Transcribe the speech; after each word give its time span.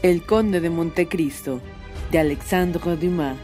El 0.00 0.24
Conde 0.24 0.60
de 0.60 0.70
Montecristo, 0.70 1.60
de 2.12 2.20
Alexandre 2.20 2.96
Dumas. 2.96 3.36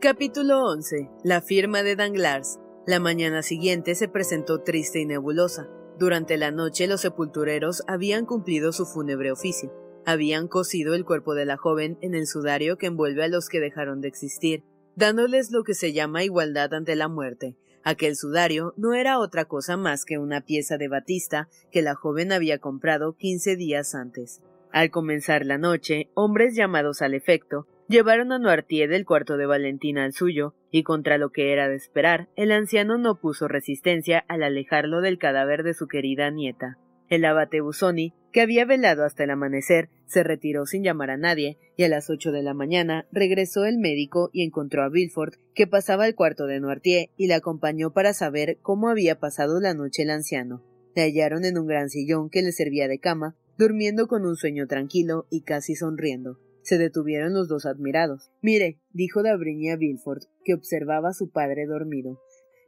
Capítulo 0.00 0.62
11. 0.64 1.10
La 1.24 1.40
firma 1.40 1.82
de 1.82 1.96
Danglars. 1.96 2.60
La 2.86 3.00
mañana 3.00 3.42
siguiente 3.42 3.96
se 3.96 4.06
presentó 4.06 4.60
triste 4.60 5.00
y 5.00 5.06
nebulosa. 5.06 5.66
Durante 5.98 6.36
la 6.36 6.50
noche 6.50 6.86
los 6.86 7.00
sepultureros 7.00 7.82
habían 7.86 8.26
cumplido 8.26 8.72
su 8.72 8.86
fúnebre 8.86 9.30
oficio. 9.30 9.72
Habían 10.04 10.48
cosido 10.48 10.94
el 10.94 11.04
cuerpo 11.04 11.34
de 11.34 11.44
la 11.44 11.56
joven 11.56 11.98
en 12.00 12.14
el 12.14 12.26
sudario 12.26 12.76
que 12.76 12.86
envuelve 12.86 13.22
a 13.24 13.28
los 13.28 13.48
que 13.48 13.60
dejaron 13.60 14.00
de 14.00 14.08
existir, 14.08 14.64
dándoles 14.96 15.52
lo 15.52 15.62
que 15.62 15.74
se 15.74 15.92
llama 15.92 16.24
igualdad 16.24 16.74
ante 16.74 16.96
la 16.96 17.08
muerte. 17.08 17.56
Aquel 17.84 18.16
sudario 18.16 18.74
no 18.76 18.94
era 18.94 19.18
otra 19.18 19.44
cosa 19.44 19.76
más 19.76 20.04
que 20.04 20.18
una 20.18 20.40
pieza 20.40 20.76
de 20.76 20.88
batista 20.88 21.48
que 21.70 21.82
la 21.82 21.94
joven 21.94 22.32
había 22.32 22.58
comprado 22.58 23.16
quince 23.16 23.56
días 23.56 23.94
antes. 23.94 24.40
Al 24.72 24.90
comenzar 24.90 25.44
la 25.44 25.58
noche, 25.58 26.08
hombres 26.14 26.54
llamados 26.56 27.02
al 27.02 27.14
efecto 27.14 27.66
llevaron 27.92 28.32
a 28.32 28.38
Noirtier 28.38 28.88
del 28.88 29.04
cuarto 29.04 29.36
de 29.36 29.44
Valentina 29.44 30.04
al 30.04 30.14
suyo, 30.14 30.54
y 30.70 30.82
contra 30.82 31.18
lo 31.18 31.30
que 31.30 31.52
era 31.52 31.68
de 31.68 31.76
esperar, 31.76 32.30
el 32.36 32.50
anciano 32.50 32.96
no 32.96 33.20
puso 33.20 33.48
resistencia 33.48 34.24
al 34.28 34.42
alejarlo 34.42 35.02
del 35.02 35.18
cadáver 35.18 35.62
de 35.62 35.74
su 35.74 35.86
querida 35.86 36.30
nieta. 36.30 36.78
El 37.10 37.26
abate 37.26 37.60
Busoni, 37.60 38.14
que 38.32 38.40
había 38.40 38.64
velado 38.64 39.04
hasta 39.04 39.24
el 39.24 39.30
amanecer, 39.30 39.90
se 40.06 40.22
retiró 40.22 40.64
sin 40.64 40.82
llamar 40.82 41.10
a 41.10 41.18
nadie, 41.18 41.58
y 41.76 41.82
a 41.82 41.90
las 41.90 42.08
ocho 42.08 42.32
de 42.32 42.42
la 42.42 42.54
mañana 42.54 43.06
regresó 43.12 43.66
el 43.66 43.76
médico 43.76 44.30
y 44.32 44.42
encontró 44.42 44.82
a 44.82 44.88
Villefort, 44.88 45.34
que 45.54 45.66
pasaba 45.66 46.04
al 46.04 46.14
cuarto 46.14 46.46
de 46.46 46.60
Noirtier, 46.60 47.10
y 47.18 47.26
le 47.26 47.34
acompañó 47.34 47.92
para 47.92 48.14
saber 48.14 48.56
cómo 48.62 48.88
había 48.88 49.20
pasado 49.20 49.60
la 49.60 49.74
noche 49.74 50.04
el 50.04 50.10
anciano. 50.10 50.64
Le 50.96 51.02
hallaron 51.02 51.44
en 51.44 51.58
un 51.58 51.66
gran 51.66 51.90
sillón 51.90 52.30
que 52.30 52.40
le 52.40 52.52
servía 52.52 52.88
de 52.88 52.98
cama, 52.98 53.36
durmiendo 53.58 54.08
con 54.08 54.24
un 54.24 54.36
sueño 54.36 54.66
tranquilo 54.66 55.26
y 55.28 55.42
casi 55.42 55.74
sonriendo. 55.74 56.38
Se 56.62 56.78
detuvieron 56.78 57.32
los 57.34 57.48
dos 57.48 57.66
admirados. 57.66 58.30
Mire, 58.40 58.78
dijo 58.92 59.22
D'Avrigny 59.22 59.70
a 59.70 59.76
Villefort, 59.76 60.22
que 60.44 60.54
observaba 60.54 61.10
a 61.10 61.14
su 61.14 61.30
padre 61.30 61.66
dormido. 61.66 62.20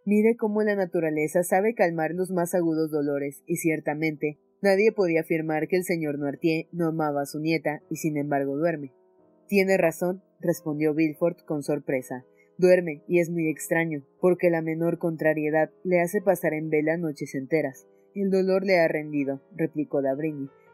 Mire 0.04 0.36
cómo 0.36 0.62
la 0.62 0.74
naturaleza 0.74 1.42
sabe 1.44 1.74
calmar 1.74 2.12
los 2.12 2.30
más 2.30 2.54
agudos 2.54 2.90
dolores, 2.90 3.42
y 3.46 3.56
ciertamente 3.56 4.38
nadie 4.60 4.92
podía 4.92 5.20
afirmar 5.20 5.68
que 5.68 5.76
el 5.76 5.84
señor 5.84 6.18
Noirtier 6.18 6.66
no 6.72 6.88
amaba 6.88 7.22
a 7.22 7.26
su 7.26 7.38
nieta, 7.38 7.80
y 7.88 7.96
sin 7.96 8.16
embargo 8.16 8.56
duerme. 8.56 8.92
Tiene 9.48 9.76
razón, 9.76 10.22
respondió 10.40 10.94
Villefort 10.94 11.44
con 11.44 11.62
sorpresa. 11.62 12.24
Duerme, 12.58 13.02
y 13.08 13.20
es 13.20 13.30
muy 13.30 13.48
extraño, 13.48 14.04
porque 14.20 14.50
la 14.50 14.62
menor 14.62 14.98
contrariedad 14.98 15.70
le 15.84 16.00
hace 16.00 16.20
pasar 16.20 16.52
en 16.52 16.70
vela 16.70 16.96
noches 16.96 17.34
enteras. 17.34 17.86
El 18.14 18.30
dolor 18.30 18.64
le 18.64 18.78
ha 18.78 18.88
rendido, 18.88 19.40
replicó 19.56 20.00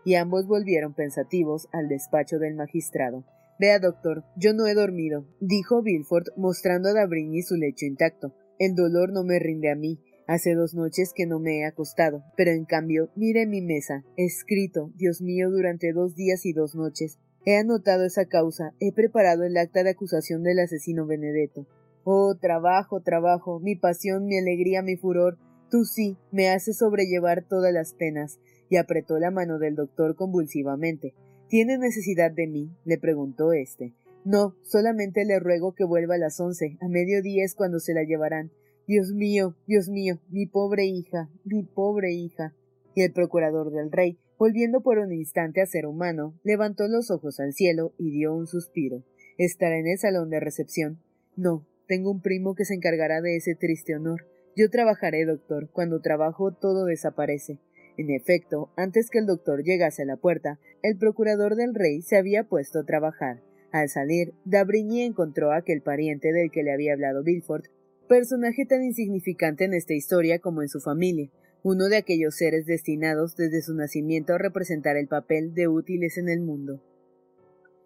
y 0.04 0.14
ambos 0.14 0.46
volvieron 0.46 0.94
pensativos 0.94 1.68
al 1.72 1.88
despacho 1.88 2.38
del 2.38 2.54
magistrado. 2.54 3.24
Vea, 3.58 3.78
doctor, 3.78 4.24
yo 4.36 4.54
no 4.54 4.66
he 4.66 4.74
dormido, 4.74 5.26
dijo 5.40 5.82
Villefort 5.82 6.28
mostrando 6.36 6.88
a 6.88 6.92
D'Avrigny 6.94 7.42
su 7.42 7.56
lecho 7.56 7.84
intacto. 7.84 8.34
El 8.58 8.74
dolor 8.74 9.12
no 9.12 9.22
me 9.22 9.38
rinde 9.38 9.70
a 9.70 9.74
mí. 9.74 10.00
Hace 10.26 10.54
dos 10.54 10.74
noches 10.74 11.12
que 11.14 11.26
no 11.26 11.40
me 11.40 11.58
he 11.58 11.64
acostado, 11.66 12.22
pero 12.36 12.52
en 12.52 12.64
cambio, 12.64 13.10
mire 13.16 13.46
mi 13.46 13.60
mesa. 13.60 14.04
Escrito, 14.16 14.92
Dios 14.94 15.20
mío, 15.20 15.50
durante 15.50 15.92
dos 15.92 16.14
días 16.14 16.46
y 16.46 16.52
dos 16.52 16.74
noches. 16.74 17.18
He 17.44 17.56
anotado 17.56 18.04
esa 18.04 18.26
causa, 18.26 18.72
he 18.80 18.92
preparado 18.92 19.44
el 19.44 19.56
acta 19.56 19.82
de 19.82 19.90
acusación 19.90 20.42
del 20.42 20.60
asesino 20.60 21.06
Benedetto. 21.06 21.66
Oh, 22.04 22.36
trabajo, 22.40 23.02
trabajo, 23.02 23.60
mi 23.60 23.76
pasión, 23.76 24.26
mi 24.26 24.38
alegría, 24.38 24.82
mi 24.82 24.96
furor. 24.96 25.36
Tú 25.70 25.84
sí, 25.84 26.16
me 26.32 26.48
haces 26.48 26.78
sobrellevar 26.78 27.44
todas 27.46 27.72
las 27.72 27.92
penas 27.94 28.38
y 28.70 28.76
apretó 28.76 29.18
la 29.18 29.30
mano 29.30 29.58
del 29.58 29.74
doctor 29.74 30.14
convulsivamente. 30.14 31.12
¿Tiene 31.48 31.76
necesidad 31.76 32.30
de 32.30 32.46
mí? 32.46 32.70
le 32.84 32.96
preguntó 32.96 33.52
éste. 33.52 33.92
No, 34.24 34.54
solamente 34.62 35.24
le 35.24 35.40
ruego 35.40 35.74
que 35.74 35.84
vuelva 35.84 36.14
a 36.14 36.18
las 36.18 36.38
once. 36.40 36.78
A 36.80 36.88
mediodía 36.88 37.44
es 37.44 37.54
cuando 37.54 37.80
se 37.80 37.92
la 37.92 38.04
llevarán. 38.04 38.52
Dios 38.86 39.12
mío, 39.12 39.56
Dios 39.66 39.88
mío, 39.88 40.20
mi 40.30 40.46
pobre 40.46 40.86
hija, 40.86 41.28
mi 41.44 41.64
pobre 41.64 42.12
hija. 42.12 42.54
Y 42.94 43.02
el 43.02 43.12
procurador 43.12 43.72
del 43.72 43.90
rey, 43.90 44.18
volviendo 44.38 44.82
por 44.82 44.98
un 44.98 45.12
instante 45.12 45.60
a 45.60 45.66
ser 45.66 45.86
humano, 45.86 46.38
levantó 46.44 46.86
los 46.86 47.10
ojos 47.10 47.40
al 47.40 47.52
cielo 47.52 47.92
y 47.98 48.10
dio 48.10 48.34
un 48.34 48.46
suspiro. 48.46 49.04
¿Estará 49.36 49.78
en 49.78 49.88
el 49.88 49.98
salón 49.98 50.30
de 50.30 50.38
recepción? 50.38 51.00
No, 51.34 51.66
tengo 51.88 52.10
un 52.10 52.20
primo 52.20 52.54
que 52.54 52.64
se 52.64 52.74
encargará 52.74 53.20
de 53.20 53.36
ese 53.36 53.54
triste 53.54 53.96
honor. 53.96 54.26
Yo 54.56 54.68
trabajaré, 54.70 55.24
doctor. 55.24 55.70
Cuando 55.72 56.00
trabajo 56.00 56.52
todo 56.52 56.84
desaparece. 56.84 57.58
En 58.00 58.08
efecto, 58.08 58.70
antes 58.76 59.10
que 59.10 59.18
el 59.18 59.26
doctor 59.26 59.62
llegase 59.62 60.04
a 60.04 60.06
la 60.06 60.16
puerta, 60.16 60.58
el 60.82 60.96
procurador 60.96 61.54
del 61.54 61.74
rey 61.74 62.00
se 62.00 62.16
había 62.16 62.44
puesto 62.44 62.78
a 62.78 62.86
trabajar. 62.86 63.42
Al 63.72 63.90
salir, 63.90 64.32
D'Abrigny 64.46 65.02
encontró 65.02 65.52
a 65.52 65.58
aquel 65.58 65.82
pariente 65.82 66.32
del 66.32 66.50
que 66.50 66.62
le 66.62 66.72
había 66.72 66.94
hablado 66.94 67.22
Villefort, 67.22 67.66
personaje 68.08 68.64
tan 68.64 68.82
insignificante 68.82 69.66
en 69.66 69.74
esta 69.74 69.92
historia 69.92 70.38
como 70.38 70.62
en 70.62 70.70
su 70.70 70.80
familia, 70.80 71.30
uno 71.62 71.90
de 71.90 71.98
aquellos 71.98 72.36
seres 72.36 72.64
destinados 72.64 73.36
desde 73.36 73.60
su 73.60 73.74
nacimiento 73.74 74.32
a 74.32 74.38
representar 74.38 74.96
el 74.96 75.06
papel 75.06 75.52
de 75.52 75.68
útiles 75.68 76.16
en 76.16 76.30
el 76.30 76.40
mundo. 76.40 76.82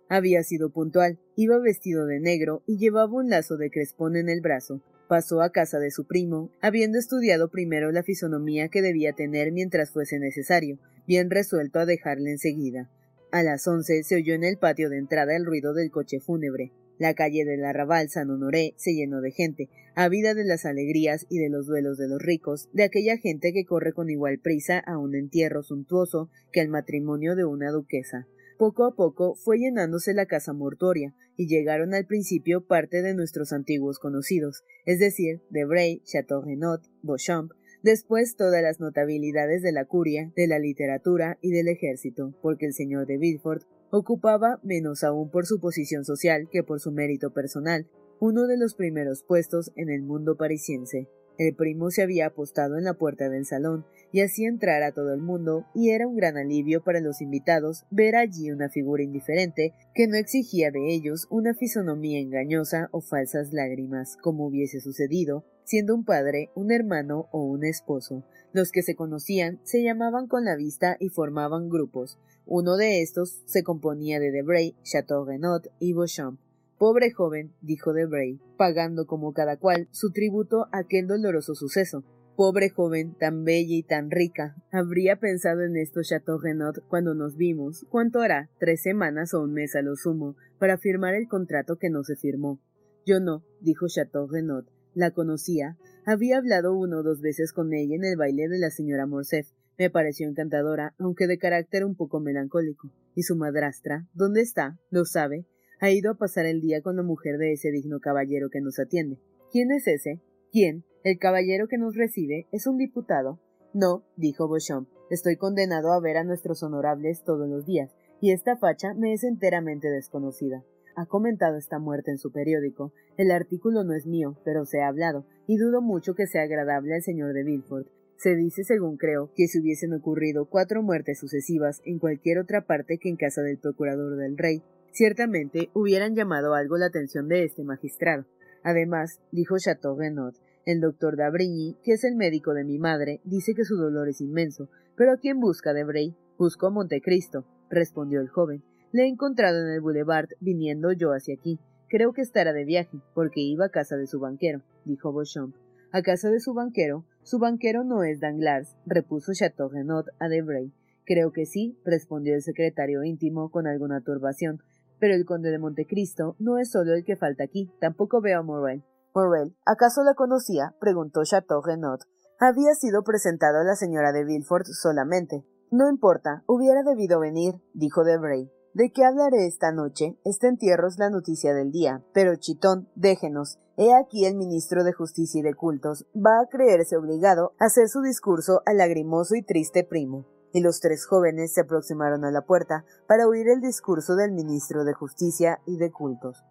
Había 0.08 0.44
sido 0.44 0.70
puntual, 0.70 1.18
iba 1.34 1.58
vestido 1.58 2.06
de 2.06 2.20
negro 2.20 2.62
y 2.68 2.78
llevaba 2.78 3.14
un 3.14 3.30
lazo 3.30 3.56
de 3.56 3.68
crespón 3.68 4.14
en 4.14 4.28
el 4.28 4.42
brazo, 4.42 4.80
Pasó 5.08 5.42
a 5.42 5.50
casa 5.50 5.78
de 5.78 5.90
su 5.90 6.06
primo, 6.06 6.50
habiendo 6.60 6.98
estudiado 6.98 7.50
primero 7.50 7.92
la 7.92 8.02
fisonomía 8.02 8.68
que 8.68 8.82
debía 8.82 9.12
tener 9.12 9.52
mientras 9.52 9.90
fuese 9.90 10.18
necesario, 10.18 10.78
bien 11.06 11.30
resuelto 11.30 11.78
a 11.78 11.86
dejarle 11.86 12.30
enseguida. 12.30 12.90
A 13.30 13.42
las 13.42 13.66
once 13.66 14.02
se 14.04 14.16
oyó 14.16 14.34
en 14.34 14.44
el 14.44 14.56
patio 14.56 14.88
de 14.88 14.96
entrada 14.96 15.36
el 15.36 15.44
ruido 15.44 15.74
del 15.74 15.90
coche 15.90 16.20
fúnebre. 16.20 16.72
La 16.98 17.14
calle 17.14 17.44
del 17.44 17.64
arrabal 17.64 18.08
San 18.08 18.30
Honoré 18.30 18.74
se 18.76 18.94
llenó 18.94 19.20
de 19.20 19.32
gente, 19.32 19.68
ávida 19.96 20.34
de 20.34 20.44
las 20.44 20.64
alegrías 20.64 21.26
y 21.28 21.38
de 21.38 21.50
los 21.50 21.66
duelos 21.66 21.98
de 21.98 22.08
los 22.08 22.22
ricos, 22.22 22.68
de 22.72 22.84
aquella 22.84 23.16
gente 23.18 23.52
que 23.52 23.64
corre 23.64 23.92
con 23.92 24.08
igual 24.08 24.38
prisa 24.38 24.78
a 24.78 24.98
un 24.98 25.16
entierro 25.16 25.62
suntuoso 25.62 26.30
que 26.52 26.60
al 26.60 26.68
matrimonio 26.68 27.34
de 27.34 27.44
una 27.44 27.70
duquesa. 27.70 28.28
Poco 28.58 28.84
a 28.84 28.94
poco 28.94 29.34
fue 29.34 29.58
llenándose 29.58 30.14
la 30.14 30.26
casa 30.26 30.52
mortuoria, 30.52 31.14
y 31.36 31.48
llegaron 31.48 31.94
al 31.94 32.06
principio 32.06 32.64
parte 32.64 33.02
de 33.02 33.14
nuestros 33.14 33.52
antiguos 33.52 33.98
conocidos, 33.98 34.62
es 34.86 34.98
decir, 34.98 35.42
Debray, 35.50 36.00
Chateaurenot, 36.04 36.82
Beauchamp, 37.02 37.52
después 37.82 38.36
todas 38.36 38.62
las 38.62 38.80
notabilidades 38.80 39.62
de 39.62 39.72
la 39.72 39.84
curia, 39.84 40.32
de 40.36 40.46
la 40.46 40.58
literatura 40.58 41.38
y 41.42 41.50
del 41.50 41.68
ejército, 41.68 42.34
porque 42.40 42.66
el 42.66 42.74
señor 42.74 43.06
de 43.06 43.18
Villefort 43.18 43.64
ocupaba, 43.90 44.60
menos 44.62 45.04
aún 45.04 45.30
por 45.30 45.46
su 45.46 45.60
posición 45.60 46.04
social 46.04 46.48
que 46.50 46.62
por 46.62 46.80
su 46.80 46.92
mérito 46.92 47.32
personal, 47.32 47.88
uno 48.20 48.46
de 48.46 48.56
los 48.56 48.74
primeros 48.74 49.22
puestos 49.22 49.72
en 49.76 49.90
el 49.90 50.02
mundo 50.02 50.36
parisiense. 50.36 51.08
El 51.38 51.54
primo 51.54 51.90
se 51.90 52.02
había 52.02 52.26
apostado 52.26 52.78
en 52.78 52.84
la 52.84 52.94
puerta 52.94 53.28
del 53.28 53.46
salón 53.46 53.84
y 54.12 54.20
hacía 54.20 54.48
entrar 54.48 54.82
a 54.82 54.92
todo 54.92 55.12
el 55.12 55.20
mundo, 55.20 55.66
y 55.74 55.90
era 55.90 56.06
un 56.06 56.16
gran 56.16 56.36
alivio 56.36 56.84
para 56.84 57.00
los 57.00 57.20
invitados 57.20 57.84
ver 57.90 58.14
allí 58.14 58.50
una 58.50 58.68
figura 58.68 59.02
indiferente 59.02 59.72
que 59.94 60.06
no 60.06 60.16
exigía 60.16 60.70
de 60.70 60.94
ellos 60.94 61.26
una 61.30 61.54
fisonomía 61.54 62.20
engañosa 62.20 62.88
o 62.92 63.00
falsas 63.00 63.52
lágrimas, 63.52 64.16
como 64.22 64.46
hubiese 64.46 64.80
sucedido 64.80 65.44
siendo 65.64 65.94
un 65.94 66.04
padre, 66.04 66.50
un 66.54 66.70
hermano 66.70 67.28
o 67.32 67.42
un 67.42 67.64
esposo. 67.64 68.22
Los 68.52 68.70
que 68.70 68.82
se 68.82 68.94
conocían 68.94 69.60
se 69.64 69.82
llamaban 69.82 70.28
con 70.28 70.44
la 70.44 70.56
vista 70.56 70.96
y 71.00 71.08
formaban 71.08 71.68
grupos. 71.68 72.18
Uno 72.46 72.76
de 72.76 73.02
estos 73.02 73.42
se 73.46 73.64
componía 73.64 74.20
de 74.20 74.30
Debray, 74.30 74.76
Chateau-Renaud 74.84 75.68
y 75.80 75.94
Beauchamp. 75.94 76.38
Pobre 76.78 77.12
joven, 77.12 77.52
dijo 77.60 77.92
Debray, 77.92 78.40
pagando 78.56 79.06
como 79.06 79.32
cada 79.32 79.56
cual 79.56 79.88
su 79.92 80.10
tributo 80.10 80.66
a 80.72 80.78
aquel 80.78 81.06
doloroso 81.06 81.54
suceso. 81.54 82.04
Pobre 82.36 82.68
joven, 82.68 83.14
tan 83.16 83.44
bella 83.44 83.76
y 83.76 83.84
tan 83.84 84.10
rica. 84.10 84.56
Habría 84.72 85.20
pensado 85.20 85.62
en 85.62 85.76
esto 85.76 86.00
Chateau 86.02 86.38
Renaud 86.38 86.78
cuando 86.88 87.14
nos 87.14 87.36
vimos. 87.36 87.86
¿Cuánto 87.90 88.20
hará? 88.20 88.50
Tres 88.58 88.82
semanas 88.82 89.34
o 89.34 89.42
un 89.42 89.52
mes 89.52 89.76
a 89.76 89.82
lo 89.82 89.94
sumo, 89.94 90.36
para 90.58 90.76
firmar 90.76 91.14
el 91.14 91.28
contrato 91.28 91.76
que 91.76 91.90
no 91.90 92.02
se 92.02 92.16
firmó. 92.16 92.60
Yo 93.06 93.20
no, 93.20 93.44
dijo 93.60 93.86
Chateau 93.86 94.26
Renaud. 94.26 94.64
La 94.94 95.12
conocía. 95.12 95.76
Había 96.04 96.38
hablado 96.38 96.76
uno 96.76 96.98
o 96.98 97.02
dos 97.04 97.20
veces 97.20 97.52
con 97.52 97.72
ella 97.72 97.94
en 97.94 98.04
el 98.04 98.16
baile 98.16 98.48
de 98.48 98.58
la 98.58 98.70
señora 98.70 99.06
Morcerf. 99.06 99.48
Me 99.78 99.90
pareció 99.90 100.28
encantadora, 100.28 100.94
aunque 100.98 101.28
de 101.28 101.38
carácter 101.38 101.84
un 101.84 101.94
poco 101.94 102.18
melancólico. 102.18 102.92
¿Y 103.14 103.22
su 103.22 103.36
madrastra? 103.36 104.08
¿Dónde 104.12 104.40
está? 104.40 104.78
¿Lo 104.90 105.04
sabe? 105.04 105.46
Ha 105.84 105.90
ido 105.90 106.12
a 106.12 106.14
pasar 106.14 106.46
el 106.46 106.62
día 106.62 106.80
con 106.80 106.96
la 106.96 107.02
mujer 107.02 107.36
de 107.36 107.52
ese 107.52 107.70
digno 107.70 108.00
caballero 108.00 108.48
que 108.48 108.62
nos 108.62 108.78
atiende. 108.78 109.18
¿Quién 109.52 109.70
es 109.70 109.86
ese? 109.86 110.18
¿Quién? 110.50 110.82
¿El 111.02 111.18
caballero 111.18 111.68
que 111.68 111.76
nos 111.76 111.94
recibe 111.94 112.46
es 112.52 112.66
un 112.66 112.78
diputado? 112.78 113.38
No, 113.74 114.02
dijo 114.16 114.48
Beauchamp, 114.48 114.88
estoy 115.10 115.36
condenado 115.36 115.92
a 115.92 116.00
ver 116.00 116.16
a 116.16 116.24
nuestros 116.24 116.62
honorables 116.62 117.22
todos 117.22 117.46
los 117.50 117.66
días, 117.66 117.94
y 118.22 118.32
esta 118.32 118.56
facha 118.56 118.94
me 118.94 119.12
es 119.12 119.24
enteramente 119.24 119.90
desconocida. 119.90 120.64
Ha 120.96 121.04
comentado 121.04 121.58
esta 121.58 121.78
muerte 121.78 122.12
en 122.12 122.16
su 122.16 122.32
periódico. 122.32 122.94
El 123.18 123.30
artículo 123.30 123.84
no 123.84 123.92
es 123.92 124.06
mío, 124.06 124.38
pero 124.42 124.64
se 124.64 124.80
ha 124.80 124.88
hablado, 124.88 125.26
y 125.46 125.58
dudo 125.58 125.82
mucho 125.82 126.14
que 126.14 126.26
sea 126.26 126.44
agradable 126.44 126.94
al 126.94 127.02
señor 127.02 127.34
de 127.34 127.44
Villefort. 127.44 127.88
Se 128.16 128.34
dice, 128.36 128.64
según 128.64 128.96
creo, 128.96 129.32
que 129.36 129.48
si 129.48 129.60
hubiesen 129.60 129.92
ocurrido 129.92 130.46
cuatro 130.46 130.82
muertes 130.82 131.18
sucesivas 131.18 131.82
en 131.84 131.98
cualquier 131.98 132.38
otra 132.38 132.62
parte 132.64 132.96
que 132.96 133.10
en 133.10 133.16
casa 133.16 133.42
del 133.42 133.58
procurador 133.58 134.16
del 134.16 134.38
rey, 134.38 134.62
ciertamente 134.94 135.70
hubieran 135.74 136.14
llamado 136.14 136.54
algo 136.54 136.78
la 136.78 136.86
atención 136.86 137.28
de 137.28 137.44
este 137.44 137.64
magistrado. 137.64 138.24
Además, 138.62 139.20
dijo 139.32 139.58
Chateau 139.58 139.98
Renaud, 139.98 140.34
el 140.64 140.80
doctor 140.80 141.16
Dabrigny, 141.16 141.76
que 141.82 141.92
es 141.92 142.04
el 142.04 142.16
médico 142.16 142.54
de 142.54 142.64
mi 142.64 142.78
madre, 142.78 143.20
dice 143.24 143.54
que 143.54 143.64
su 143.64 143.76
dolor 143.76 144.08
es 144.08 144.22
inmenso. 144.22 144.70
¿Pero 144.96 145.12
a 145.12 145.16
quién 145.18 145.40
busca 145.40 145.74
Debray? 145.74 146.16
Busco 146.38 146.68
a 146.68 146.70
Montecristo, 146.70 147.44
respondió 147.68 148.20
el 148.20 148.28
joven. 148.28 148.62
Le 148.92 149.02
he 149.02 149.08
encontrado 149.08 149.60
en 149.60 149.72
el 149.74 149.80
boulevard 149.80 150.28
viniendo 150.40 150.92
yo 150.92 151.10
hacia 151.10 151.34
aquí. 151.34 151.58
Creo 151.88 152.12
que 152.12 152.22
estará 152.22 152.52
de 152.52 152.64
viaje, 152.64 152.98
porque 153.14 153.40
iba 153.40 153.66
a 153.66 153.70
casa 153.70 153.96
de 153.96 154.06
su 154.06 154.20
banquero, 154.20 154.62
dijo 154.84 155.12
Beauchamp. 155.12 155.54
¿A 155.92 156.02
casa 156.02 156.30
de 156.30 156.40
su 156.40 156.54
banquero? 156.54 157.04
Su 157.22 157.38
banquero 157.38 157.84
no 157.84 158.04
es 158.04 158.20
Danglars, 158.20 158.74
repuso 158.86 159.32
Chateau 159.32 159.68
Renaud 159.68 160.06
a 160.18 160.28
Debray. 160.28 160.72
Creo 161.04 161.32
que 161.32 161.44
sí, 161.44 161.76
respondió 161.84 162.34
el 162.34 162.42
secretario 162.42 163.04
íntimo 163.04 163.50
con 163.50 163.66
alguna 163.66 164.00
turbación. 164.00 164.62
Pero 165.04 165.16
el 165.16 165.26
conde 165.26 165.50
de 165.50 165.58
Montecristo 165.58 166.34
no 166.38 166.56
es 166.56 166.70
solo 166.70 166.94
el 166.94 167.04
que 167.04 167.14
falta 167.14 167.44
aquí, 167.44 167.70
tampoco 167.78 168.22
veo 168.22 168.40
a 168.40 168.42
Morel. 168.42 168.82
Morel, 169.14 169.54
¿acaso 169.66 170.02
la 170.02 170.14
conocía? 170.14 170.74
preguntó 170.80 171.22
Chateau 171.24 171.60
Renaud. 171.60 171.98
Había 172.40 172.74
sido 172.74 173.04
presentado 173.04 173.58
a 173.58 173.64
la 173.64 173.76
señora 173.76 174.12
de 174.12 174.24
Villefort 174.24 174.64
solamente. 174.64 175.44
No 175.70 175.90
importa, 175.90 176.42
hubiera 176.46 176.82
debido 176.82 177.20
venir, 177.20 177.56
dijo 177.74 178.02
Debray. 178.02 178.50
¿De 178.72 178.92
qué 178.92 179.04
hablaré 179.04 179.46
esta 179.46 179.72
noche? 179.72 180.18
Este 180.24 180.48
entierro 180.48 180.88
es 180.88 180.98
la 180.98 181.10
noticia 181.10 181.52
del 181.52 181.70
día. 181.70 182.02
Pero, 182.14 182.36
Chitón, 182.36 182.88
déjenos. 182.94 183.58
He 183.76 183.92
aquí 183.92 184.24
el 184.24 184.36
ministro 184.36 184.84
de 184.84 184.94
Justicia 184.94 185.40
y 185.40 185.42
de 185.42 185.52
Cultos 185.52 186.06
va 186.16 186.40
a 186.40 186.48
creerse 186.48 186.96
obligado 186.96 187.52
a 187.60 187.66
hacer 187.66 187.90
su 187.90 188.00
discurso 188.00 188.62
al 188.64 188.78
lagrimoso 188.78 189.34
y 189.34 189.42
triste 189.42 189.84
primo. 189.84 190.24
Y 190.54 190.60
los 190.60 190.78
tres 190.78 191.04
jóvenes 191.04 191.52
se 191.52 191.62
aproximaron 191.62 192.24
a 192.24 192.30
la 192.30 192.42
puerta 192.42 192.84
para 193.08 193.26
oír 193.26 193.48
el 193.48 193.60
discurso 193.60 194.14
del 194.14 194.30
ministro 194.30 194.84
de 194.84 194.94
Justicia 194.94 195.58
y 195.66 195.78
de 195.78 195.90
Cultos. 195.90 196.44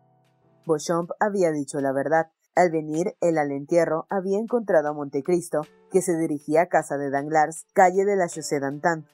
Beauchamp 0.67 1.11
había 1.21 1.51
dicho 1.51 1.79
la 1.79 1.93
verdad. 1.93 2.29
Al 2.53 2.69
venir 2.69 3.15
él 3.21 3.37
al 3.37 3.51
entierro, 3.51 4.05
había 4.09 4.39
encontrado 4.39 4.89
a 4.89 4.93
Montecristo, 4.93 5.61
que 5.89 6.01
se 6.01 6.17
dirigía 6.17 6.63
a 6.63 6.67
casa 6.67 6.97
de 6.97 7.09
Danglars, 7.11 7.65
calle 7.73 8.03
de 8.03 8.17
la 8.17 8.27
Chaussée 8.27 8.59
d'Antin. 8.59 9.05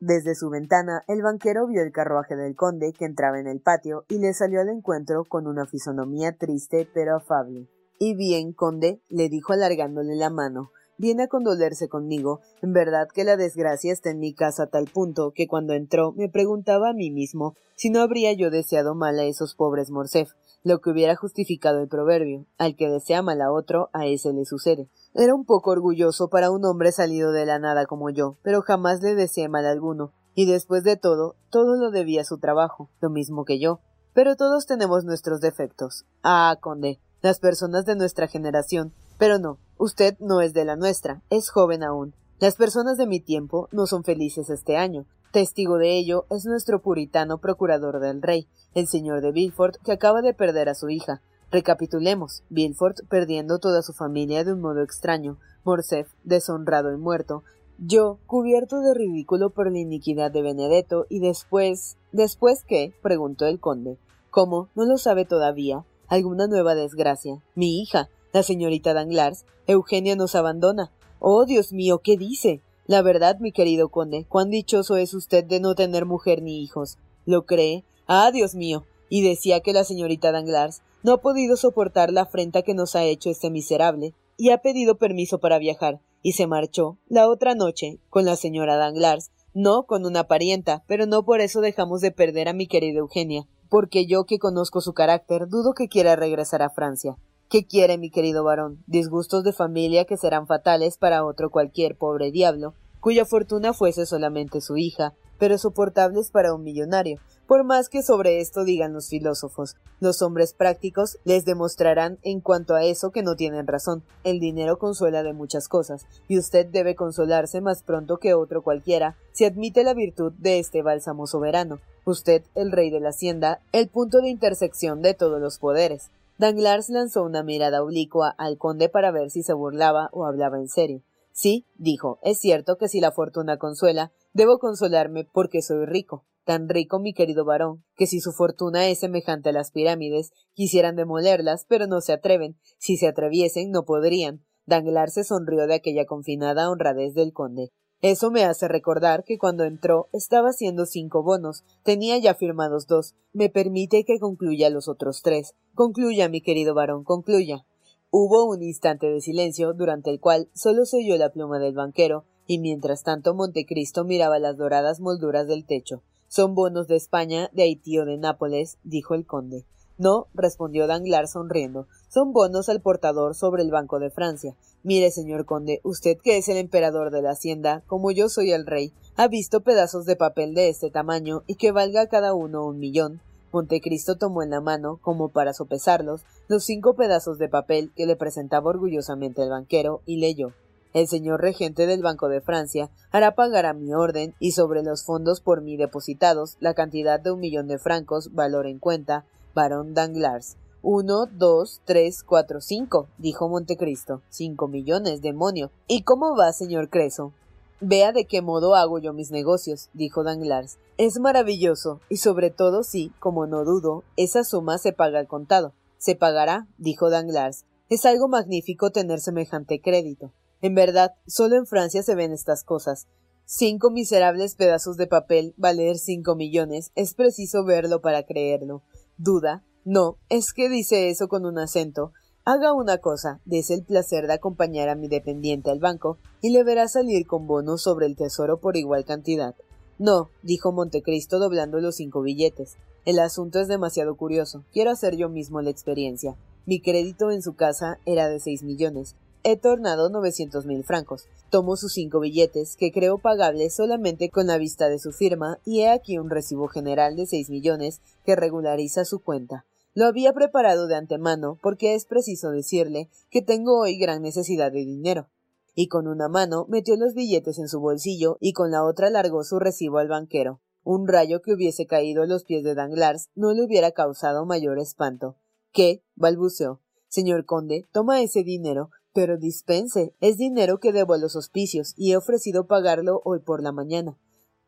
Desde 0.00 0.34
su 0.34 0.50
ventana, 0.50 1.04
el 1.06 1.22
banquero 1.22 1.68
vio 1.68 1.80
el 1.80 1.92
carruaje 1.92 2.34
del 2.34 2.56
conde 2.56 2.92
que 2.92 3.04
entraba 3.04 3.38
en 3.38 3.46
el 3.46 3.60
patio 3.60 4.04
y 4.08 4.18
le 4.18 4.34
salió 4.34 4.60
al 4.60 4.70
encuentro 4.70 5.24
con 5.24 5.46
una 5.46 5.66
fisonomía 5.66 6.36
triste 6.36 6.88
pero 6.92 7.14
afable. 7.14 7.68
Y 8.00 8.16
bien, 8.16 8.52
conde, 8.52 9.00
le 9.08 9.28
dijo 9.28 9.52
alargándole 9.52 10.16
la 10.16 10.30
mano, 10.30 10.72
viene 11.02 11.24
a 11.24 11.28
condolerse 11.28 11.88
conmigo. 11.88 12.40
En 12.62 12.72
verdad 12.72 13.08
que 13.12 13.24
la 13.24 13.36
desgracia 13.36 13.92
está 13.92 14.10
en 14.10 14.20
mi 14.20 14.34
casa 14.34 14.62
a 14.62 14.66
tal 14.68 14.84
punto 14.86 15.32
que 15.34 15.48
cuando 15.48 15.74
entró 15.74 16.12
me 16.12 16.28
preguntaba 16.28 16.90
a 16.90 16.94
mí 16.94 17.10
mismo 17.10 17.56
si 17.74 17.90
no 17.90 18.00
habría 18.00 18.32
yo 18.34 18.50
deseado 18.50 18.94
mal 18.94 19.18
a 19.18 19.24
esos 19.24 19.56
pobres 19.56 19.90
Morcef, 19.90 20.30
lo 20.62 20.80
que 20.80 20.90
hubiera 20.90 21.16
justificado 21.16 21.80
el 21.80 21.88
proverbio, 21.88 22.46
al 22.56 22.76
que 22.76 22.88
desea 22.88 23.20
mal 23.20 23.42
a 23.42 23.50
otro, 23.50 23.90
a 23.92 24.06
ese 24.06 24.32
le 24.32 24.44
sucede. 24.44 24.88
Era 25.12 25.34
un 25.34 25.44
poco 25.44 25.72
orgulloso 25.72 26.28
para 26.28 26.52
un 26.52 26.64
hombre 26.64 26.92
salido 26.92 27.32
de 27.32 27.46
la 27.46 27.58
nada 27.58 27.86
como 27.86 28.08
yo, 28.10 28.38
pero 28.44 28.62
jamás 28.62 29.02
le 29.02 29.16
deseé 29.16 29.48
mal 29.48 29.66
alguno, 29.66 30.12
y 30.36 30.46
después 30.46 30.84
de 30.84 30.96
todo, 30.96 31.34
todo 31.50 31.74
lo 31.74 31.90
debía 31.90 32.20
a 32.20 32.24
su 32.24 32.38
trabajo, 32.38 32.90
lo 33.00 33.10
mismo 33.10 33.44
que 33.44 33.58
yo. 33.58 33.80
Pero 34.14 34.36
todos 34.36 34.66
tenemos 34.66 35.04
nuestros 35.04 35.40
defectos. 35.40 36.04
Ah, 36.22 36.56
conde, 36.60 37.00
las 37.22 37.40
personas 37.40 37.86
de 37.86 37.96
nuestra 37.96 38.28
generación. 38.28 38.94
Pero 39.18 39.38
no, 39.38 39.58
usted 39.78 40.16
no 40.18 40.40
es 40.40 40.52
de 40.52 40.64
la 40.64 40.76
nuestra, 40.76 41.22
es 41.30 41.50
joven 41.50 41.82
aún. 41.82 42.14
Las 42.38 42.56
personas 42.56 42.96
de 42.98 43.06
mi 43.06 43.20
tiempo 43.20 43.68
no 43.72 43.86
son 43.86 44.04
felices 44.04 44.50
este 44.50 44.76
año, 44.76 45.06
Testigo 45.32 45.78
de 45.78 45.96
ello 45.96 46.26
es 46.28 46.44
nuestro 46.44 46.82
puritano 46.82 47.38
procurador 47.38 48.00
del 48.00 48.20
rey, 48.20 48.48
el 48.74 48.86
señor 48.86 49.22
de 49.22 49.32
Villefort, 49.32 49.76
que 49.82 49.92
acaba 49.92 50.20
de 50.20 50.34
perder 50.34 50.68
a 50.68 50.74
su 50.74 50.90
hija. 50.90 51.22
Recapitulemos. 51.50 52.42
Villefort 52.50 52.98
perdiendo 53.08 53.58
toda 53.58 53.80
su 53.80 53.94
familia 53.94 54.44
de 54.44 54.52
un 54.52 54.60
modo 54.60 54.82
extraño, 54.82 55.38
Morcerf 55.64 56.12
deshonrado 56.22 56.92
y 56.92 56.98
muerto, 56.98 57.44
yo 57.78 58.18
cubierto 58.26 58.80
de 58.80 58.92
ridículo 58.92 59.48
por 59.48 59.72
la 59.72 59.78
iniquidad 59.78 60.30
de 60.30 60.42
Benedetto 60.42 61.06
y 61.08 61.20
después. 61.20 61.96
¿Después 62.12 62.62
qué? 62.68 62.92
preguntó 63.00 63.46
el 63.46 63.58
conde. 63.58 63.96
¿Cómo? 64.28 64.68
¿No 64.74 64.84
lo 64.84 64.98
sabe 64.98 65.24
todavía? 65.24 65.86
¿Alguna 66.08 66.46
nueva 66.46 66.74
desgracia? 66.74 67.42
Mi 67.54 67.80
hija, 67.80 68.10
la 68.32 68.42
señorita 68.42 68.94
Danglars, 68.94 69.44
Eugenia 69.66 70.16
nos 70.16 70.34
abandona. 70.34 70.90
Oh, 71.18 71.44
Dios 71.44 71.72
mío, 71.72 72.00
¿qué 72.02 72.16
dice? 72.16 72.62
La 72.86 73.02
verdad, 73.02 73.38
mi 73.38 73.52
querido 73.52 73.90
conde, 73.90 74.26
cuán 74.28 74.50
dichoso 74.50 74.96
es 74.96 75.14
usted 75.14 75.44
de 75.44 75.60
no 75.60 75.74
tener 75.74 76.04
mujer 76.04 76.42
ni 76.42 76.62
hijos. 76.62 76.98
¿Lo 77.24 77.46
cree? 77.46 77.84
Ah, 78.06 78.30
Dios 78.32 78.54
mío. 78.54 78.84
Y 79.08 79.22
decía 79.22 79.60
que 79.60 79.72
la 79.72 79.84
señorita 79.84 80.32
Danglars 80.32 80.82
no 81.02 81.12
ha 81.12 81.20
podido 81.20 81.56
soportar 81.56 82.12
la 82.12 82.22
afrenta 82.22 82.62
que 82.62 82.74
nos 82.74 82.96
ha 82.96 83.04
hecho 83.04 83.30
este 83.30 83.50
miserable, 83.50 84.14
y 84.36 84.50
ha 84.50 84.58
pedido 84.58 84.96
permiso 84.96 85.38
para 85.38 85.58
viajar, 85.58 86.00
y 86.22 86.32
se 86.32 86.46
marchó, 86.46 86.98
la 87.08 87.28
otra 87.28 87.54
noche, 87.54 87.98
con 88.08 88.24
la 88.24 88.36
señora 88.36 88.76
Danglars, 88.76 89.30
no 89.54 89.84
con 89.84 90.06
una 90.06 90.24
parienta, 90.24 90.82
pero 90.86 91.06
no 91.06 91.24
por 91.24 91.40
eso 91.40 91.60
dejamos 91.60 92.00
de 92.00 92.10
perder 92.10 92.48
a 92.48 92.52
mi 92.52 92.66
querida 92.66 93.00
Eugenia, 93.00 93.46
porque 93.68 94.06
yo 94.06 94.24
que 94.24 94.38
conozco 94.38 94.80
su 94.80 94.94
carácter 94.94 95.48
dudo 95.48 95.74
que 95.74 95.88
quiera 95.88 96.16
regresar 96.16 96.62
a 96.62 96.70
Francia. 96.70 97.16
¿Qué 97.52 97.66
quiere 97.66 97.98
mi 97.98 98.08
querido 98.08 98.44
varón? 98.44 98.82
Disgustos 98.86 99.44
de 99.44 99.52
familia 99.52 100.06
que 100.06 100.16
serán 100.16 100.46
fatales 100.46 100.96
para 100.96 101.22
otro 101.22 101.50
cualquier 101.50 101.98
pobre 101.98 102.30
diablo, 102.30 102.72
cuya 102.98 103.26
fortuna 103.26 103.74
fuese 103.74 104.06
solamente 104.06 104.62
su 104.62 104.78
hija, 104.78 105.12
pero 105.38 105.58
soportables 105.58 106.30
para 106.30 106.54
un 106.54 106.62
millonario, 106.62 107.20
Por 107.46 107.64
más 107.64 107.90
que 107.90 108.02
sobre 108.02 108.40
esto 108.40 108.64
digan 108.64 108.94
los 108.94 109.10
filósofos, 109.10 109.76
los 110.00 110.22
hombres 110.22 110.54
prácticos 110.54 111.18
les 111.24 111.44
demostrarán 111.44 112.18
en 112.22 112.40
cuanto 112.40 112.74
a 112.74 112.84
eso 112.84 113.10
que 113.10 113.22
no 113.22 113.36
tienen 113.36 113.66
razón. 113.66 114.02
El 114.24 114.40
dinero 114.40 114.78
consuela 114.78 115.22
de 115.22 115.34
muchas 115.34 115.68
cosas, 115.68 116.06
y 116.28 116.38
usted 116.38 116.64
debe 116.64 116.94
consolarse 116.94 117.60
más 117.60 117.82
pronto 117.82 118.16
que 118.16 118.32
otro 118.32 118.62
cualquiera 118.62 119.18
si 119.32 119.44
admite 119.44 119.84
la 119.84 119.92
virtud 119.92 120.32
de 120.38 120.58
este 120.58 120.80
bálsamo 120.80 121.26
soberano. 121.26 121.80
Usted, 122.06 122.44
el 122.54 122.72
rey 122.72 122.88
de 122.88 123.00
la 123.00 123.10
hacienda, 123.10 123.60
el 123.72 123.88
punto 123.88 124.22
de 124.22 124.30
intersección 124.30 125.02
de 125.02 125.12
todos 125.12 125.38
los 125.38 125.58
poderes. 125.58 126.08
Danglars 126.42 126.88
lanzó 126.88 127.22
una 127.22 127.44
mirada 127.44 127.84
oblicua 127.84 128.34
al 128.36 128.58
conde 128.58 128.88
para 128.88 129.12
ver 129.12 129.30
si 129.30 129.44
se 129.44 129.52
burlaba 129.52 130.08
o 130.10 130.24
hablaba 130.24 130.58
en 130.58 130.66
serio. 130.66 131.04
Sí, 131.30 131.68
dijo, 131.76 132.18
es 132.24 132.40
cierto 132.40 132.78
que 132.78 132.88
si 132.88 133.00
la 133.00 133.12
fortuna 133.12 133.58
consuela, 133.58 134.10
debo 134.32 134.58
consolarme 134.58 135.24
porque 135.24 135.62
soy 135.62 135.86
rico 135.86 136.26
tan 136.44 136.68
rico 136.68 136.98
mi 136.98 137.14
querido 137.14 137.44
varón, 137.44 137.84
que 137.94 138.08
si 138.08 138.18
su 138.20 138.32
fortuna 138.32 138.88
es 138.88 138.98
semejante 138.98 139.50
a 139.50 139.52
las 139.52 139.70
pirámides, 139.70 140.32
quisieran 140.54 140.96
demolerlas, 140.96 141.64
pero 141.68 141.86
no 141.86 142.00
se 142.00 142.12
atreven. 142.12 142.58
Si 142.76 142.96
se 142.96 143.06
atreviesen, 143.06 143.70
no 143.70 143.84
podrían. 143.84 144.44
Danglars 144.66 145.14
se 145.14 145.22
sonrió 145.22 145.68
de 145.68 145.74
aquella 145.74 146.04
confinada 146.04 146.68
honradez 146.68 147.14
del 147.14 147.32
conde. 147.32 147.70
Eso 148.02 148.32
me 148.32 148.42
hace 148.42 148.66
recordar 148.66 149.22
que 149.22 149.38
cuando 149.38 149.62
entró 149.62 150.08
estaba 150.12 150.48
haciendo 150.48 150.86
cinco 150.86 151.22
bonos, 151.22 151.62
tenía 151.84 152.18
ya 152.18 152.34
firmados 152.34 152.88
dos. 152.88 153.14
Me 153.32 153.48
permite 153.48 154.04
que 154.04 154.18
concluya 154.18 154.70
los 154.70 154.88
otros 154.88 155.22
tres. 155.22 155.54
Concluya, 155.74 156.28
mi 156.28 156.40
querido 156.40 156.74
varón, 156.74 157.04
concluya. 157.04 157.64
Hubo 158.10 158.44
un 158.44 158.60
instante 158.60 159.06
de 159.06 159.20
silencio, 159.20 159.72
durante 159.72 160.10
el 160.10 160.18
cual 160.18 160.48
solo 160.52 160.84
se 160.84 160.96
oyó 160.96 161.16
la 161.16 161.30
pluma 161.30 161.60
del 161.60 161.74
banquero, 161.74 162.24
y 162.44 162.58
mientras 162.58 163.04
tanto 163.04 163.34
Montecristo 163.34 164.04
miraba 164.04 164.40
las 164.40 164.56
doradas 164.56 164.98
molduras 164.98 165.46
del 165.46 165.64
techo. 165.64 166.02
Son 166.26 166.56
bonos 166.56 166.88
de 166.88 166.96
España, 166.96 167.50
de 167.52 167.62
Haití 167.62 168.00
o 168.00 168.04
de 168.04 168.18
Nápoles, 168.18 168.78
dijo 168.82 169.14
el 169.14 169.26
conde. 169.26 169.64
No, 170.02 170.26
respondió 170.34 170.88
Danglars 170.88 171.30
sonriendo. 171.30 171.86
Son 172.08 172.32
bonos 172.32 172.68
al 172.68 172.80
portador 172.80 173.36
sobre 173.36 173.62
el 173.62 173.70
Banco 173.70 174.00
de 174.00 174.10
Francia. 174.10 174.56
Mire, 174.82 175.12
señor 175.12 175.44
conde, 175.44 175.80
usted 175.84 176.18
que 176.18 176.38
es 176.38 176.48
el 176.48 176.56
emperador 176.56 177.12
de 177.12 177.22
la 177.22 177.30
hacienda, 177.30 177.84
como 177.86 178.10
yo 178.10 178.28
soy 178.28 178.50
el 178.50 178.66
rey, 178.66 178.92
ha 179.14 179.28
visto 179.28 179.60
pedazos 179.60 180.04
de 180.04 180.16
papel 180.16 180.54
de 180.54 180.70
este 180.70 180.90
tamaño 180.90 181.44
y 181.46 181.54
que 181.54 181.70
valga 181.70 182.08
cada 182.08 182.34
uno 182.34 182.66
un 182.66 182.80
millón. 182.80 183.20
Montecristo 183.52 184.16
tomó 184.16 184.42
en 184.42 184.50
la 184.50 184.60
mano, 184.60 184.98
como 185.02 185.28
para 185.28 185.54
sopesarlos, 185.54 186.22
los 186.48 186.64
cinco 186.64 186.94
pedazos 186.94 187.38
de 187.38 187.48
papel 187.48 187.92
que 187.94 188.06
le 188.06 188.16
presentaba 188.16 188.70
orgullosamente 188.70 189.44
el 189.44 189.50
banquero, 189.50 190.00
y 190.04 190.16
leyó 190.16 190.52
el 190.94 191.06
señor 191.06 191.40
regente 191.40 191.86
del 191.86 192.02
Banco 192.02 192.28
de 192.28 192.40
Francia 192.40 192.90
hará 193.12 193.34
pagar 193.34 193.66
a 193.66 193.72
mi 193.72 193.94
orden 193.94 194.34
y 194.38 194.52
sobre 194.52 194.82
los 194.82 195.04
fondos 195.04 195.40
por 195.40 195.62
mí 195.62 195.76
depositados 195.76 196.56
la 196.60 196.74
cantidad 196.74 197.18
de 197.18 197.30
un 197.30 197.40
millón 197.40 197.66
de 197.66 197.78
francos, 197.78 198.34
valor 198.34 198.66
en 198.66 198.78
cuenta, 198.78 199.24
barón 199.54 199.94
Danglars. 199.94 200.56
Uno, 200.82 201.26
dos, 201.26 201.80
tres, 201.84 202.24
cuatro, 202.24 202.60
cinco, 202.60 203.08
dijo 203.18 203.48
Montecristo. 203.48 204.22
Cinco 204.28 204.66
millones, 204.66 205.22
demonio. 205.22 205.70
¿Y 205.86 206.02
cómo 206.02 206.36
va, 206.36 206.52
señor 206.52 206.90
Creso? 206.90 207.32
Vea 207.80 208.12
de 208.12 208.26
qué 208.26 208.42
modo 208.42 208.74
hago 208.74 208.98
yo 208.98 209.12
mis 209.12 209.30
negocios, 209.30 209.90
dijo 209.92 210.24
Danglars. 210.24 210.78
Es 210.98 211.18
maravilloso, 211.18 212.00
y 212.08 212.18
sobre 212.18 212.50
todo 212.50 212.82
si, 212.82 213.10
como 213.18 213.46
no 213.46 213.64
dudo, 213.64 214.04
esa 214.16 214.44
suma 214.44 214.78
se 214.78 214.92
paga 214.92 215.18
al 215.18 215.26
contado. 215.26 215.72
Se 215.98 216.14
pagará, 216.14 216.66
dijo 216.78 217.10
Danglars. 217.10 217.64
Es 217.88 218.06
algo 218.06 218.28
magnífico 218.28 218.90
tener 218.90 219.20
semejante 219.20 219.80
crédito. 219.80 220.32
En 220.60 220.74
verdad, 220.74 221.14
solo 221.26 221.56
en 221.56 221.66
Francia 221.66 222.02
se 222.02 222.14
ven 222.14 222.32
estas 222.32 222.64
cosas. 222.64 223.06
Cinco 223.44 223.90
miserables 223.90 224.54
pedazos 224.54 224.96
de 224.96 225.06
papel 225.06 225.52
valer 225.56 225.98
cinco 225.98 226.36
millones. 226.36 226.92
Es 226.94 227.14
preciso 227.14 227.64
verlo 227.64 228.00
para 228.00 228.22
creerlo. 228.22 228.82
¿Duda? 229.24 229.62
No, 229.84 230.18
es 230.28 230.52
que 230.52 230.68
dice 230.68 231.08
eso 231.08 231.28
con 231.28 231.46
un 231.46 231.56
acento. 231.56 232.10
Haga 232.44 232.72
una 232.72 232.98
cosa, 232.98 233.40
des 233.44 233.70
el 233.70 233.84
placer 233.84 234.26
de 234.26 234.32
acompañar 234.32 234.88
a 234.88 234.96
mi 234.96 235.06
dependiente 235.06 235.70
al 235.70 235.78
banco 235.78 236.18
y 236.40 236.50
le 236.50 236.64
verá 236.64 236.88
salir 236.88 237.24
con 237.28 237.46
bonos 237.46 237.82
sobre 237.82 238.06
el 238.06 238.16
tesoro 238.16 238.58
por 238.58 238.76
igual 238.76 239.04
cantidad. 239.04 239.54
No, 239.96 240.30
dijo 240.42 240.72
Montecristo 240.72 241.38
doblando 241.38 241.78
los 241.78 241.94
cinco 241.94 242.20
billetes. 242.22 242.74
El 243.04 243.20
asunto 243.20 243.60
es 243.60 243.68
demasiado 243.68 244.16
curioso. 244.16 244.64
Quiero 244.72 244.90
hacer 244.90 245.14
yo 245.16 245.28
mismo 245.28 245.62
la 245.62 245.70
experiencia. 245.70 246.34
Mi 246.66 246.80
crédito 246.80 247.30
en 247.30 247.42
su 247.42 247.54
casa 247.54 248.00
era 248.04 248.28
de 248.28 248.40
seis 248.40 248.64
millones. 248.64 249.14
He 249.44 249.56
tornado 249.56 250.08
novecientos 250.08 250.66
mil 250.66 250.84
francos. 250.84 251.26
Tomo 251.50 251.76
sus 251.76 251.94
cinco 251.94 252.20
billetes, 252.20 252.76
que 252.76 252.92
creo 252.92 253.18
pagables 253.18 253.74
solamente 253.74 254.30
con 254.30 254.46
la 254.46 254.56
vista 254.56 254.88
de 254.88 255.00
su 255.00 255.10
firma, 255.10 255.58
y 255.64 255.80
he 255.80 255.90
aquí 255.90 256.16
un 256.16 256.30
recibo 256.30 256.68
general 256.68 257.16
de 257.16 257.26
seis 257.26 257.50
millones 257.50 258.00
que 258.24 258.36
regulariza 258.36 259.04
su 259.04 259.20
cuenta. 259.20 259.64
Lo 259.94 260.06
había 260.06 260.32
preparado 260.32 260.86
de 260.86 260.94
antemano, 260.94 261.58
porque 261.60 261.94
es 261.94 262.06
preciso 262.06 262.50
decirle 262.50 263.10
que 263.30 263.42
tengo 263.42 263.80
hoy 263.80 263.98
gran 263.98 264.22
necesidad 264.22 264.70
de 264.70 264.84
dinero. 264.84 265.28
Y 265.74 265.88
con 265.88 266.06
una 266.06 266.28
mano 266.28 266.66
metió 266.68 266.96
los 266.96 267.14
billetes 267.14 267.58
en 267.58 267.68
su 267.68 267.80
bolsillo 267.80 268.36
y 268.40 268.52
con 268.52 268.70
la 268.70 268.84
otra 268.84 269.10
largó 269.10 269.42
su 269.42 269.58
recibo 269.58 269.98
al 269.98 270.08
banquero. 270.08 270.60
Un 270.84 271.08
rayo 271.08 271.42
que 271.42 271.52
hubiese 271.52 271.86
caído 271.86 272.22
a 272.22 272.26
los 272.26 272.44
pies 272.44 272.62
de 272.62 272.74
Danglars 272.74 273.28
no 273.34 273.52
le 273.52 273.64
hubiera 273.64 273.90
causado 273.90 274.46
mayor 274.46 274.78
espanto. 274.78 275.36
¿Qué? 275.72 276.02
balbuceó. 276.14 276.80
Señor 277.08 277.44
conde, 277.44 277.86
toma 277.92 278.22
ese 278.22 278.42
dinero, 278.42 278.90
pero 279.12 279.36
dispense, 279.36 280.14
es 280.20 280.36
dinero 280.36 280.78
que 280.78 280.92
debo 280.92 281.14
a 281.14 281.18
los 281.18 281.36
hospicios 281.36 281.94
y 281.96 282.12
he 282.12 282.16
ofrecido 282.16 282.66
pagarlo 282.66 283.20
hoy 283.24 283.40
por 283.40 283.62
la 283.62 283.72
mañana. 283.72 284.18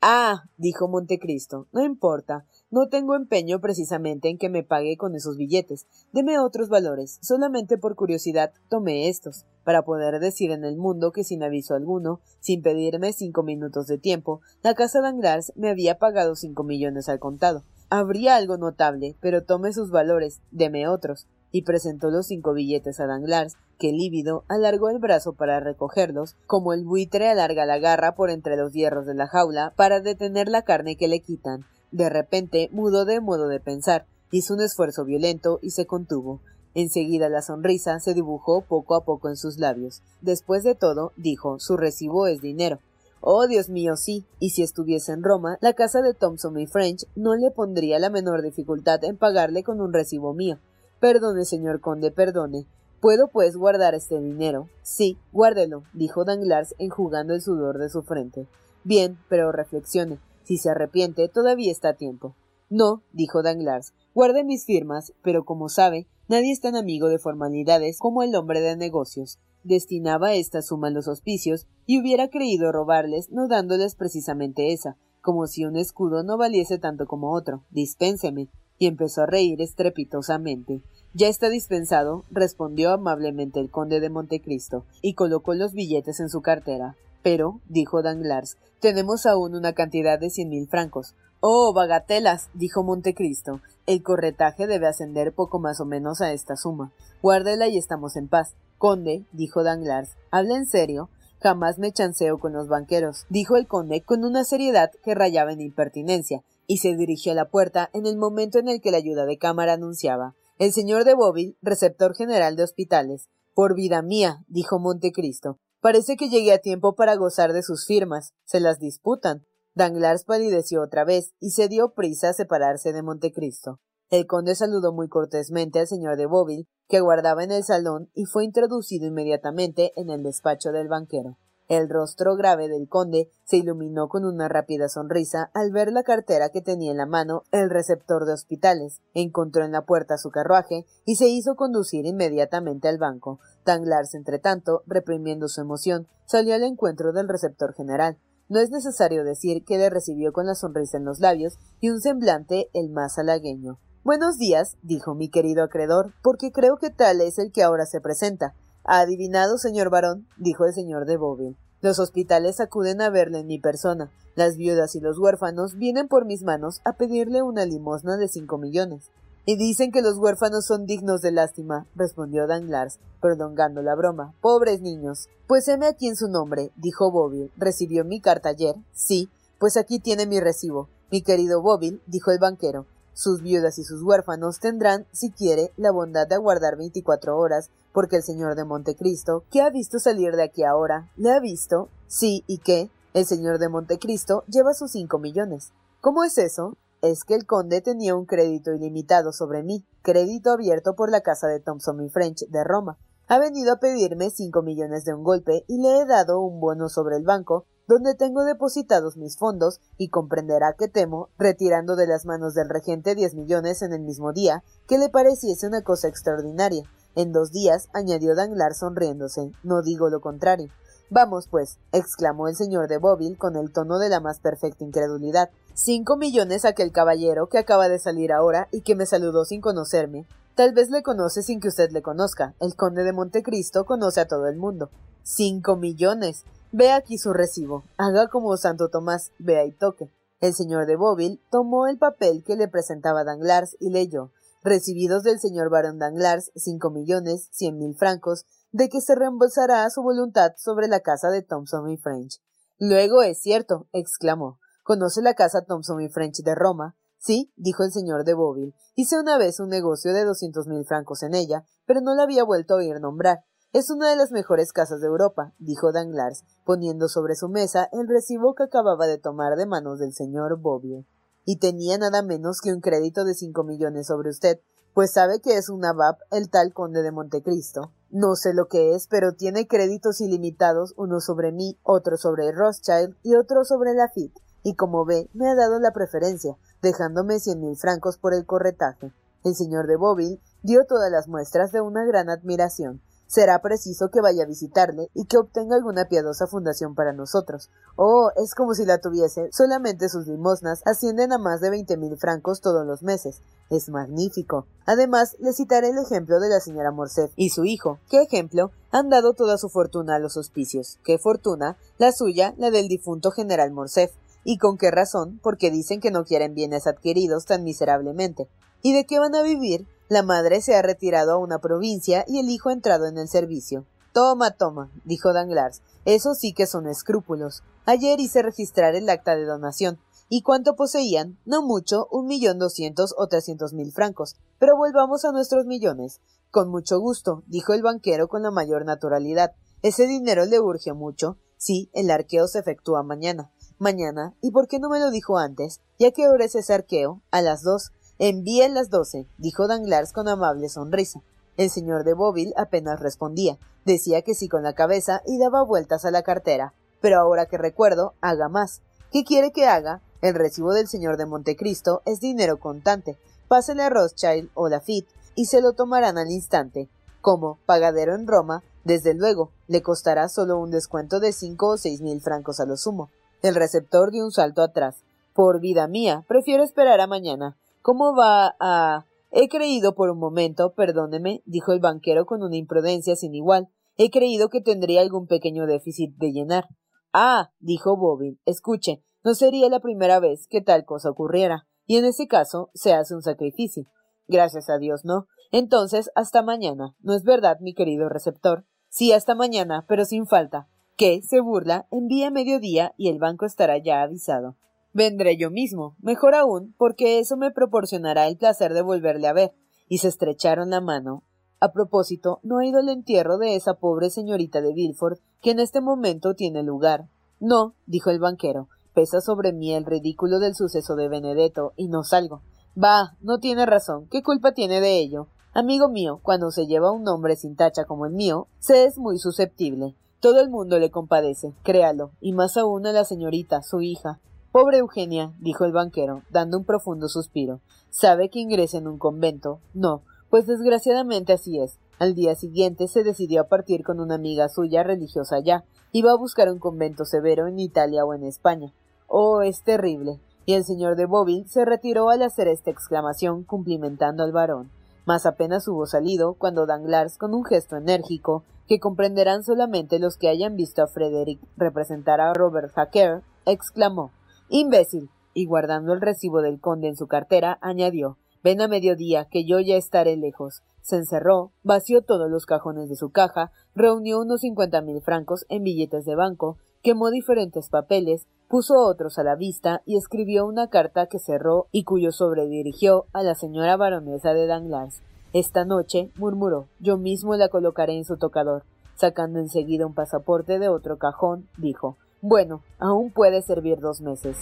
Ah, 0.07 0.43
dijo 0.59 0.87
Montecristo, 0.87 1.67
no 1.73 1.83
importa, 1.83 2.45
no 2.71 2.89
tengo 2.91 3.15
empeño 3.15 3.63
precisamente 3.63 4.29
en 4.29 4.37
que 4.37 4.51
me 4.51 4.63
pague 4.63 4.99
con 4.99 5.15
esos 5.15 5.39
billetes. 5.39 5.87
Deme 6.13 6.39
otros 6.39 6.69
valores. 6.69 7.19
Solamente 7.23 7.79
por 7.79 7.95
curiosidad 7.97 8.53
tomé 8.69 9.09
estos, 9.09 9.47
para 9.65 9.83
poder 9.87 10.21
decir 10.21 10.51
en 10.51 10.65
el 10.65 10.77
mundo 10.77 11.11
que 11.11 11.25
sin 11.25 11.43
aviso 11.43 11.75
alguno, 11.75 12.21
sin 12.41 12.61
pedirme 12.61 13.15
cinco 13.15 13.43
minutos 13.43 13.87
de 13.87 13.97
tiempo, 13.97 14.43
la 14.63 14.75
casa 14.75 15.01
Danglars 15.01 15.55
me 15.57 15.71
había 15.71 15.99
pagado 15.99 16.37
cinco 16.37 16.65
millones 16.65 17.09
al 17.09 17.19
contado. 17.19 17.65
Habría 17.89 18.37
algo 18.37 18.59
notable, 18.59 19.17
pero 19.21 19.45
tome 19.45 19.73
sus 19.73 19.91
valores, 19.91 20.43
deme 20.51 20.87
otros 20.87 21.29
y 21.55 21.63
presentó 21.63 22.11
los 22.11 22.27
cinco 22.27 22.53
billetes 22.53 22.99
a 22.99 23.07
Danglars, 23.07 23.55
que 23.79 23.93
lívido 23.93 24.43
alargó 24.49 24.91
el 24.91 24.99
brazo 24.99 25.35
para 25.35 25.61
recogerlos, 25.61 26.35
como 26.49 26.73
el 26.73 26.85
buitre 26.85 27.29
alarga 27.29 27.65
la 27.65 27.79
garra 27.79 28.17
por 28.17 28.31
entre 28.31 28.57
los 28.57 28.73
hierros 28.73 29.07
de 29.07 29.15
la 29.15 29.29
jaula 29.29 29.73
para 29.77 30.01
detener 30.01 30.49
la 30.49 30.63
carne 30.63 30.97
que 30.97 31.07
le 31.07 31.21
quitan. 31.21 31.65
De 31.93 32.11
repente 32.11 32.71
mudó 32.73 33.05
de 33.05 33.21
modo 33.21 33.47
de 33.47 33.61
pensar, 33.61 34.05
hizo 34.33 34.55
un 34.55 34.63
esfuerzo 34.63 35.05
violento 35.05 35.61
y 35.63 35.71
se 35.71 35.87
contuvo. 35.87 36.41
Enseguida 36.75 37.29
la 37.29 37.41
sonrisa 37.41 38.01
se 38.01 38.15
dibujó 38.15 38.63
poco 38.63 38.97
a 38.97 39.05
poco 39.05 39.29
en 39.29 39.37
sus 39.37 39.59
labios. 39.59 40.03
Después 40.23 40.65
de 40.65 40.75
todo, 40.75 41.13
dijo, 41.17 41.61
su 41.61 41.77
recibo 41.77 42.27
es 42.27 42.41
dinero. 42.41 42.81
Oh, 43.21 43.47
Dios 43.47 43.69
mío, 43.69 43.97
sí. 43.97 44.27
Y 44.41 44.51
si 44.51 44.65
estuviese 44.65 45.13
en 45.13 45.23
Roma, 45.23 45.57
la 45.61 45.75
casa 45.75 46.03
de 46.03 46.15
Thompson 46.15 46.59
y 46.59 46.67
French 46.67 47.07
no 47.15 47.37
le 47.37 47.53
pondría 47.53 48.01
la 48.01 48.11
menor 48.11 48.43
dificultad 48.43 49.05
en 49.05 49.17
pagarle 49.17 49.63
con 49.63 49.81
un 49.81 49.93
recibo 49.93 50.35
mío. 50.35 50.59
Perdone, 51.05 51.45
señor 51.45 51.83
conde, 51.83 52.11
perdone. 52.11 52.65
¿Puedo, 52.99 53.29
pues, 53.29 53.59
guardar 53.59 53.95
este 53.95 54.19
dinero? 54.19 54.71
Sí, 54.81 55.19
guárdelo, 55.35 55.83
dijo 55.93 56.25
Danglars 56.25 56.75
enjugando 56.79 57.35
el 57.35 57.43
sudor 57.43 57.77
de 57.77 57.91
su 57.91 58.01
frente. 58.05 58.47
Bien, 58.85 59.19
pero 59.29 59.53
reflexione. 59.53 60.19
Si 60.45 60.57
se 60.57 60.71
arrepiente, 60.71 61.29
todavía 61.29 61.71
está 61.71 61.91
a 61.91 61.97
tiempo. 61.99 62.35
No, 62.71 63.03
dijo 63.13 63.43
Danglars, 63.43 63.93
guarde 64.15 64.45
mis 64.45 64.65
firmas, 64.65 65.13
pero 65.23 65.45
como 65.45 65.69
sabe, 65.69 66.07
nadie 66.27 66.53
es 66.53 66.63
tan 66.63 66.75
amigo 66.75 67.11
de 67.11 67.19
formalidades 67.19 67.99
como 67.99 68.23
el 68.23 68.35
hombre 68.35 68.63
de 68.63 68.75
negocios. 68.75 69.39
Destinaba 69.63 70.33
esta 70.33 70.63
suma 70.63 70.89
a 70.89 70.91
los 70.91 71.07
hospicios 71.07 71.67
y 71.85 72.01
hubiera 72.01 72.29
creído 72.29 72.73
robarles 72.73 73.31
no 73.31 73.47
dándoles 73.47 73.95
precisamente 73.95 74.73
esa, 74.73 74.97
como 75.21 75.49
si 75.49 75.67
un 75.67 75.77
escudo 75.77 76.23
no 76.23 76.39
valiese 76.39 76.79
tanto 76.79 77.05
como 77.05 77.35
otro. 77.35 77.63
Dispénseme. 77.69 78.49
Y 78.77 78.87
empezó 78.87 79.23
a 79.23 79.27
reír 79.27 79.63
estrepitosamente. 79.63 80.83
Ya 81.17 81.29
está 81.29 81.49
dispensado, 81.49 82.25
respondió 82.33 82.91
amablemente 82.91 83.61
el 83.61 83.71
conde 83.71 84.01
de 84.01 84.11
Montecristo, 84.11 84.85
y 85.01 85.15
colocó 85.15 85.55
los 85.55 85.73
billetes 85.73 86.19
en 86.19 86.29
su 86.29 86.43
cartera. 86.43 86.97
Pero, 87.23 87.61
dijo 87.69 88.03
Danglars, 88.03 88.57
tenemos 88.81 89.25
aún 89.25 89.55
una 89.55 89.75
cantidad 89.75 90.19
de 90.19 90.31
cien 90.31 90.49
mil 90.49 90.67
francos. 90.67 91.15
Oh, 91.39 91.73
bagatelas, 91.73 92.51
dijo 92.53 92.83
Montecristo. 92.83 93.61
El 93.87 94.03
corretaje 94.03 94.67
debe 94.67 94.89
ascender 94.89 95.33
poco 95.33 95.61
más 95.61 95.79
o 95.81 95.85
menos 95.85 96.21
a 96.21 96.33
esta 96.33 96.57
suma. 96.57 96.93
Guárdela 97.23 97.69
y 97.69 97.79
estamos 97.79 98.17
en 98.17 98.27
paz. 98.27 98.57
Conde, 98.77 99.25
dijo 99.31 99.63
Danglars, 99.63 100.17
¿habla 100.33 100.57
en 100.57 100.67
serio? 100.67 101.11
Jamás 101.41 101.79
me 101.79 101.93
chanceo 101.93 102.39
con 102.39 102.53
los 102.53 102.67
banqueros, 102.67 103.25
dijo 103.29 103.57
el 103.57 103.69
conde 103.69 104.01
con 104.01 104.25
una 104.25 104.43
seriedad 104.43 104.91
que 105.05 105.15
rayaba 105.15 105.53
en 105.53 105.61
impertinencia, 105.61 106.43
y 106.67 106.79
se 106.79 106.97
dirigió 106.97 107.33
a 107.33 107.37
la 107.37 107.51
puerta 107.51 107.89
en 107.93 108.07
el 108.07 108.17
momento 108.17 108.59
en 108.59 108.67
el 108.67 108.81
que 108.81 108.91
la 108.91 108.97
ayuda 108.97 109.27
de 109.27 109.39
cámara 109.39 109.75
anunciaba 109.75 110.35
el 110.59 110.73
señor 110.73 111.05
de 111.05 111.15
Boville, 111.15 111.57
receptor 111.63 112.15
general 112.15 112.57
de 112.57 112.63
hospitales. 112.63 113.29
Por 113.55 113.75
vida 113.75 114.03
mía, 114.03 114.45
dijo 114.49 114.79
Montecristo. 114.79 115.59
Parece 115.81 116.17
que 116.17 116.29
llegué 116.29 116.53
a 116.53 116.59
tiempo 116.59 116.95
para 116.95 117.17
gozar 117.17 117.53
de 117.53 117.63
sus 117.63 117.87
firmas. 117.87 118.33
Se 118.45 118.61
las 118.61 118.79
disputan. 118.79 119.45
Danglars 119.75 120.25
palideció 120.25 120.83
otra 120.83 121.05
vez 121.05 121.33
y 121.41 121.51
se 121.51 121.69
dio 121.69 121.93
prisa 121.93 122.31
a 122.31 122.33
separarse 122.33 122.93
de 122.93 123.03
Montecristo. 123.03 123.81
El 124.11 124.27
conde 124.27 124.55
saludó 124.55 124.93
muy 124.93 125.09
cortésmente 125.09 125.81
al 125.81 125.89
señor 125.89 126.17
de 126.17 126.27
Boville, 126.27 126.69
que 126.89 127.01
guardaba 127.01 127.43
en 127.43 127.51
el 127.51 127.65
salón, 127.65 128.11
y 128.15 128.27
fue 128.27 128.45
introducido 128.45 129.07
inmediatamente 129.07 129.93
en 129.97 130.11
el 130.11 130.23
despacho 130.23 130.71
del 130.71 130.89
banquero. 130.89 131.39
El 131.69 131.89
rostro 131.89 132.37
grave 132.37 132.69
del 132.69 132.89
conde 132.89 133.31
se 133.45 133.57
iluminó 133.57 134.09
con 134.09 134.27
una 134.27 134.49
rápida 134.49 134.89
sonrisa 134.89 135.51
al 135.55 135.73
ver 135.73 135.93
la 135.93 136.03
cartera 136.03 136.51
que 136.51 136.61
tenía 136.61 136.91
en 136.91 136.99
la 136.99 137.07
mano 137.07 137.45
el 137.53 137.71
receptor 137.71 138.27
de 138.27 138.35
hospitales. 138.35 139.01
Encontró 139.15 139.65
en 139.65 139.73
la 139.73 139.87
puerta 139.87 140.19
su 140.19 140.31
carruaje 140.31 140.85
y 141.07 141.17
se 141.17 141.29
hizo 141.29 141.57
conducir 141.57 142.05
inmediatamente 142.05 142.89
al 142.89 142.99
banco. 142.99 143.41
Danglars, 143.65 144.15
entretanto, 144.15 144.83
reprimiendo 144.87 145.49
su 145.49 145.63
emoción, 145.63 146.07
salió 146.27 146.55
al 146.55 146.65
encuentro 146.65 147.13
del 147.13 147.29
receptor 147.29 147.73
general. 147.73 148.19
No 148.51 148.61
es 148.61 148.71
necesario 148.71 149.25
decir 149.25 149.65
que 149.65 149.79
le 149.79 149.89
recibió 149.89 150.35
con 150.35 150.47
la 150.47 150.55
sonrisa 150.55 150.99
en 150.99 151.07
los 151.07 151.19
labios 151.19 151.59
y 151.81 151.89
un 151.89 152.03
semblante 152.03 152.69
el 152.75 152.91
más 152.91 153.19
halagueño. 153.19 153.79
Buenos 154.05 154.37
días, 154.37 154.77
dijo 154.83 155.15
mi 155.15 155.31
querido 155.31 155.65
acreedor, 155.65 156.13
porque 156.23 156.53
creo 156.53 156.77
que 156.77 156.91
tal 156.91 157.23
es 157.23 157.39
el 157.39 157.53
que 157.53 157.63
ahora 157.63 157.87
se 157.87 158.03
presenta. 158.03 158.55
¿Ha 158.85 159.01
adivinado, 159.01 159.57
señor 159.59 159.89
varón? 159.89 160.27
dijo 160.37 160.67
el 160.67 160.75
señor 160.75 161.07
de 161.07 161.17
Boville. 161.17 161.57
Los 161.81 161.99
hospitales 161.99 162.61
acuden 162.61 163.01
a 163.01 163.11
verle 163.11 163.41
en 163.41 163.47
mi 163.47 163.59
persona. 163.59 164.11
Las 164.37 164.57
viudas 164.57 164.95
y 164.95 165.01
los 165.01 165.19
huérfanos 165.19 165.77
vienen 165.77 166.09
por 166.09 166.25
mis 166.25 166.43
manos 166.43 166.81
a 166.85 166.93
pedirle 166.93 167.43
una 167.43 167.65
limosna 167.65 168.17
de 168.17 168.29
cinco 168.29 168.59
millones. 168.59 169.11
Y 169.47 169.57
dicen 169.57 169.93
que 169.93 170.03
los 170.03 170.19
huérfanos 170.19 170.65
son 170.67 170.87
dignos 170.87 171.21
de 171.21 171.31
lástima, 171.31 171.87
respondió 171.95 172.47
Danglars, 172.47 172.99
prolongando 173.21 173.83
la 173.83 173.95
broma. 173.95 174.35
Pobres 174.41 174.81
niños. 174.81 175.29
Pues 175.47 175.69
heme 175.69 175.87
aquí 175.87 176.09
en 176.09 176.17
su 176.17 176.29
nombre, 176.29 176.71
dijo 176.77 177.11
Boville. 177.11 177.51
¿Recibió 177.57 178.05
mi 178.05 178.21
carta 178.21 178.51
ayer? 178.51 178.77
Sí. 178.93 179.29
Pues 179.59 179.77
aquí 179.77 179.99
tiene 179.99 180.27
mi 180.27 180.41
recibo. 180.41 180.89
Mi 181.11 181.23
querido 181.23 181.63
Boville, 181.63 182.01
dijo 182.07 182.33
el 182.33 182.39
banquero, 182.39 182.87
sus 183.15 183.41
viudas 183.43 183.79
y 183.79 183.85
sus 183.85 184.03
huérfanos 184.03 184.59
tendrán, 184.59 185.07
si 185.13 185.31
quiere, 185.31 185.71
la 185.77 185.93
bondad 185.93 186.27
de 186.27 186.35
aguardar 186.35 186.77
veinticuatro 186.77 187.39
horas, 187.39 187.71
porque 187.95 188.17
el 188.17 188.23
señor 188.23 188.57
de 188.57 188.65
Montecristo, 188.65 189.45
que 189.51 189.63
ha 189.63 189.71
visto 189.71 189.99
salir 189.99 190.35
de 190.35 190.43
aquí 190.43 190.65
ahora, 190.65 191.11
le 191.17 191.31
ha 191.31 191.41
visto. 191.41 191.89
Sí, 192.09 192.45
¿y 192.47 192.59
qué? 192.59 192.91
El 193.15 193.25
señor 193.25 193.59
de 193.59 193.71
Montecristo 193.71 194.43
lleva 194.49 194.75
sus 194.75 194.91
cinco 194.91 195.19
millones. 195.19 195.73
¿Cómo 196.01 196.25
es 196.25 196.37
eso? 196.37 196.77
Es 197.01 197.23
que 197.23 197.35
el 197.35 197.47
conde 197.47 197.81
tenía 197.81 198.17
un 198.17 198.27
crédito 198.27 198.75
ilimitado 198.75 199.33
sobre 199.33 199.63
mí, 199.63 199.87
crédito 200.03 200.51
abierto 200.51 200.97
por 200.97 201.11
la 201.11 201.21
casa 201.21 201.47
de 201.47 201.61
Thompson 201.61 202.03
y 202.03 202.11
French 202.11 202.49
de 202.49 202.65
Roma. 202.65 202.99
Ha 203.29 203.39
venido 203.39 203.73
a 203.73 203.79
pedirme 203.79 204.31
cinco 204.31 204.63
millones 204.63 205.05
de 205.05 205.15
un 205.15 205.23
golpe 205.23 205.65
y 205.69 205.81
le 205.81 206.01
he 206.01 206.05
dado 206.05 206.41
un 206.41 206.61
bono 206.61 206.89
sobre 206.89 207.17
el 207.17 207.23
banco 207.23 207.65
donde 207.87 208.15
tengo 208.15 208.45
depositados 208.45 209.17
mis 209.17 209.37
fondos, 209.37 209.81
y 209.99 210.09
comprenderá 210.09 210.73
que 210.73 210.89
temo, 210.89 211.29
retirando 211.39 211.97
de 211.97 212.07
las 212.07 212.25
manos 212.25 212.55
del 212.55 212.71
regente 212.71 213.15
diez 213.15 213.35
millones 213.35 213.83
en 213.83 213.93
el 213.93 214.01
mismo 214.01 214.33
día, 214.33 214.65
que 214.87 214.99
le 214.99 215.11
pareciese 215.11 215.67
una 215.67 215.83
cosa 215.83 216.09
extraordinaria. 216.09 216.85
En 217.17 217.33
dos 217.33 217.53
días, 217.53 217.89
añadió 217.93 218.35
Danglars 218.35 218.79
sonriéndose, 218.79 219.53
no 219.63 219.83
digo 219.83 220.11
lo 220.11 220.21
contrario. 220.21 220.69
Vamos, 221.11 221.47
pues, 221.49 221.79
exclamó 221.93 222.49
el 222.49 222.57
señor 222.57 222.89
de 222.89 222.99
Boville 222.99 223.37
con 223.37 223.57
el 223.57 223.71
tono 223.71 223.99
de 223.99 224.09
la 224.09 224.21
más 224.21 224.41
perfecta 224.41 224.85
incredulidad. 224.85 225.51
Cinco 225.75 226.17
millones 226.17 226.65
aquel 226.65 226.93
caballero 226.93 227.49
que 227.49 227.59
acaba 227.59 227.89
de 227.89 227.99
salir 227.99 228.33
ahora 228.33 228.69
y 228.73 228.81
que 228.81 228.97
me 228.97 229.07
saludó 229.07 229.45
sin 229.45 229.61
conocerme. 229.61 230.27
Tal 230.55 230.73
vez 230.73 230.91
le 230.91 231.03
conoce 231.03 231.43
sin 231.43 231.61
que 231.61 231.69
usted 231.69 231.91
le 231.91 232.03
conozca. 232.03 232.55
El 232.59 232.75
conde 232.75 233.05
de 233.05 233.13
Montecristo 233.13 233.85
conoce 233.85 234.21
a 234.21 234.29
todo 234.29 234.47
el 234.47 234.57
mundo. 234.57 234.91
Cinco 235.23 235.77
millones. 235.77 236.45
Ve 236.73 236.91
aquí 236.91 237.19
su 237.19 237.33
recibo. 237.33 237.85
Haga 237.97 238.29
como 238.29 238.57
Santo 238.57 238.89
Tomás, 238.89 239.31
vea 239.39 239.65
y 239.65 239.73
toque. 239.73 240.11
El 240.41 240.55
señor 240.55 240.87
de 240.87 240.97
Boville 240.97 241.41
tomó 241.51 241.87
el 241.87 241.99
papel 241.99 242.43
que 242.45 242.57
le 242.57 242.69
presentaba 242.69 243.25
Danglars 243.25 243.77
y 243.79 243.91
leyó 243.91 244.31
recibidos 244.65 245.23
del 245.23 245.39
señor 245.39 245.71
barón 245.71 245.99
Danglars 245.99 246.51
cinco 246.57 246.91
millones 246.91 247.49
cien 247.53 247.77
mil 247.77 247.95
francos, 247.95 248.47
de 248.73 248.89
que 248.89 249.01
se 249.01 249.15
reembolsará 249.15 249.85
a 249.85 249.91
su 249.91 250.03
voluntad 250.03 250.53
sobre 250.57 250.89
la 250.89 251.01
casa 251.01 251.31
de 251.31 251.43
Thompson 251.43 251.89
y 251.91 251.99
French. 251.99 252.41
Luego 252.79 253.23
es 253.23 253.41
cierto, 253.41 253.87
exclamó. 253.93 254.59
¿Conoce 254.83 255.23
la 255.23 255.35
casa 255.35 255.65
Thompson 255.65 256.01
y 256.01 256.09
French 256.09 256.43
de 256.43 256.55
Roma? 256.55 256.97
Sí, 257.19 257.53
dijo 257.57 257.85
el 257.85 257.93
señor 257.93 258.25
de 258.25 258.35
Boville. 258.35 258.75
Hice 258.95 259.19
una 259.19 259.39
vez 259.39 259.61
un 259.61 259.69
negocio 259.69 260.13
de 260.13 260.25
doscientos 260.25 260.67
mil 260.67 260.85
francos 260.85 261.23
en 261.23 261.35
ella, 261.35 261.65
pero 261.87 262.01
no 262.01 262.15
la 262.15 262.25
había 262.25 262.43
vuelto 262.43 262.75
a 262.75 262.79
oír 262.79 263.01
nombrar. 263.01 263.45
Es 263.73 263.91
una 263.91 264.11
de 264.11 264.17
las 264.17 264.31
mejores 264.31 264.73
casas 264.73 265.01
de 265.01 265.07
Europa, 265.07 265.53
dijo 265.59 265.93
Danglars, 265.93 266.45
poniendo 266.65 267.09
sobre 267.09 267.35
su 267.35 267.49
mesa 267.49 267.89
el 267.93 268.09
recibo 268.09 268.55
que 268.55 268.65
acababa 268.65 269.07
de 269.07 269.19
tomar 269.19 269.57
de 269.57 269.67
manos 269.67 269.99
del 269.99 270.13
señor 270.13 270.61
Bobie. 270.61 271.07
Y 271.45 271.59
tenía 271.59 271.99
nada 271.99 272.23
menos 272.23 272.61
que 272.61 272.73
un 272.73 272.81
crédito 272.81 273.25
de 273.25 273.35
cinco 273.35 273.65
millones 273.65 274.07
sobre 274.07 274.31
usted, 274.31 274.61
pues 274.95 275.13
sabe 275.13 275.41
que 275.41 275.57
es 275.57 275.69
un 275.69 275.81
nabab 275.81 276.17
el 276.31 276.49
tal 276.49 276.73
conde 276.73 277.03
de 277.03 277.13
Montecristo. 277.13 277.93
No 278.11 278.37
sé 278.37 278.55
lo 278.55 278.69
que 278.69 278.95
es, 278.95 279.09
pero 279.09 279.35
tiene 279.35 279.67
créditos 279.67 280.21
ilimitados, 280.21 280.95
uno 280.97 281.21
sobre 281.21 281.51
mí, 281.51 281.79
otro 281.83 282.17
sobre 282.17 282.53
Rothschild 282.53 283.17
y 283.23 283.35
otro 283.35 283.65
sobre 283.65 283.93
Lafitte, 283.95 284.41
y 284.63 284.77
como 284.77 285.05
ve, 285.05 285.29
me 285.35 285.49
ha 285.49 285.55
dado 285.57 285.81
la 285.81 285.93
preferencia, 285.93 286.57
dejándome 286.81 287.41
cien 287.41 287.61
mil 287.61 287.77
francos 287.77 288.19
por 288.19 288.35
el 288.35 288.47
corretaje. 288.47 289.13
El 289.43 289.57
señor 289.57 289.89
de 289.89 289.97
Boville 289.97 290.41
dio 290.63 290.87
todas 290.87 291.11
las 291.11 291.29
muestras 291.29 291.73
de 291.73 291.81
una 291.81 292.05
gran 292.05 292.31
admiración, 292.31 293.03
será 293.27 293.61
preciso 293.61 294.11
que 294.11 294.21
vaya 294.21 294.45
a 294.45 294.47
visitarle 294.47 295.11
y 295.15 295.27
que 295.27 295.39
obtenga 295.39 295.77
alguna 295.77 296.07
piadosa 296.07 296.47
fundación 296.47 296.95
para 296.95 297.13
nosotros. 297.13 297.71
Oh, 297.97 298.31
es 298.37 298.55
como 298.55 298.75
si 298.75 298.85
la 298.85 298.99
tuviese. 298.99 299.49
Solamente 299.53 300.09
sus 300.09 300.27
limosnas 300.27 300.83
ascienden 300.85 301.33
a 301.33 301.39
más 301.39 301.61
de 301.61 301.71
veinte 301.71 301.97
mil 301.97 302.17
francos 302.17 302.61
todos 302.61 302.87
los 302.87 303.03
meses. 303.03 303.41
Es 303.71 303.89
magnífico. 303.89 304.67
Además, 304.87 305.37
le 305.41 305.53
citaré 305.53 305.89
el 305.89 305.99
ejemplo 305.99 306.39
de 306.41 306.49
la 306.49 306.61
señora 306.61 306.91
Morcerf 306.91 307.33
y 307.37 307.51
su 307.51 307.65
hijo. 307.65 307.99
¿Qué 308.11 308.23
ejemplo? 308.23 308.71
Han 308.91 309.09
dado 309.09 309.33
toda 309.35 309.59
su 309.59 309.69
fortuna 309.69 310.17
a 310.17 310.19
los 310.19 310.37
hospicios. 310.37 310.99
¿Qué 311.05 311.19
fortuna? 311.19 311.77
La 311.99 312.13
suya, 312.13 312.55
la 312.59 312.71
del 312.71 312.89
difunto 312.89 313.31
general 313.31 313.73
Morcerf. 313.73 314.13
¿Y 314.45 314.59
con 314.59 314.77
qué 314.77 314.91
razón? 314.91 315.41
Porque 315.43 315.71
dicen 315.71 316.01
que 316.01 316.11
no 316.11 316.25
quieren 316.25 316.55
bienes 316.55 316.87
adquiridos 316.87 317.47
tan 317.47 317.65
miserablemente. 317.65 318.49
¿Y 318.83 318.93
de 318.93 319.07
qué 319.07 319.19
van 319.19 319.35
a 319.35 319.43
vivir? 319.43 319.87
La 320.09 320.23
madre 320.23 320.61
se 320.61 320.75
ha 320.75 320.83
retirado 320.83 321.33
a 321.33 321.39
una 321.39 321.59
provincia 321.59 322.25
y 322.29 322.39
el 322.39 322.51
hijo 322.51 322.69
ha 322.69 322.75
entrado 322.75 323.07
en 323.07 323.17
el 323.17 323.29
servicio. 323.29 323.87
Toma, 324.13 324.53
toma, 324.53 324.91
dijo 325.05 325.33
Danglars. 325.33 325.83
Eso 326.05 326.35
sí 326.35 326.53
que 326.53 326.67
son 326.67 326.87
escrúpulos. 326.87 327.63
Ayer 327.87 328.21
hice 328.21 328.43
registrar 328.43 328.95
el 328.95 329.09
acta 329.09 329.35
de 329.35 329.45
donación. 329.45 329.99
¿Y 330.29 330.43
cuánto 330.43 330.77
poseían? 330.77 331.39
No 331.45 331.63
mucho, 331.63 332.07
un 332.11 332.27
millón 332.27 332.59
doscientos 332.59 333.15
o 333.17 333.29
trescientos 333.29 333.73
mil 333.73 333.93
francos. 333.93 334.37
Pero 334.59 334.77
volvamos 334.77 335.25
a 335.25 335.33
nuestros 335.33 335.67
millones. 335.67 336.21
Con 336.51 336.71
mucho 336.71 337.01
gusto, 337.01 337.43
dijo 337.47 337.73
el 337.73 337.83
banquero 337.83 338.29
con 338.29 338.43
la 338.43 338.51
mayor 338.51 338.85
naturalidad. 338.85 339.53
Ese 339.83 340.07
dinero 340.07 340.45
le 340.47 340.61
urge 340.61 340.93
mucho. 340.93 341.39
Sí, 341.57 341.91
el 341.93 342.11
arqueo 342.11 342.47
se 342.47 342.59
efectúa 342.59 343.03
mañana. 343.03 343.51
Mañana. 343.79 344.35
¿Y 344.41 344.51
por 344.51 344.69
qué 344.69 344.79
no 344.79 344.89
me 344.89 345.01
lo 345.01 345.11
dijo 345.11 345.39
antes? 345.39 345.81
¿Y 345.99 346.05
a 346.05 346.13
qué 346.13 346.29
hora 346.29 346.45
es 346.45 346.55
ese 346.55 346.73
arqueo? 346.73 347.23
A 347.31 347.43
las 347.43 347.63
dos. 347.63 347.91
Envíen 348.19 348.75
las 348.75 348.91
doce, 348.91 349.27
dijo 349.39 349.67
Danglars 349.67 350.13
con 350.13 350.29
amable 350.29 350.69
sonrisa. 350.69 351.21
El 351.57 351.71
señor 351.71 352.05
de 352.05 352.15
Boville 352.15 352.55
apenas 352.57 353.01
respondía. 353.01 353.59
Decía 353.85 354.23
que 354.23 354.35
sí 354.35 354.49
con 354.49 354.63
la 354.63 354.73
cabeza 354.73 355.23
y 355.27 355.39
daba 355.39 355.63
vueltas 355.65 356.05
a 356.05 356.11
la 356.11 356.23
cartera. 356.23 356.75
Pero 357.01 357.19
ahora 357.19 357.47
que 357.47 357.59
recuerdo, 357.59 358.15
haga 358.21 358.49
más. 358.49 358.83
¿Qué 359.13 359.25
quiere 359.25 359.53
que 359.53 359.67
haga? 359.67 360.01
El 360.23 360.35
recibo 360.35 360.73
del 360.73 360.89
señor 360.89 361.17
de 361.17 361.27
Montecristo 361.27 362.03
es 362.07 362.21
dinero 362.21 362.59
contante. 362.59 363.19
Pásele 363.49 363.83
a 363.83 363.91
Rothschild 363.91 364.49
o 364.55 364.69
Lafitte 364.69 365.13
y 365.35 365.47
se 365.47 365.61
lo 365.61 365.73
tomarán 365.73 366.17
al 366.17 366.31
instante. 366.31 366.89
Como 367.21 367.59
pagadero 367.67 368.15
en 368.15 368.27
Roma, 368.27 368.63
desde 368.85 369.15
luego, 369.15 369.51
le 369.67 369.83
costará 369.83 370.29
solo 370.29 370.59
un 370.59 370.71
descuento 370.71 371.21
de 371.21 371.33
cinco 371.33 371.69
o 371.69 371.77
seis 371.77 372.01
mil 372.01 372.21
francos 372.21 372.61
a 372.61 372.67
lo 372.67 372.77
sumo. 372.77 373.11
El 373.43 373.55
receptor 373.55 374.11
dio 374.11 374.25
un 374.25 374.33
salto 374.33 374.63
atrás. 374.63 374.97
Por 375.35 375.61
vida 375.61 375.89
mía, 375.89 376.25
prefiero 376.29 376.63
esperar 376.63 377.01
a 377.01 377.07
mañana. 377.07 377.57
¿Cómo 377.85 378.17
va 378.17 378.57
a... 378.61 379.05
He 379.31 379.51
creído 379.51 379.95
por 379.95 380.09
un 380.09 380.19
momento, 380.19 380.73
perdóneme, 380.73 381.43
dijo 381.45 381.75
el 381.75 381.81
banquero 381.81 382.25
con 382.25 382.43
una 382.43 382.57
imprudencia 382.57 383.15
sin 383.15 383.35
igual. 383.35 383.69
He 383.99 384.09
creído 384.09 384.49
que 384.49 384.63
tendría 384.63 385.03
algún 385.03 385.27
pequeño 385.27 385.67
déficit 385.67 386.17
de 386.17 386.33
llenar. 386.33 386.67
Ah, 387.13 387.51
dijo 387.59 387.95
Bobby, 387.99 388.41
escuche, 388.47 389.05
no 389.23 389.35
sería 389.35 389.69
la 389.69 389.81
primera 389.81 390.19
vez 390.19 390.47
que 390.49 390.63
tal 390.63 390.87
cosa 390.87 391.11
ocurriera, 391.11 391.67
y 391.85 391.99
en 391.99 392.07
ese 392.07 392.27
caso 392.27 392.71
se 392.73 392.95
hace 392.95 393.15
un 393.15 393.21
sacrificio. 393.21 393.85
Gracias 394.29 394.71
a 394.71 394.79
Dios, 394.79 395.05
no. 395.05 395.27
Entonces, 395.53 396.11
hasta 396.15 396.43
mañana. 396.43 396.97
¿No 397.01 397.15
es 397.15 397.23
verdad, 397.23 397.59
mi 397.61 397.75
querido 397.75 398.09
receptor? 398.09 398.65
Sí, 398.89 399.13
hasta 399.13 399.35
mañana, 399.35 399.85
pero 399.87 400.07
sin 400.07 400.27
falta. 400.27 400.69
¿Qué? 400.97 401.21
se 401.21 401.41
burla, 401.41 401.87
envía 401.91 402.31
mediodía 402.31 402.95
y 402.97 403.11
el 403.11 403.19
banco 403.19 403.45
estará 403.45 403.77
ya 403.77 404.01
avisado. 404.01 404.57
Vendré 404.95 405.37
yo 405.37 405.51
mismo, 405.51 405.97
mejor 406.01 406.37
aún, 406.37 406.75
porque 406.79 407.19
eso 407.19 407.37
me 407.37 407.51
proporcionará 407.51 408.29
el 408.29 408.39
placer 408.39 408.73
de 408.73 408.83
volverle 408.83 409.27
a 409.27 409.33
ver. 409.33 409.53
Y 409.89 409.99
se 409.99 410.09
estrecharon 410.09 410.71
la 410.71 410.81
mano. 410.81 411.25
A 411.61 411.73
propósito, 411.73 412.41
no 412.43 412.59
ha 412.59 412.67
ido 412.67 412.79
al 412.79 412.89
entierro 412.89 413.37
de 413.37 413.57
esa 413.57 413.75
pobre 413.75 414.09
señorita 414.09 414.63
de 414.63 414.73
Villefort 414.73 415.21
que 415.43 415.51
en 415.51 415.59
este 415.59 415.81
momento 415.81 416.35
tiene 416.35 416.63
lugar. 416.63 417.09
No, 417.41 417.75
dijo 417.87 418.11
el 418.11 418.21
banquero, 418.21 418.69
Pesa 418.95 419.21
sobre 419.21 419.53
mí 419.53 419.75
el 419.75 419.85
ridículo 419.85 420.39
del 420.39 420.55
suceso 420.55 420.95
de 420.95 421.09
Benedetto 421.09 421.73
y 421.77 421.89
no 421.89 422.05
salgo. 422.05 422.43
Bah, 422.77 423.17
no 423.21 423.41
tiene 423.41 423.67
razón. 423.67 424.07
¿Qué 424.09 424.23
culpa 424.23 424.53
tiene 424.53 424.81
de 424.81 424.99
ello? 425.01 425.27
Amigo 425.53 425.89
mío, 425.89 426.21
cuando 426.23 426.53
se 426.53 426.67
lleva 426.67 426.93
un 426.93 427.03
nombre 427.03 427.35
sin 427.35 427.57
tacha 427.57 427.85
como 427.85 428.07
el 428.07 428.13
mío, 428.13 428.47
se 428.61 428.85
es 428.85 428.97
muy 428.97 429.19
susceptible. 429.19 429.97
Todo 430.21 430.41
el 430.41 430.49
mundo 430.49 430.79
le 430.79 430.93
compadece, 430.93 431.53
créalo, 431.65 432.13
y 432.21 432.33
más 432.33 432.57
aún 432.57 432.87
a 432.87 432.93
la 432.93 433.05
señorita, 433.05 433.63
su 433.63 433.81
hija. 433.81 434.21
Pobre 434.55 434.79
Eugenia, 434.79 435.33
dijo 435.41 435.65
el 435.65 435.73
banquero, 435.73 436.23
dando 436.31 436.59
un 436.59 436.65
profundo 436.65 437.09
suspiro. 437.09 437.59
¿Sabe 437.91 438.29
que 438.31 438.39
ingresa 438.39 438.79
en 438.79 438.87
un 438.87 438.99
convento? 438.99 439.59
No, 439.75 440.03
pues 440.31 440.47
desgraciadamente 440.47 441.33
así 441.33 441.59
es. 441.59 441.81
Al 441.99 442.15
día 442.15 442.37
siguiente 442.37 442.87
se 442.87 443.03
decidió 443.03 443.41
a 443.41 443.49
partir 443.49 443.83
con 443.83 443.99
una 443.99 444.15
amiga 444.15 444.49
suya 444.49 444.85
religiosa 444.85 445.35
allá. 445.35 445.65
Iba 445.91 446.13
a 446.13 446.17
buscar 446.17 446.49
un 446.53 446.61
convento 446.61 447.05
severo 447.05 447.49
en 447.49 447.59
Italia 447.59 448.05
o 448.05 448.15
en 448.15 448.23
España. 448.23 448.73
Oh, 449.09 449.43
es 449.43 449.65
terrible. 449.65 450.21
Y 450.47 450.55
el 450.55 450.63
señor 450.63 450.95
de 450.95 451.07
Boville 451.07 451.49
se 451.49 451.65
retiró 451.65 452.11
al 452.11 452.23
hacer 452.23 452.47
esta 452.47 452.71
exclamación, 452.71 453.43
cumplimentando 453.43 454.23
al 454.23 454.31
varón. 454.31 454.71
Mas 455.05 455.27
apenas 455.27 455.67
hubo 455.67 455.87
salido, 455.87 456.35
cuando 456.35 456.65
Danglars, 456.65 457.19
con 457.19 457.35
un 457.35 457.45
gesto 457.45 457.75
enérgico, 457.77 458.45
que 458.69 458.79
comprenderán 458.79 459.43
solamente 459.43 459.99
los 459.99 460.17
que 460.17 460.29
hayan 460.29 460.55
visto 460.55 460.81
a 460.81 460.87
Frederick 460.87 461.41
representar 461.57 462.21
a 462.21 462.33
Robert 462.35 462.71
Hacker, 462.73 463.23
exclamó 463.47 464.13
Imbécil. 464.49 465.11
y 465.37 465.47
guardando 465.47 465.93
el 465.93 466.01
recibo 466.01 466.43
del 466.43 466.61
conde 466.61 466.87
en 466.89 466.97
su 466.97 467.09
cartera, 467.09 467.59
añadió 467.61 468.19
Ven 468.45 468.61
a 468.61 468.69
mediodía, 468.69 469.25
que 469.25 469.47
yo 469.47 469.59
ya 469.59 469.77
estaré 469.77 470.19
lejos. 470.19 470.63
Se 470.83 470.97
encerró, 470.97 471.53
vació 471.63 472.03
todos 472.03 472.31
los 472.31 472.45
cajones 472.45 472.91
de 472.91 472.95
su 472.95 473.11
caja, 473.11 473.51
reunió 473.75 474.21
unos 474.21 474.43
cincuenta 474.43 474.83
mil 474.83 475.01
francos 475.01 475.47
en 475.49 475.65
billetes 475.65 476.05
de 476.05 476.15
banco, 476.15 476.59
quemó 476.83 477.11
diferentes 477.11 477.71
papeles, 477.71 478.27
puso 478.47 478.75
otros 478.87 479.19
a 479.19 479.25
la 479.25 479.35
vista 479.35 479.81
y 479.87 479.97
escribió 479.97 480.45
una 480.45 480.69
carta 480.69 481.07
que 481.07 481.19
cerró 481.19 481.69
y 481.73 481.85
cuyo 481.85 482.13
sobre 482.13 482.47
dirigió 482.47 483.07
a 483.15 483.23
la 483.23 483.35
señora 483.35 483.79
baronesa 483.79 484.35
de 484.35 484.47
Danglars. 484.47 485.01
Esta 485.33 485.65
noche, 485.65 486.11
murmuró, 486.17 486.69
yo 486.81 486.99
mismo 486.99 487.35
la 487.37 487.49
colocaré 487.49 487.97
en 487.97 488.05
su 488.05 488.19
tocador. 488.19 488.65
Sacando 488.95 489.41
enseguida 489.41 489.87
un 489.87 489.95
pasaporte 489.95 490.59
de 490.59 490.69
otro 490.69 490.99
cajón, 490.99 491.49
dijo, 491.57 491.97
bueno, 492.27 492.63
aún 492.79 493.11
puede 493.11 493.43
servir 493.43 493.81
dos 493.81 494.01
meses. 494.01 494.39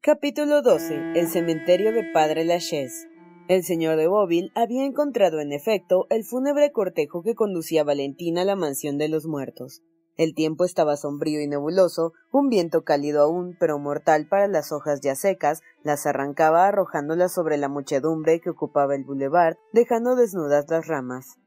Capítulo 0.00 0.62
12. 0.62 1.14
El 1.16 1.26
cementerio 1.26 1.92
de 1.92 2.04
Padre 2.12 2.44
Lachaise. 2.44 3.08
El 3.48 3.64
señor 3.64 3.96
de 3.96 4.06
Boville 4.06 4.52
había 4.54 4.84
encontrado 4.84 5.40
en 5.40 5.52
efecto 5.52 6.06
el 6.10 6.22
fúnebre 6.22 6.70
cortejo 6.70 7.24
que 7.24 7.34
conducía 7.34 7.80
a 7.80 7.84
Valentina 7.84 8.42
a 8.42 8.44
la 8.44 8.54
mansión 8.54 8.98
de 8.98 9.08
los 9.08 9.26
muertos. 9.26 9.82
El 10.16 10.34
tiempo 10.34 10.64
estaba 10.64 10.96
sombrío 10.96 11.40
y 11.40 11.48
nebuloso, 11.48 12.12
un 12.30 12.48
viento 12.48 12.84
cálido 12.84 13.22
aún, 13.22 13.56
pero 13.58 13.80
mortal 13.80 14.28
para 14.28 14.46
las 14.46 14.70
hojas 14.70 15.00
ya 15.00 15.16
secas, 15.16 15.62
las 15.82 16.06
arrancaba 16.06 16.68
arrojándolas 16.68 17.32
sobre 17.32 17.56
la 17.56 17.68
muchedumbre 17.68 18.40
que 18.40 18.50
ocupaba 18.50 18.94
el 18.94 19.04
boulevard, 19.04 19.56
dejando 19.72 20.14
desnudas 20.14 20.66
las 20.70 20.86
ramas. 20.86 21.38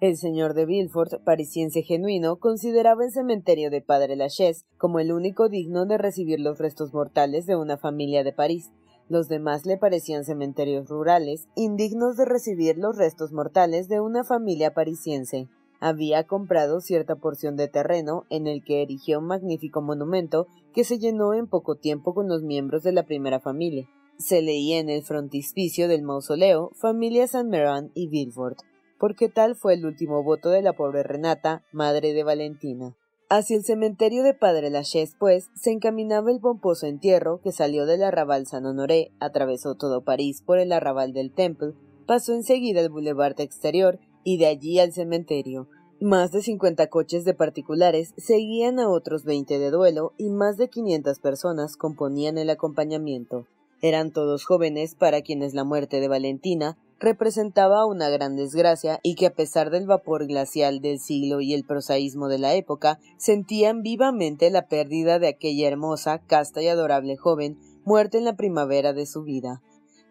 El 0.00 0.16
señor 0.16 0.54
de 0.54 0.66
Villefort, 0.66 1.22
parisiense 1.24 1.82
genuino, 1.82 2.36
consideraba 2.36 3.04
el 3.04 3.12
cementerio 3.12 3.70
de 3.70 3.80
Padre 3.80 4.16
Lachaise 4.16 4.66
como 4.76 4.98
el 4.98 5.12
único 5.12 5.48
digno 5.48 5.86
de 5.86 5.96
recibir 5.96 6.40
los 6.40 6.58
restos 6.58 6.92
mortales 6.92 7.46
de 7.46 7.56
una 7.56 7.78
familia 7.78 8.22
de 8.22 8.32
París. 8.32 8.72
Los 9.08 9.28
demás 9.28 9.64
le 9.64 9.78
parecían 9.78 10.24
cementerios 10.24 10.88
rurales, 10.88 11.46
indignos 11.54 12.16
de 12.16 12.24
recibir 12.24 12.76
los 12.76 12.98
restos 12.98 13.32
mortales 13.32 13.88
de 13.88 14.00
una 14.00 14.24
familia 14.24 14.74
parisiense. 14.74 15.48
Había 15.80 16.24
comprado 16.24 16.80
cierta 16.80 17.16
porción 17.16 17.56
de 17.56 17.68
terreno 17.68 18.24
en 18.30 18.46
el 18.46 18.64
que 18.64 18.82
erigió 18.82 19.18
un 19.18 19.26
magnífico 19.26 19.82
monumento 19.82 20.46
que 20.74 20.84
se 20.84 20.98
llenó 20.98 21.34
en 21.34 21.46
poco 21.46 21.76
tiempo 21.76 22.14
con 22.14 22.28
los 22.28 22.42
miembros 22.42 22.82
de 22.82 22.92
la 22.92 23.04
primera 23.04 23.40
familia. 23.40 23.88
Se 24.18 24.42
leía 24.42 24.78
en 24.78 24.88
el 24.88 25.02
frontispicio 25.02 25.88
del 25.88 26.02
mausoleo 26.02 26.70
Familia 26.74 27.26
Saint 27.26 27.50
Meran 27.50 27.90
y 27.94 28.08
Villefort 28.08 28.58
porque 28.98 29.28
tal 29.28 29.56
fue 29.56 29.74
el 29.74 29.84
último 29.84 30.22
voto 30.22 30.50
de 30.50 30.62
la 30.62 30.72
pobre 30.72 31.02
Renata, 31.02 31.64
madre 31.72 32.12
de 32.12 32.24
Valentina. 32.24 32.96
Hacia 33.28 33.56
el 33.56 33.64
cementerio 33.64 34.22
de 34.22 34.34
Padre 34.34 34.70
Lachaise, 34.70 35.16
pues, 35.18 35.50
se 35.54 35.72
encaminaba 35.72 36.30
el 36.30 36.40
pomposo 36.40 36.86
entierro 36.86 37.40
que 37.42 37.50
salió 37.50 37.84
del 37.84 38.04
arrabal 38.04 38.46
San 38.46 38.66
Honoré, 38.66 39.10
atravesó 39.18 39.74
todo 39.74 40.04
París 40.04 40.42
por 40.42 40.58
el 40.58 40.72
arrabal 40.72 41.12
del 41.12 41.32
Temple, 41.32 41.74
pasó 42.06 42.34
enseguida 42.34 42.80
el 42.80 42.88
boulevard 42.88 43.40
exterior 43.40 43.98
y 44.26 44.38
de 44.38 44.46
allí 44.46 44.80
al 44.80 44.92
cementerio. 44.92 45.68
Más 46.00 46.32
de 46.32 46.42
cincuenta 46.42 46.88
coches 46.88 47.24
de 47.24 47.32
particulares 47.32 48.12
seguían 48.18 48.80
a 48.80 48.88
otros 48.88 49.24
veinte 49.24 49.60
de 49.60 49.70
duelo 49.70 50.14
y 50.18 50.30
más 50.30 50.56
de 50.56 50.68
quinientas 50.68 51.20
personas 51.20 51.76
componían 51.76 52.36
el 52.36 52.50
acompañamiento. 52.50 53.46
Eran 53.80 54.10
todos 54.10 54.44
jóvenes 54.44 54.96
para 54.96 55.22
quienes 55.22 55.54
la 55.54 55.62
muerte 55.62 56.00
de 56.00 56.08
Valentina 56.08 56.76
representaba 56.98 57.86
una 57.86 58.08
gran 58.08 58.34
desgracia 58.34 58.98
y 59.04 59.14
que 59.14 59.26
a 59.26 59.34
pesar 59.34 59.70
del 59.70 59.86
vapor 59.86 60.26
glacial 60.26 60.80
del 60.80 60.98
siglo 60.98 61.40
y 61.40 61.54
el 61.54 61.64
prosaísmo 61.64 62.26
de 62.26 62.38
la 62.38 62.54
época, 62.54 62.98
sentían 63.18 63.82
vivamente 63.82 64.50
la 64.50 64.66
pérdida 64.66 65.20
de 65.20 65.28
aquella 65.28 65.68
hermosa, 65.68 66.18
casta 66.18 66.62
y 66.62 66.66
adorable 66.66 67.16
joven 67.16 67.58
muerta 67.84 68.18
en 68.18 68.24
la 68.24 68.34
primavera 68.34 68.92
de 68.92 69.06
su 69.06 69.22
vida. 69.22 69.62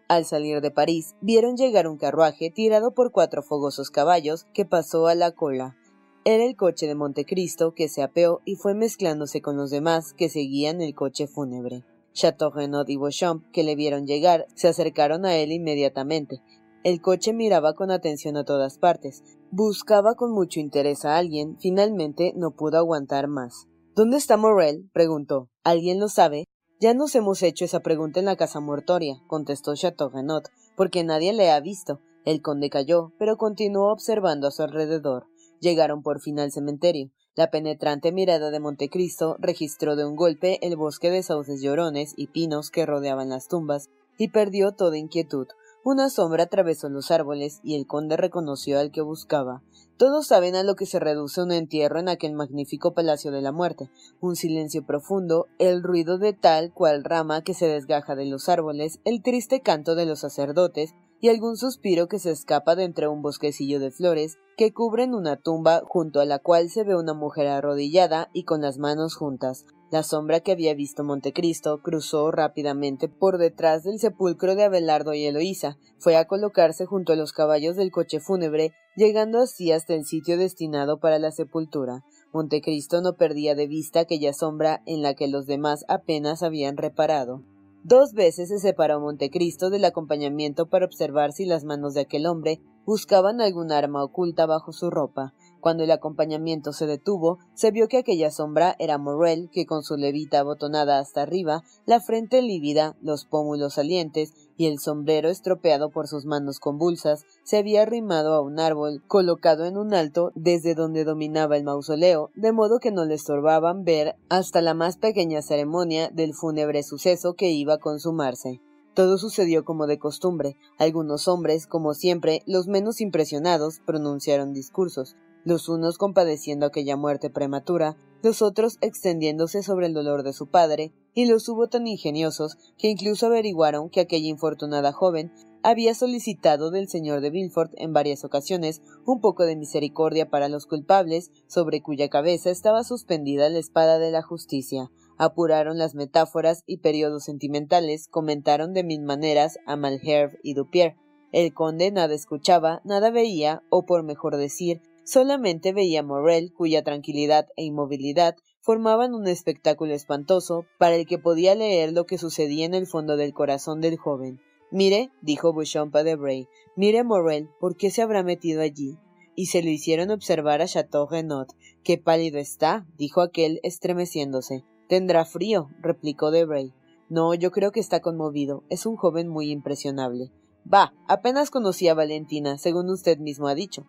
Al 0.08 0.24
salir 0.24 0.60
de 0.60 0.70
París, 0.70 1.16
vieron 1.20 1.56
llegar 1.56 1.88
un 1.88 1.98
carruaje 1.98 2.50
tirado 2.50 2.92
por 2.92 3.12
cuatro 3.12 3.42
fogosos 3.42 3.90
caballos 3.90 4.46
que 4.52 4.64
pasó 4.64 5.06
a 5.08 5.14
la 5.14 5.32
cola. 5.32 5.76
Era 6.24 6.44
el 6.44 6.56
coche 6.56 6.86
de 6.86 6.94
Montecristo 6.94 7.74
que 7.74 7.88
se 7.88 8.02
apeó 8.02 8.40
y 8.44 8.56
fue 8.56 8.74
mezclándose 8.74 9.40
con 9.40 9.56
los 9.56 9.70
demás 9.70 10.12
que 10.12 10.28
seguían 10.28 10.80
el 10.80 10.94
coche 10.94 11.26
fúnebre. 11.26 11.84
Chateaurenaud 12.12 12.88
y 12.88 12.96
Beauchamp, 12.96 13.50
que 13.52 13.62
le 13.62 13.76
vieron 13.76 14.06
llegar, 14.06 14.46
se 14.54 14.68
acercaron 14.68 15.26
a 15.26 15.36
él 15.36 15.52
inmediatamente, 15.52 16.40
el 16.86 17.00
coche 17.00 17.32
miraba 17.32 17.74
con 17.74 17.90
atención 17.90 18.36
a 18.36 18.44
todas 18.44 18.78
partes. 18.78 19.24
Buscaba 19.50 20.14
con 20.14 20.30
mucho 20.30 20.60
interés 20.60 21.04
a 21.04 21.16
alguien. 21.16 21.56
Finalmente 21.58 22.32
no 22.36 22.52
pudo 22.52 22.78
aguantar 22.78 23.26
más. 23.26 23.66
¿Dónde 23.96 24.18
está 24.18 24.36
Morel? 24.36 24.88
preguntó. 24.92 25.48
¿Alguien 25.64 25.98
lo 25.98 26.06
sabe? 26.08 26.44
Ya 26.78 26.92
nos 26.92 27.14
hemos 27.14 27.42
hecho 27.42 27.64
esa 27.64 27.80
pregunta 27.80 28.20
en 28.20 28.26
la 28.26 28.36
casa 28.36 28.60
mortoria, 28.60 29.22
contestó 29.28 29.74
Chateaurenaud, 29.74 30.42
porque 30.76 31.04
nadie 31.04 31.32
le 31.32 31.50
ha 31.50 31.58
visto. 31.58 32.00
El 32.26 32.42
conde 32.42 32.68
calló, 32.68 33.12
pero 33.18 33.38
continuó 33.38 33.90
observando 33.90 34.46
a 34.46 34.50
su 34.50 34.62
alrededor. 34.62 35.26
Llegaron 35.60 36.02
por 36.02 36.20
fin 36.20 36.38
al 36.38 36.52
cementerio. 36.52 37.10
La 37.34 37.50
penetrante 37.50 38.12
mirada 38.12 38.50
de 38.50 38.60
Montecristo 38.60 39.36
registró 39.38 39.96
de 39.96 40.04
un 40.04 40.16
golpe 40.16 40.58
el 40.60 40.76
bosque 40.76 41.10
de 41.10 41.22
sauces 41.22 41.62
llorones 41.62 42.12
y 42.14 42.26
pinos 42.26 42.70
que 42.70 42.84
rodeaban 42.84 43.30
las 43.30 43.48
tumbas, 43.48 43.88
y 44.18 44.28
perdió 44.28 44.72
toda 44.72 44.98
inquietud. 44.98 45.46
Una 45.88 46.10
sombra 46.10 46.42
atravesó 46.42 46.88
los 46.88 47.12
árboles 47.12 47.60
y 47.62 47.76
el 47.76 47.86
conde 47.86 48.16
reconoció 48.16 48.80
al 48.80 48.90
que 48.90 49.02
buscaba. 49.02 49.62
Todos 49.96 50.26
saben 50.26 50.56
a 50.56 50.64
lo 50.64 50.74
que 50.74 50.84
se 50.84 50.98
reduce 50.98 51.40
un 51.40 51.52
entierro 51.52 52.00
en 52.00 52.08
aquel 52.08 52.32
magnífico 52.32 52.92
palacio 52.92 53.30
de 53.30 53.40
la 53.40 53.52
muerte, 53.52 53.88
un 54.20 54.34
silencio 54.34 54.84
profundo, 54.84 55.46
el 55.60 55.84
ruido 55.84 56.18
de 56.18 56.32
tal 56.32 56.72
cual 56.72 57.04
rama 57.04 57.42
que 57.42 57.54
se 57.54 57.68
desgaja 57.68 58.16
de 58.16 58.24
los 58.24 58.48
árboles, 58.48 58.98
el 59.04 59.22
triste 59.22 59.60
canto 59.60 59.94
de 59.94 60.06
los 60.06 60.18
sacerdotes, 60.18 60.96
y 61.20 61.28
algún 61.28 61.56
suspiro 61.56 62.08
que 62.08 62.18
se 62.18 62.30
escapa 62.30 62.76
de 62.76 62.84
entre 62.84 63.08
un 63.08 63.22
bosquecillo 63.22 63.80
de 63.80 63.90
flores 63.90 64.38
que 64.56 64.72
cubren 64.72 65.14
una 65.14 65.36
tumba 65.36 65.82
junto 65.86 66.20
a 66.20 66.24
la 66.24 66.38
cual 66.38 66.70
se 66.70 66.84
ve 66.84 66.96
una 66.96 67.14
mujer 67.14 67.48
arrodillada 67.48 68.30
y 68.32 68.44
con 68.44 68.62
las 68.62 68.78
manos 68.78 69.14
juntas, 69.14 69.66
la 69.92 70.02
sombra 70.02 70.40
que 70.40 70.50
había 70.50 70.74
visto 70.74 71.04
Montecristo 71.04 71.80
cruzó 71.80 72.32
rápidamente 72.32 73.08
por 73.08 73.38
detrás 73.38 73.84
del 73.84 74.00
sepulcro 74.00 74.56
de 74.56 74.64
Abelardo 74.64 75.14
y 75.14 75.24
Eloísa, 75.24 75.78
fue 75.98 76.16
a 76.16 76.26
colocarse 76.26 76.86
junto 76.86 77.12
a 77.12 77.16
los 77.16 77.32
caballos 77.32 77.76
del 77.76 77.92
coche 77.92 78.18
fúnebre, 78.18 78.72
llegando 78.96 79.38
así 79.38 79.70
hasta 79.70 79.94
el 79.94 80.04
sitio 80.04 80.38
destinado 80.38 80.98
para 80.98 81.20
la 81.20 81.30
sepultura. 81.30 82.02
Montecristo 82.32 83.00
no 83.00 83.14
perdía 83.14 83.54
de 83.54 83.68
vista 83.68 84.00
aquella 84.00 84.32
sombra 84.32 84.82
en 84.86 85.02
la 85.02 85.14
que 85.14 85.28
los 85.28 85.46
demás 85.46 85.84
apenas 85.86 86.42
habían 86.42 86.76
reparado. 86.76 87.44
Dos 87.88 88.14
veces 88.14 88.48
se 88.48 88.58
separó 88.58 88.98
Montecristo 88.98 89.70
del 89.70 89.84
acompañamiento 89.84 90.66
para 90.66 90.86
observar 90.86 91.30
si 91.30 91.44
las 91.44 91.62
manos 91.62 91.94
de 91.94 92.00
aquel 92.00 92.26
hombre 92.26 92.60
buscaban 92.86 93.40
algún 93.40 93.72
arma 93.72 94.02
oculta 94.02 94.46
bajo 94.46 94.72
su 94.72 94.88
ropa. 94.90 95.34
Cuando 95.60 95.82
el 95.82 95.90
acompañamiento 95.90 96.72
se 96.72 96.86
detuvo, 96.86 97.38
se 97.54 97.72
vio 97.72 97.88
que 97.88 97.98
aquella 97.98 98.30
sombra 98.30 98.76
era 98.78 98.98
Morrel, 98.98 99.50
que 99.50 99.66
con 99.66 99.82
su 99.82 99.96
levita 99.96 100.38
abotonada 100.38 101.00
hasta 101.00 101.22
arriba, 101.22 101.64
la 101.86 102.00
frente 102.00 102.40
lívida, 102.40 102.96
los 103.02 103.24
pómulos 103.24 103.74
salientes 103.74 104.32
y 104.56 104.66
el 104.66 104.78
sombrero 104.78 105.28
estropeado 105.28 105.90
por 105.90 106.06
sus 106.06 106.24
manos 106.24 106.60
convulsas, 106.60 107.24
se 107.42 107.56
había 107.56 107.82
arrimado 107.82 108.34
a 108.34 108.40
un 108.40 108.60
árbol 108.60 109.02
colocado 109.08 109.64
en 109.64 109.76
un 109.76 109.92
alto 109.92 110.30
desde 110.36 110.76
donde 110.76 111.04
dominaba 111.04 111.56
el 111.56 111.64
mausoleo, 111.64 112.30
de 112.36 112.52
modo 112.52 112.78
que 112.78 112.92
no 112.92 113.04
le 113.04 113.14
estorbaban 113.14 113.82
ver 113.82 114.14
hasta 114.28 114.62
la 114.62 114.74
más 114.74 114.96
pequeña 114.96 115.42
ceremonia 115.42 116.10
del 116.10 116.32
fúnebre 116.32 116.84
suceso 116.84 117.34
que 117.34 117.50
iba 117.50 117.74
a 117.74 117.78
consumarse. 117.78 118.60
Todo 118.96 119.18
sucedió 119.18 119.66
como 119.66 119.86
de 119.86 119.98
costumbre. 119.98 120.56
Algunos 120.78 121.28
hombres, 121.28 121.66
como 121.66 121.92
siempre, 121.92 122.42
los 122.46 122.66
menos 122.66 123.02
impresionados, 123.02 123.80
pronunciaron 123.84 124.54
discursos 124.54 125.16
los 125.44 125.68
unos 125.68 125.96
compadeciendo 125.96 126.66
aquella 126.66 126.96
muerte 126.96 127.30
prematura, 127.30 127.96
los 128.20 128.42
otros 128.42 128.78
extendiéndose 128.80 129.62
sobre 129.62 129.86
el 129.86 129.94
dolor 129.94 130.24
de 130.24 130.32
su 130.32 130.48
padre, 130.48 130.92
y 131.14 131.26
los 131.26 131.48
hubo 131.48 131.68
tan 131.68 131.86
ingeniosos 131.86 132.56
que 132.76 132.88
incluso 132.88 133.26
averiguaron 133.26 133.88
que 133.88 134.00
aquella 134.00 134.26
infortunada 134.28 134.92
joven 134.92 135.30
había 135.62 135.94
solicitado 135.94 136.72
del 136.72 136.88
señor 136.88 137.20
de 137.20 137.30
Villefort 137.30 137.72
en 137.76 137.92
varias 137.92 138.24
ocasiones 138.24 138.82
un 139.04 139.20
poco 139.20 139.44
de 139.44 139.54
misericordia 139.54 140.30
para 140.30 140.48
los 140.48 140.66
culpables, 140.66 141.30
sobre 141.46 141.80
cuya 141.80 142.08
cabeza 142.08 142.50
estaba 142.50 142.82
suspendida 142.82 143.48
la 143.48 143.58
espada 143.58 144.00
de 144.00 144.10
la 144.10 144.22
justicia. 144.22 144.90
Apuraron 145.18 145.78
las 145.78 145.94
metáforas 145.94 146.62
y 146.66 146.78
periodos 146.78 147.24
sentimentales, 147.24 148.08
comentaron 148.08 148.72
de 148.72 148.84
mil 148.84 149.02
maneras 149.02 149.58
a 149.66 149.76
Malherbe 149.76 150.38
y 150.42 150.54
Dupier. 150.54 150.96
El 151.32 151.52
conde 151.54 151.90
nada 151.90 152.14
escuchaba, 152.14 152.80
nada 152.84 153.10
veía, 153.10 153.62
o 153.70 153.86
por 153.86 154.02
mejor 154.02 154.36
decir, 154.36 154.80
Solamente 155.06 155.72
veía 155.72 156.02
Morrel, 156.02 156.52
cuya 156.52 156.82
tranquilidad 156.82 157.46
e 157.54 157.62
inmovilidad 157.62 158.34
formaban 158.60 159.14
un 159.14 159.28
espectáculo 159.28 159.94
espantoso 159.94 160.66
para 160.78 160.96
el 160.96 161.06
que 161.06 161.20
podía 161.20 161.54
leer 161.54 161.92
lo 161.92 162.06
que 162.06 162.18
sucedía 162.18 162.66
en 162.66 162.74
el 162.74 162.88
fondo 162.88 163.16
del 163.16 163.32
corazón 163.32 163.80
del 163.80 163.98
joven. 163.98 164.40
Mire, 164.72 165.12
dijo 165.22 165.52
Bouchon 165.52 165.92
de 165.92 166.16
Bray, 166.16 166.48
mire 166.74 167.04
Morrel, 167.04 167.48
¿por 167.60 167.76
qué 167.76 167.92
se 167.92 168.02
habrá 168.02 168.24
metido 168.24 168.62
allí? 168.62 168.98
Y 169.36 169.46
se 169.46 169.62
lo 169.62 169.70
hicieron 169.70 170.10
observar 170.10 170.60
a 170.60 170.66
Chateau 170.66 171.06
Renaud. 171.08 171.46
Qué 171.84 171.98
pálido 171.98 172.40
está, 172.40 172.84
dijo 172.98 173.20
aquel, 173.20 173.60
estremeciéndose. 173.62 174.64
Tendrá 174.88 175.24
frío, 175.24 175.68
replicó 175.80 176.30
Debray. 176.30 176.72
No, 177.08 177.34
yo 177.34 177.50
creo 177.50 177.72
que 177.72 177.80
está 177.80 178.00
conmovido. 178.00 178.64
Es 178.68 178.86
un 178.86 178.96
joven 178.96 179.28
muy 179.28 179.50
impresionable. 179.50 180.32
Bah, 180.64 180.92
apenas 181.06 181.50
conocí 181.50 181.88
a 181.88 181.94
Valentina, 181.94 182.58
según 182.58 182.90
usted 182.90 183.18
mismo 183.18 183.48
ha 183.48 183.54
dicho. 183.54 183.86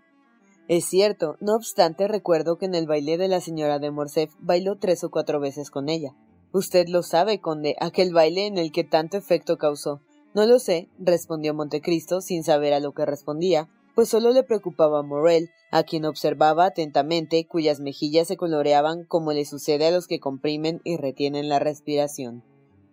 Es 0.68 0.86
cierto, 0.86 1.38
no 1.40 1.56
obstante 1.56 2.08
recuerdo 2.08 2.58
que 2.58 2.66
en 2.66 2.76
el 2.76 2.88
baile 2.88 3.18
de 3.18 3.28
la 3.28 3.42
señora 3.42 3.80
de 3.80 3.90
Morcerf 3.90 4.34
bailó 4.40 4.78
tres 4.78 5.04
o 5.04 5.10
cuatro 5.10 5.40
veces 5.40 5.72
con 5.72 5.88
ella. 5.88 6.14
Usted 6.52 6.88
lo 6.90 7.04
sabe, 7.04 7.40
conde, 7.40 7.76
aquel 7.80 8.14
baile 8.14 8.48
en 8.48 8.58
el 8.58 8.72
que 8.72 8.84
tanto 8.84 9.18
efecto 9.18 9.58
causó. 9.58 10.02
No 10.34 10.46
lo 10.46 10.60
sé, 10.60 10.90
respondió 11.00 11.54
Montecristo, 11.54 12.22
sin 12.22 12.44
saber 12.44 12.74
a 12.74 12.80
lo 12.80 12.94
que 12.94 13.06
respondía, 13.06 13.70
pues 13.98 14.10
solo 14.10 14.32
le 14.32 14.44
preocupaba 14.44 15.02
Morel, 15.02 15.50
a 15.72 15.82
quien 15.82 16.06
observaba 16.06 16.68
atentamente, 16.68 17.48
cuyas 17.48 17.80
mejillas 17.80 18.28
se 18.28 18.38
coloreaban 18.38 19.06
como 19.06 19.34
le 19.34 19.44
sucede 19.44 19.88
a 19.88 19.92
los 19.92 20.06
que 20.06 20.20
comprimen 20.20 20.82
y 20.84 20.98
retienen 20.98 21.50
la 21.50 21.58
respiración. 21.58 22.44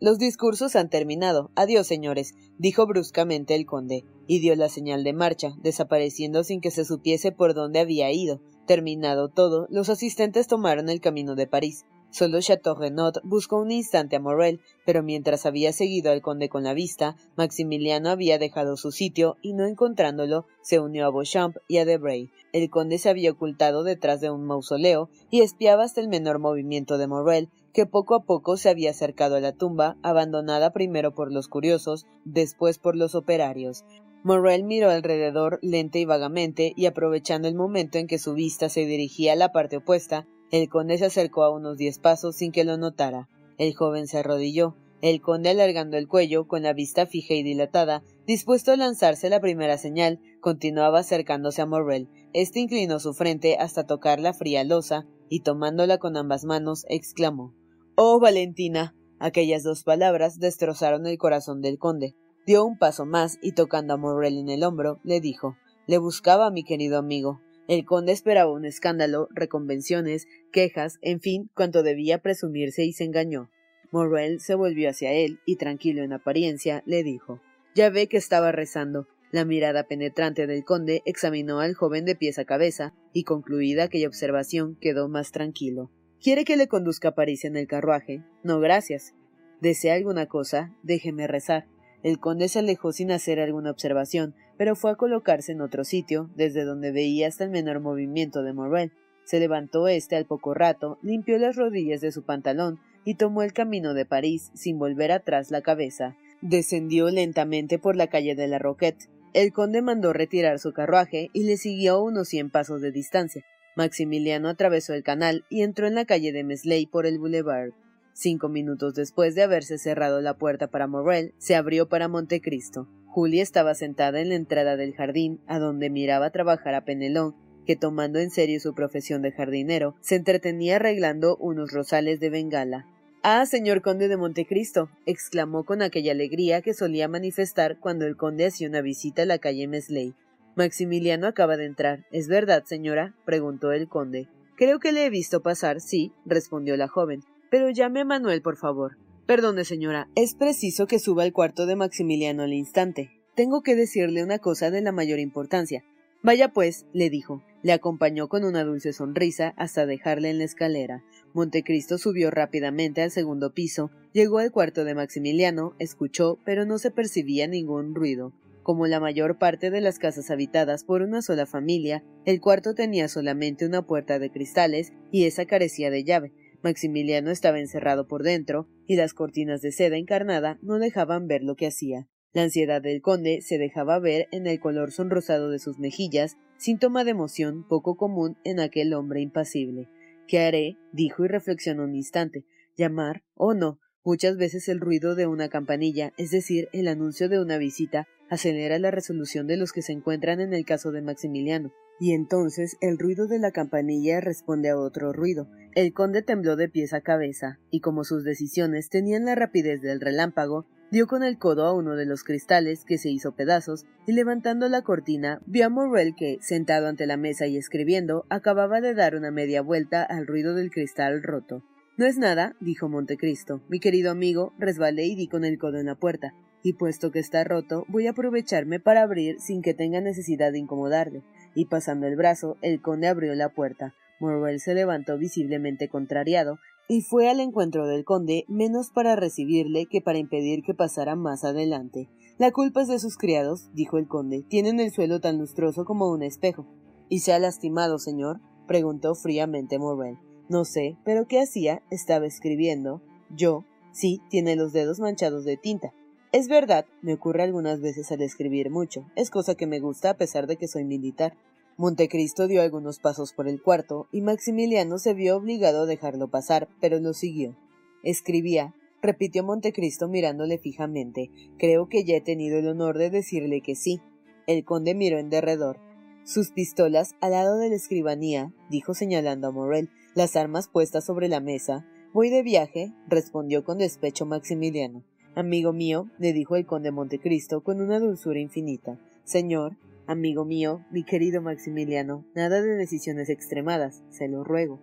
Los 0.00 0.16
discursos 0.16 0.76
han 0.76 0.88
terminado. 0.88 1.50
Adiós, 1.56 1.86
señores, 1.86 2.32
dijo 2.56 2.86
bruscamente 2.86 3.54
el 3.54 3.66
conde, 3.66 4.06
y 4.26 4.38
dio 4.40 4.56
la 4.56 4.70
señal 4.70 5.04
de 5.04 5.12
marcha, 5.12 5.52
desapareciendo 5.62 6.42
sin 6.42 6.62
que 6.62 6.70
se 6.70 6.86
supiese 6.86 7.32
por 7.32 7.52
dónde 7.52 7.80
había 7.80 8.10
ido. 8.10 8.40
Terminado 8.66 9.28
todo, 9.28 9.66
los 9.68 9.90
asistentes 9.90 10.46
tomaron 10.46 10.88
el 10.88 11.02
camino 11.02 11.34
de 11.34 11.46
París. 11.46 11.84
Solo 12.14 12.40
Chateau 12.40 12.76
Renaud 12.76 13.14
buscó 13.24 13.56
un 13.56 13.72
instante 13.72 14.14
a 14.14 14.20
Morel, 14.20 14.60
pero 14.86 15.02
mientras 15.02 15.46
había 15.46 15.72
seguido 15.72 16.12
al 16.12 16.22
conde 16.22 16.48
con 16.48 16.62
la 16.62 16.72
vista, 16.72 17.16
Maximiliano 17.36 18.08
había 18.08 18.38
dejado 18.38 18.76
su 18.76 18.92
sitio 18.92 19.36
y 19.42 19.52
no 19.52 19.66
encontrándolo, 19.66 20.46
se 20.62 20.78
unió 20.78 21.06
a 21.06 21.10
Beauchamp 21.10 21.56
y 21.66 21.78
a 21.78 21.84
Debray. 21.84 22.30
El 22.52 22.70
conde 22.70 22.98
se 22.98 23.08
había 23.08 23.32
ocultado 23.32 23.82
detrás 23.82 24.20
de 24.20 24.30
un 24.30 24.46
mausoleo 24.46 25.10
y 25.28 25.40
espiaba 25.40 25.82
hasta 25.82 26.00
el 26.00 26.06
menor 26.06 26.38
movimiento 26.38 26.98
de 26.98 27.08
Morel, 27.08 27.48
que 27.72 27.84
poco 27.84 28.14
a 28.14 28.22
poco 28.22 28.56
se 28.56 28.68
había 28.68 28.90
acercado 28.90 29.34
a 29.34 29.40
la 29.40 29.50
tumba, 29.50 29.96
abandonada 30.04 30.72
primero 30.72 31.16
por 31.16 31.32
los 31.32 31.48
curiosos, 31.48 32.06
después 32.24 32.78
por 32.78 32.94
los 32.94 33.16
operarios. 33.16 33.84
Morrel 34.22 34.62
miró 34.62 34.88
alrededor 34.88 35.58
lenta 35.62 35.98
y 35.98 36.04
vagamente, 36.04 36.74
y 36.76 36.86
aprovechando 36.86 37.48
el 37.48 37.56
momento 37.56 37.98
en 37.98 38.06
que 38.06 38.20
su 38.20 38.34
vista 38.34 38.68
se 38.68 38.86
dirigía 38.86 39.32
a 39.32 39.36
la 39.36 39.50
parte 39.50 39.78
opuesta, 39.78 40.28
el 40.54 40.68
conde 40.68 40.98
se 40.98 41.06
acercó 41.06 41.42
a 41.42 41.50
unos 41.50 41.78
diez 41.78 41.98
pasos 41.98 42.36
sin 42.36 42.52
que 42.52 42.62
lo 42.62 42.76
notara. 42.76 43.28
El 43.58 43.74
joven 43.74 44.06
se 44.06 44.18
arrodilló, 44.18 44.76
el 45.02 45.20
conde 45.20 45.50
alargando 45.50 45.96
el 45.96 46.06
cuello, 46.06 46.46
con 46.46 46.62
la 46.62 46.72
vista 46.72 47.06
fija 47.06 47.34
y 47.34 47.42
dilatada, 47.42 48.04
dispuesto 48.24 48.70
a 48.70 48.76
lanzarse 48.76 49.28
la 49.28 49.40
primera 49.40 49.78
señal, 49.78 50.20
continuaba 50.40 51.00
acercándose 51.00 51.60
a 51.60 51.66
Morrel. 51.66 52.08
Este 52.32 52.60
inclinó 52.60 53.00
su 53.00 53.14
frente 53.14 53.56
hasta 53.56 53.88
tocar 53.88 54.20
la 54.20 54.32
fría 54.32 54.62
losa, 54.62 55.08
y 55.28 55.40
tomándola 55.40 55.98
con 55.98 56.16
ambas 56.16 56.44
manos, 56.44 56.86
exclamó 56.88 57.52
Oh, 57.96 58.20
Valentina. 58.20 58.94
Aquellas 59.18 59.64
dos 59.64 59.82
palabras 59.82 60.38
destrozaron 60.38 61.04
el 61.08 61.18
corazón 61.18 61.62
del 61.62 61.78
conde. 61.78 62.14
Dio 62.46 62.64
un 62.64 62.78
paso 62.78 63.06
más 63.06 63.40
y 63.42 63.52
tocando 63.52 63.94
a 63.94 63.96
Morrel 63.96 64.38
en 64.38 64.50
el 64.50 64.62
hombro, 64.62 65.00
le 65.02 65.20
dijo 65.20 65.56
Le 65.88 65.98
buscaba, 65.98 66.52
mi 66.52 66.62
querido 66.62 66.96
amigo. 66.96 67.40
El 67.66 67.84
conde 67.84 68.12
esperaba 68.12 68.52
un 68.52 68.64
escándalo, 68.64 69.28
reconvenciones, 69.30 70.26
quejas, 70.52 70.98
en 71.00 71.20
fin, 71.20 71.50
cuanto 71.54 71.82
debía 71.82 72.18
presumirse 72.18 72.84
y 72.84 72.92
se 72.92 73.04
engañó. 73.04 73.50
Morrel 73.90 74.40
se 74.40 74.54
volvió 74.54 74.90
hacia 74.90 75.12
él 75.12 75.40
y, 75.46 75.56
tranquilo 75.56 76.02
en 76.02 76.12
apariencia, 76.12 76.82
le 76.84 77.02
dijo 77.02 77.40
Ya 77.74 77.90
ve 77.90 78.08
que 78.08 78.16
estaba 78.16 78.52
rezando. 78.52 79.06
La 79.30 79.44
mirada 79.44 79.84
penetrante 79.84 80.46
del 80.46 80.64
conde 80.64 81.02
examinó 81.06 81.60
al 81.60 81.74
joven 81.74 82.04
de 82.04 82.14
pies 82.14 82.38
a 82.38 82.44
cabeza, 82.44 82.94
y 83.12 83.24
concluida 83.24 83.84
aquella 83.84 84.08
observación 84.08 84.76
quedó 84.80 85.08
más 85.08 85.32
tranquilo. 85.32 85.90
¿Quiere 86.20 86.44
que 86.44 86.56
le 86.56 86.68
conduzca 86.68 87.08
a 87.08 87.14
París 87.14 87.44
en 87.44 87.56
el 87.56 87.66
carruaje? 87.66 88.22
No, 88.42 88.60
gracias. 88.60 89.14
¿Desea 89.60 89.94
alguna 89.94 90.26
cosa? 90.26 90.74
Déjeme 90.82 91.26
rezar. 91.26 91.66
El 92.02 92.18
conde 92.18 92.48
se 92.48 92.58
alejó 92.58 92.92
sin 92.92 93.10
hacer 93.10 93.40
alguna 93.40 93.70
observación, 93.70 94.34
pero 94.56 94.76
fue 94.76 94.90
a 94.90 94.96
colocarse 94.96 95.52
en 95.52 95.60
otro 95.60 95.84
sitio, 95.84 96.30
desde 96.36 96.64
donde 96.64 96.92
veía 96.92 97.28
hasta 97.28 97.44
el 97.44 97.50
menor 97.50 97.80
movimiento 97.80 98.42
de 98.42 98.52
Morrel. 98.52 98.92
Se 99.24 99.40
levantó 99.40 99.88
éste 99.88 100.16
al 100.16 100.26
poco 100.26 100.54
rato, 100.54 100.98
limpió 101.02 101.38
las 101.38 101.56
rodillas 101.56 102.00
de 102.00 102.12
su 102.12 102.24
pantalón 102.24 102.78
y 103.04 103.14
tomó 103.14 103.42
el 103.42 103.52
camino 103.52 103.94
de 103.94 104.06
París 104.06 104.50
sin 104.54 104.78
volver 104.78 105.12
atrás 105.12 105.50
la 105.50 105.62
cabeza. 105.62 106.16
Descendió 106.40 107.10
lentamente 107.10 107.78
por 107.78 107.96
la 107.96 108.08
calle 108.08 108.34
de 108.34 108.48
la 108.48 108.58
Roquette. 108.58 109.08
El 109.32 109.52
conde 109.52 109.82
mandó 109.82 110.12
retirar 110.12 110.58
su 110.58 110.72
carruaje 110.72 111.30
y 111.32 111.44
le 111.44 111.56
siguió 111.56 112.02
unos 112.02 112.28
cien 112.28 112.50
pasos 112.50 112.80
de 112.80 112.92
distancia. 112.92 113.44
Maximiliano 113.76 114.48
atravesó 114.48 114.94
el 114.94 115.02
canal 115.02 115.44
y 115.50 115.62
entró 115.62 115.86
en 115.86 115.94
la 115.94 116.04
calle 116.04 116.32
de 116.32 116.44
Mesley 116.44 116.86
por 116.86 117.06
el 117.06 117.18
boulevard. 117.18 117.70
Cinco 118.12 118.48
minutos 118.48 118.94
después 118.94 119.34
de 119.34 119.42
haberse 119.42 119.78
cerrado 119.78 120.20
la 120.20 120.34
puerta 120.38 120.68
para 120.68 120.86
Morrel, 120.86 121.34
se 121.38 121.56
abrió 121.56 121.88
para 121.88 122.06
Montecristo. 122.06 122.88
Julia 123.14 123.44
estaba 123.44 123.76
sentada 123.76 124.20
en 124.20 124.30
la 124.30 124.34
entrada 124.34 124.76
del 124.76 124.92
jardín, 124.92 125.38
a 125.46 125.60
donde 125.60 125.88
miraba 125.88 126.30
trabajar 126.30 126.74
a 126.74 126.84
Penelón, 126.84 127.36
que 127.64 127.76
tomando 127.76 128.18
en 128.18 128.30
serio 128.30 128.58
su 128.58 128.74
profesión 128.74 129.22
de 129.22 129.30
jardinero, 129.30 129.94
se 130.00 130.16
entretenía 130.16 130.76
arreglando 130.76 131.36
unos 131.36 131.70
rosales 131.70 132.18
de 132.18 132.30
bengala. 132.30 132.88
Ah, 133.22 133.46
señor 133.46 133.82
conde 133.82 134.08
de 134.08 134.16
Montecristo, 134.16 134.90
exclamó 135.06 135.62
con 135.64 135.80
aquella 135.80 136.10
alegría 136.10 136.60
que 136.60 136.74
solía 136.74 137.06
manifestar 137.06 137.78
cuando 137.78 138.04
el 138.04 138.16
conde 138.16 138.46
hacía 138.46 138.68
una 138.68 138.80
visita 138.80 139.22
a 139.22 139.26
la 139.26 139.38
calle 139.38 139.68
Mesley. 139.68 140.16
Maximiliano 140.56 141.28
acaba 141.28 141.56
de 141.56 141.66
entrar. 141.66 142.06
¿Es 142.10 142.26
verdad, 142.26 142.64
señora? 142.64 143.14
preguntó 143.24 143.70
el 143.70 143.86
conde. 143.86 144.26
Creo 144.56 144.80
que 144.80 144.90
le 144.90 145.06
he 145.06 145.10
visto 145.10 145.40
pasar, 145.40 145.80
sí, 145.80 146.10
respondió 146.26 146.76
la 146.76 146.88
joven. 146.88 147.22
Pero 147.48 147.70
llame 147.70 148.00
a 148.00 148.04
Manuel, 148.04 148.42
por 148.42 148.56
favor. 148.56 148.96
Perdone, 149.26 149.64
señora, 149.64 150.08
es 150.14 150.34
preciso 150.34 150.86
que 150.86 150.98
suba 150.98 151.22
al 151.22 151.32
cuarto 151.32 151.64
de 151.64 151.76
Maximiliano 151.76 152.42
al 152.42 152.52
instante. 152.52 153.10
Tengo 153.34 153.62
que 153.62 153.74
decirle 153.74 154.22
una 154.22 154.38
cosa 154.38 154.70
de 154.70 154.82
la 154.82 154.92
mayor 154.92 155.18
importancia. 155.18 155.82
Vaya 156.22 156.52
pues, 156.52 156.84
le 156.92 157.08
dijo. 157.08 157.42
Le 157.62 157.72
acompañó 157.72 158.28
con 158.28 158.44
una 158.44 158.64
dulce 158.64 158.92
sonrisa 158.92 159.54
hasta 159.56 159.86
dejarle 159.86 160.28
en 160.28 160.38
la 160.38 160.44
escalera. 160.44 161.02
Montecristo 161.32 161.96
subió 161.96 162.30
rápidamente 162.30 163.00
al 163.00 163.10
segundo 163.10 163.54
piso, 163.54 163.90
llegó 164.12 164.38
al 164.38 164.52
cuarto 164.52 164.84
de 164.84 164.94
Maximiliano, 164.94 165.74
escuchó, 165.78 166.38
pero 166.44 166.66
no 166.66 166.78
se 166.78 166.90
percibía 166.90 167.46
ningún 167.46 167.94
ruido. 167.94 168.34
Como 168.62 168.86
la 168.86 169.00
mayor 169.00 169.38
parte 169.38 169.70
de 169.70 169.80
las 169.80 169.98
casas 169.98 170.30
habitadas 170.30 170.84
por 170.84 171.00
una 171.00 171.22
sola 171.22 171.46
familia, 171.46 172.04
el 172.26 172.42
cuarto 172.42 172.74
tenía 172.74 173.08
solamente 173.08 173.64
una 173.64 173.86
puerta 173.86 174.18
de 174.18 174.30
cristales 174.30 174.92
y 175.10 175.24
esa 175.24 175.46
carecía 175.46 175.90
de 175.90 176.04
llave. 176.04 176.32
Maximiliano 176.64 177.30
estaba 177.30 177.60
encerrado 177.60 178.08
por 178.08 178.22
dentro, 178.22 178.66
y 178.86 178.96
las 178.96 179.12
cortinas 179.12 179.60
de 179.60 179.70
seda 179.70 179.98
encarnada 179.98 180.58
no 180.62 180.78
dejaban 180.78 181.28
ver 181.28 181.42
lo 181.42 181.56
que 181.56 181.66
hacía. 181.66 182.08
La 182.32 182.42
ansiedad 182.42 182.80
del 182.80 183.02
conde 183.02 183.42
se 183.42 183.58
dejaba 183.58 184.00
ver 184.00 184.26
en 184.32 184.46
el 184.46 184.58
color 184.58 184.90
sonrosado 184.90 185.50
de 185.50 185.58
sus 185.58 185.78
mejillas, 185.78 186.38
síntoma 186.56 187.04
de 187.04 187.10
emoción 187.10 187.68
poco 187.68 187.96
común 187.96 188.38
en 188.44 188.60
aquel 188.60 188.94
hombre 188.94 189.20
impasible. 189.20 189.90
¿Qué 190.26 190.40
haré? 190.40 190.78
dijo 190.90 191.24
y 191.26 191.28
reflexionó 191.28 191.84
un 191.84 191.94
instante. 191.94 192.46
¿Llamar 192.76 193.22
o 193.34 193.52
no? 193.52 193.78
Muchas 194.02 194.38
veces 194.38 194.68
el 194.68 194.80
ruido 194.80 195.14
de 195.14 195.26
una 195.26 195.50
campanilla, 195.50 196.14
es 196.16 196.30
decir, 196.30 196.68
el 196.72 196.88
anuncio 196.88 197.28
de 197.28 197.40
una 197.40 197.58
visita, 197.58 198.08
acelera 198.30 198.78
la 198.78 198.90
resolución 198.90 199.46
de 199.46 199.58
los 199.58 199.72
que 199.72 199.82
se 199.82 199.92
encuentran 199.92 200.40
en 200.40 200.54
el 200.54 200.64
caso 200.64 200.92
de 200.92 201.02
Maximiliano. 201.02 201.72
Y 202.00 202.12
entonces 202.12 202.76
el 202.80 202.98
ruido 202.98 203.26
de 203.26 203.38
la 203.38 203.52
campanilla 203.52 204.20
responde 204.20 204.68
a 204.68 204.78
otro 204.78 205.12
ruido. 205.12 205.48
El 205.74 205.92
conde 205.92 206.22
tembló 206.22 206.56
de 206.56 206.68
pies 206.68 206.92
a 206.92 207.00
cabeza, 207.00 207.58
y 207.70 207.80
como 207.80 208.04
sus 208.04 208.24
decisiones 208.24 208.88
tenían 208.88 209.24
la 209.24 209.34
rapidez 209.34 209.80
del 209.80 210.00
relámpago, 210.00 210.66
dio 210.90 211.06
con 211.06 211.24
el 211.24 211.38
codo 211.38 211.66
a 211.66 211.72
uno 211.72 211.96
de 211.96 212.06
los 212.06 212.22
cristales 212.22 212.84
que 212.84 212.98
se 212.98 213.10
hizo 213.10 213.34
pedazos, 213.34 213.84
y 214.06 214.12
levantando 214.12 214.68
la 214.68 214.82
cortina, 214.82 215.40
vio 215.46 215.66
a 215.66 215.68
Morrel 215.68 216.14
que, 216.16 216.38
sentado 216.40 216.86
ante 216.86 217.06
la 217.06 217.16
mesa 217.16 217.46
y 217.46 217.56
escribiendo, 217.56 218.26
acababa 218.28 218.80
de 218.80 218.94
dar 218.94 219.16
una 219.16 219.30
media 219.30 219.62
vuelta 219.62 220.04
al 220.04 220.26
ruido 220.26 220.54
del 220.54 220.70
cristal 220.70 221.22
roto. 221.22 221.64
No 221.96 222.06
es 222.06 222.18
nada, 222.18 222.56
dijo 222.60 222.88
Montecristo. 222.88 223.62
Mi 223.68 223.80
querido 223.80 224.10
amigo, 224.10 224.52
resbalé 224.58 225.06
y 225.06 225.16
di 225.16 225.28
con 225.28 225.44
el 225.44 225.58
codo 225.58 225.78
en 225.78 225.86
la 225.86 225.96
puerta, 225.96 226.34
y 226.62 226.74
puesto 226.74 227.10
que 227.10 227.18
está 227.18 227.44
roto, 227.44 227.84
voy 227.88 228.06
a 228.06 228.10
aprovecharme 228.10 228.80
para 228.80 229.02
abrir 229.02 229.40
sin 229.40 229.62
que 229.62 229.74
tenga 229.74 230.00
necesidad 230.00 230.52
de 230.52 230.58
incomodarle 230.58 231.22
y 231.54 231.66
pasando 231.66 232.06
el 232.06 232.16
brazo, 232.16 232.56
el 232.62 232.80
conde 232.80 233.08
abrió 233.08 233.34
la 233.34 233.50
puerta. 233.50 233.94
Morrel 234.20 234.60
se 234.60 234.74
levantó 234.74 235.18
visiblemente 235.18 235.88
contrariado, 235.88 236.58
y 236.88 237.00
fue 237.00 237.28
al 237.28 237.40
encuentro 237.40 237.86
del 237.86 238.04
conde 238.04 238.44
menos 238.48 238.90
para 238.90 239.16
recibirle 239.16 239.86
que 239.86 240.00
para 240.00 240.18
impedir 240.18 240.62
que 240.62 240.74
pasara 240.74 241.16
más 241.16 241.44
adelante. 241.44 242.08
La 242.36 242.50
culpa 242.50 242.82
es 242.82 242.88
de 242.88 242.98
sus 242.98 243.16
criados, 243.16 243.70
dijo 243.72 243.96
el 243.96 244.08
conde. 244.08 244.42
Tienen 244.42 244.80
el 244.80 244.90
suelo 244.90 245.20
tan 245.20 245.38
lustroso 245.38 245.84
como 245.84 246.10
un 246.10 246.22
espejo. 246.22 246.66
¿Y 247.08 247.20
se 247.20 247.32
ha 247.32 247.38
lastimado, 247.38 247.98
señor? 247.98 248.40
preguntó 248.66 249.14
fríamente 249.14 249.78
Morrel. 249.78 250.18
No 250.48 250.64
sé, 250.64 250.96
pero 251.04 251.26
¿qué 251.26 251.40
hacía? 251.40 251.82
Estaba 251.90 252.26
escribiendo. 252.26 253.02
Yo. 253.30 253.64
Sí, 253.92 254.20
tiene 254.28 254.56
los 254.56 254.72
dedos 254.72 254.98
manchados 254.98 255.44
de 255.44 255.56
tinta. 255.56 255.94
Es 256.34 256.48
verdad, 256.48 256.84
me 257.00 257.14
ocurre 257.14 257.44
algunas 257.44 257.80
veces 257.80 258.10
al 258.10 258.20
escribir 258.20 258.68
mucho. 258.68 259.08
Es 259.14 259.30
cosa 259.30 259.54
que 259.54 259.68
me 259.68 259.78
gusta 259.78 260.10
a 260.10 260.16
pesar 260.16 260.48
de 260.48 260.56
que 260.56 260.66
soy 260.66 260.82
militar. 260.82 261.36
Montecristo 261.76 262.48
dio 262.48 262.60
algunos 262.60 262.98
pasos 262.98 263.32
por 263.32 263.46
el 263.46 263.62
cuarto 263.62 264.08
y 264.10 264.20
Maximiliano 264.20 264.98
se 264.98 265.14
vio 265.14 265.36
obligado 265.36 265.82
a 265.82 265.86
dejarlo 265.86 266.26
pasar, 266.26 266.68
pero 266.80 266.98
lo 266.98 267.12
siguió. 267.12 267.56
Escribía, 268.02 268.74
repitió 269.00 269.44
Montecristo 269.44 270.08
mirándole 270.08 270.58
fijamente. 270.58 271.30
Creo 271.56 271.88
que 271.88 272.02
ya 272.02 272.16
he 272.16 272.20
tenido 272.20 272.58
el 272.58 272.66
honor 272.66 272.98
de 272.98 273.10
decirle 273.10 273.60
que 273.60 273.76
sí. 273.76 274.00
El 274.48 274.64
conde 274.64 274.96
miró 274.96 275.20
en 275.20 275.30
derredor. 275.30 275.78
Sus 276.24 276.50
pistolas 276.50 277.14
al 277.20 277.30
lado 277.30 277.58
de 277.58 277.68
la 277.68 277.76
escribanía, 277.76 278.52
dijo 278.70 278.94
señalando 278.94 279.46
a 279.46 279.52
Morel, 279.52 279.88
las 280.16 280.34
armas 280.34 280.66
puestas 280.66 281.06
sobre 281.06 281.28
la 281.28 281.38
mesa. 281.38 281.86
Voy 282.12 282.28
de 282.28 282.42
viaje, 282.42 282.92
respondió 283.06 283.62
con 283.62 283.78
despecho 283.78 284.26
Maximiliano. 284.26 285.04
Amigo 285.36 285.72
mío, 285.72 286.08
le 286.18 286.32
dijo 286.32 286.54
el 286.54 286.64
conde 286.64 286.92
Montecristo 286.92 287.64
con 287.64 287.80
una 287.80 287.98
dulzura 287.98 288.38
infinita. 288.38 289.00
Señor, 289.24 289.76
amigo 290.06 290.44
mío, 290.44 290.84
mi 290.92 291.02
querido 291.02 291.42
Maximiliano, 291.42 292.24
nada 292.36 292.62
de 292.62 292.76
decisiones 292.76 293.28
extremadas, 293.28 294.04
se 294.10 294.28
lo 294.28 294.44
ruego. 294.44 294.78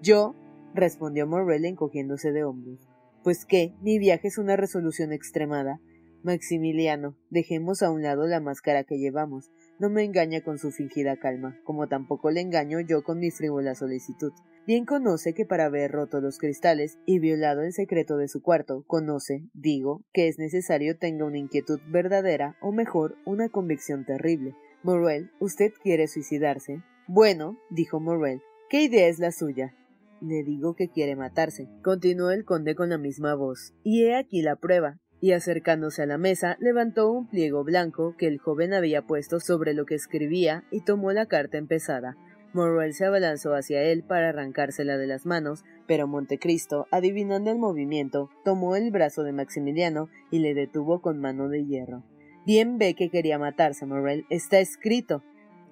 Yo, 0.00 0.36
respondió 0.74 1.26
Morrel 1.26 1.64
encogiéndose 1.64 2.30
de 2.30 2.44
hombros. 2.44 2.78
Pues 3.24 3.44
qué, 3.44 3.74
mi 3.82 3.98
viaje 3.98 4.28
es 4.28 4.38
una 4.38 4.54
resolución 4.54 5.12
extremada. 5.12 5.80
Maximiliano, 6.22 7.16
dejemos 7.30 7.82
a 7.82 7.90
un 7.90 8.02
lado 8.02 8.28
la 8.28 8.38
máscara 8.38 8.84
que 8.84 8.98
llevamos. 8.98 9.50
No 9.80 9.90
me 9.90 10.04
engaña 10.04 10.40
con 10.40 10.58
su 10.58 10.70
fingida 10.70 11.16
calma, 11.16 11.58
como 11.64 11.88
tampoco 11.88 12.30
le 12.30 12.42
engaño 12.42 12.78
yo 12.78 13.02
con 13.02 13.18
mi 13.18 13.32
frívola 13.32 13.74
solicitud. 13.74 14.32
Bien 14.66 14.84
conoce 14.84 15.32
que 15.32 15.46
para 15.46 15.66
haber 15.66 15.92
roto 15.92 16.20
los 16.20 16.38
cristales 16.38 16.98
y 17.06 17.20
violado 17.20 17.62
el 17.62 17.72
secreto 17.72 18.16
de 18.16 18.26
su 18.26 18.42
cuarto, 18.42 18.82
conoce, 18.88 19.44
digo, 19.54 20.02
que 20.12 20.26
es 20.26 20.40
necesario 20.40 20.98
tenga 20.98 21.24
una 21.24 21.38
inquietud 21.38 21.78
verdadera 21.86 22.56
o 22.60 22.72
mejor, 22.72 23.16
una 23.24 23.48
convicción 23.48 24.04
terrible. 24.04 24.56
Morrel, 24.82 25.30
¿usted 25.38 25.72
quiere 25.84 26.08
suicidarse? 26.08 26.82
Bueno, 27.06 27.56
dijo 27.70 28.00
Morrel, 28.00 28.42
¿qué 28.68 28.82
idea 28.82 29.06
es 29.06 29.20
la 29.20 29.30
suya? 29.30 29.72
Le 30.20 30.42
digo 30.42 30.74
que 30.74 30.88
quiere 30.88 31.14
matarse, 31.14 31.68
continuó 31.84 32.32
el 32.32 32.44
conde 32.44 32.74
con 32.74 32.88
la 32.88 32.98
misma 32.98 33.36
voz. 33.36 33.72
Y 33.84 34.06
he 34.06 34.16
aquí 34.16 34.42
la 34.42 34.56
prueba. 34.56 34.98
Y 35.20 35.32
acercándose 35.32 36.02
a 36.02 36.06
la 36.06 36.18
mesa, 36.18 36.56
levantó 36.60 37.10
un 37.12 37.28
pliego 37.28 37.62
blanco 37.62 38.16
que 38.18 38.26
el 38.26 38.38
joven 38.38 38.74
había 38.74 39.02
puesto 39.02 39.38
sobre 39.38 39.74
lo 39.74 39.86
que 39.86 39.94
escribía 39.94 40.64
y 40.72 40.82
tomó 40.82 41.12
la 41.12 41.26
carta 41.26 41.56
empezada. 41.56 42.16
Morrel 42.56 42.94
se 42.94 43.04
abalanzó 43.04 43.54
hacia 43.54 43.82
él 43.82 44.02
para 44.02 44.30
arrancársela 44.30 44.96
de 44.96 45.06
las 45.06 45.26
manos, 45.26 45.62
pero 45.86 46.08
Montecristo, 46.08 46.88
adivinando 46.90 47.50
el 47.50 47.58
movimiento, 47.58 48.30
tomó 48.44 48.74
el 48.74 48.90
brazo 48.90 49.22
de 49.22 49.32
Maximiliano 49.32 50.08
y 50.30 50.40
le 50.40 50.54
detuvo 50.54 51.02
con 51.02 51.20
mano 51.20 51.48
de 51.48 51.64
hierro. 51.64 52.02
Bien 52.46 52.78
ve 52.78 52.94
que 52.94 53.10
quería 53.10 53.38
matarse, 53.38 53.86
Morrel. 53.86 54.24
Está 54.30 54.58
escrito. 54.58 55.22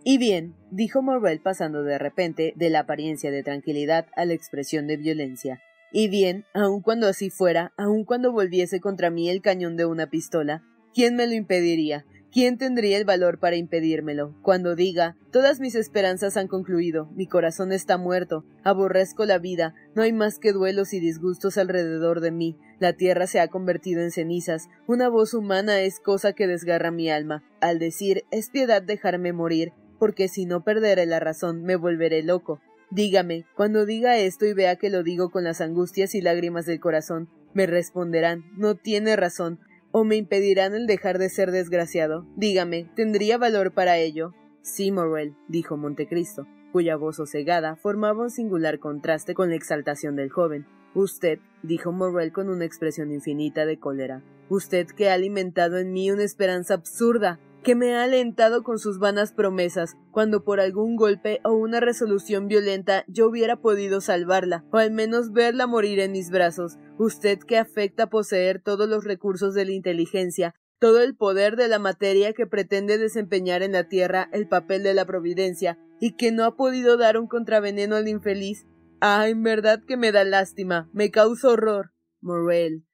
Y 0.04 0.18
bien, 0.18 0.54
dijo 0.70 1.00
Morrel 1.00 1.40
pasando 1.40 1.82
de 1.82 1.98
repente 1.98 2.52
de 2.56 2.68
la 2.68 2.80
apariencia 2.80 3.30
de 3.30 3.42
tranquilidad 3.42 4.06
a 4.14 4.26
la 4.26 4.34
expresión 4.34 4.86
de 4.86 4.98
violencia. 4.98 5.62
Y 5.90 6.08
bien, 6.08 6.44
aun 6.52 6.82
cuando 6.82 7.08
así 7.08 7.30
fuera, 7.30 7.72
aun 7.78 8.04
cuando 8.04 8.30
volviese 8.30 8.80
contra 8.80 9.10
mí 9.10 9.30
el 9.30 9.40
cañón 9.40 9.76
de 9.76 9.86
una 9.86 10.10
pistola, 10.10 10.62
¿quién 10.92 11.16
me 11.16 11.26
lo 11.26 11.32
impediría? 11.32 12.04
¿Quién 12.34 12.58
tendría 12.58 12.98
el 12.98 13.04
valor 13.04 13.38
para 13.38 13.54
impedírmelo? 13.54 14.34
Cuando 14.42 14.74
diga, 14.74 15.16
todas 15.30 15.60
mis 15.60 15.76
esperanzas 15.76 16.36
han 16.36 16.48
concluido, 16.48 17.08
mi 17.14 17.28
corazón 17.28 17.70
está 17.70 17.96
muerto, 17.96 18.44
aborrezco 18.64 19.24
la 19.24 19.38
vida, 19.38 19.76
no 19.94 20.02
hay 20.02 20.12
más 20.12 20.40
que 20.40 20.50
duelos 20.50 20.94
y 20.94 20.98
disgustos 20.98 21.58
alrededor 21.58 22.20
de 22.20 22.32
mí, 22.32 22.58
la 22.80 22.94
tierra 22.94 23.28
se 23.28 23.38
ha 23.38 23.46
convertido 23.46 24.02
en 24.02 24.10
cenizas, 24.10 24.68
una 24.88 25.08
voz 25.08 25.32
humana 25.32 25.82
es 25.82 26.00
cosa 26.00 26.32
que 26.32 26.48
desgarra 26.48 26.90
mi 26.90 27.08
alma. 27.08 27.44
Al 27.60 27.78
decir, 27.78 28.24
es 28.32 28.50
piedad 28.50 28.82
dejarme 28.82 29.32
morir, 29.32 29.72
porque 30.00 30.26
si 30.26 30.44
no 30.44 30.64
perderé 30.64 31.06
la 31.06 31.20
razón 31.20 31.62
me 31.62 31.76
volveré 31.76 32.24
loco. 32.24 32.60
Dígame, 32.90 33.44
cuando 33.54 33.86
diga 33.86 34.18
esto 34.18 34.44
y 34.44 34.54
vea 34.54 34.74
que 34.74 34.90
lo 34.90 35.04
digo 35.04 35.30
con 35.30 35.44
las 35.44 35.60
angustias 35.60 36.16
y 36.16 36.20
lágrimas 36.20 36.66
del 36.66 36.80
corazón, 36.80 37.28
me 37.52 37.66
responderán, 37.66 38.42
no 38.56 38.74
tiene 38.74 39.14
razón, 39.14 39.60
o 39.96 40.02
me 40.02 40.16
impedirán 40.16 40.74
el 40.74 40.88
dejar 40.88 41.18
de 41.18 41.28
ser 41.28 41.52
desgraciado. 41.52 42.26
Dígame, 42.34 42.90
¿tendría 42.96 43.38
valor 43.38 43.70
para 43.70 43.96
ello? 43.96 44.34
Sí, 44.60 44.90
Morrel, 44.90 45.36
dijo 45.46 45.76
Montecristo, 45.76 46.48
cuya 46.72 46.96
voz 46.96 47.14
sosegada 47.14 47.76
formaba 47.76 48.24
un 48.24 48.30
singular 48.30 48.80
contraste 48.80 49.34
con 49.34 49.50
la 49.50 49.54
exaltación 49.54 50.16
del 50.16 50.30
joven. 50.30 50.66
Usted, 50.96 51.38
dijo 51.62 51.92
Morrel 51.92 52.32
con 52.32 52.48
una 52.48 52.64
expresión 52.64 53.12
infinita 53.12 53.66
de 53.66 53.78
cólera, 53.78 54.24
usted 54.48 54.88
que 54.88 55.10
ha 55.10 55.14
alimentado 55.14 55.78
en 55.78 55.92
mí 55.92 56.10
una 56.10 56.24
esperanza 56.24 56.74
absurda, 56.74 57.38
que 57.64 57.74
me 57.74 57.94
ha 57.94 58.04
alentado 58.04 58.62
con 58.62 58.78
sus 58.78 58.98
vanas 58.98 59.32
promesas, 59.32 59.96
cuando 60.12 60.44
por 60.44 60.60
algún 60.60 60.94
golpe 60.94 61.40
o 61.44 61.54
una 61.54 61.80
resolución 61.80 62.46
violenta 62.46 63.04
yo 63.08 63.26
hubiera 63.26 63.56
podido 63.56 64.00
salvarla, 64.00 64.64
o 64.70 64.76
al 64.76 64.92
menos 64.92 65.32
verla 65.32 65.66
morir 65.66 65.98
en 65.98 66.12
mis 66.12 66.30
brazos, 66.30 66.78
usted 66.98 67.38
que 67.40 67.58
afecta 67.58 68.08
poseer 68.08 68.60
todos 68.62 68.88
los 68.88 69.02
recursos 69.02 69.54
de 69.54 69.64
la 69.64 69.72
inteligencia, 69.72 70.54
todo 70.78 71.02
el 71.02 71.16
poder 71.16 71.56
de 71.56 71.66
la 71.68 71.78
materia 71.78 72.34
que 72.34 72.46
pretende 72.46 72.98
desempeñar 72.98 73.62
en 73.62 73.72
la 73.72 73.88
tierra 73.88 74.28
el 74.32 74.46
papel 74.46 74.82
de 74.82 74.94
la 74.94 75.06
providencia, 75.06 75.78
y 75.98 76.16
que 76.16 76.30
no 76.30 76.44
ha 76.44 76.56
podido 76.56 76.96
dar 76.98 77.16
un 77.16 77.26
contraveneno 77.26 77.96
al 77.96 78.08
infeliz. 78.08 78.66
Ah, 79.00 79.26
en 79.28 79.42
verdad 79.42 79.82
que 79.86 79.96
me 79.96 80.12
da 80.12 80.24
lástima, 80.24 80.90
me 80.92 81.10
causa 81.10 81.48
horror. 81.48 81.92
Morel. 82.20 82.84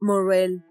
Morel. 0.00 0.64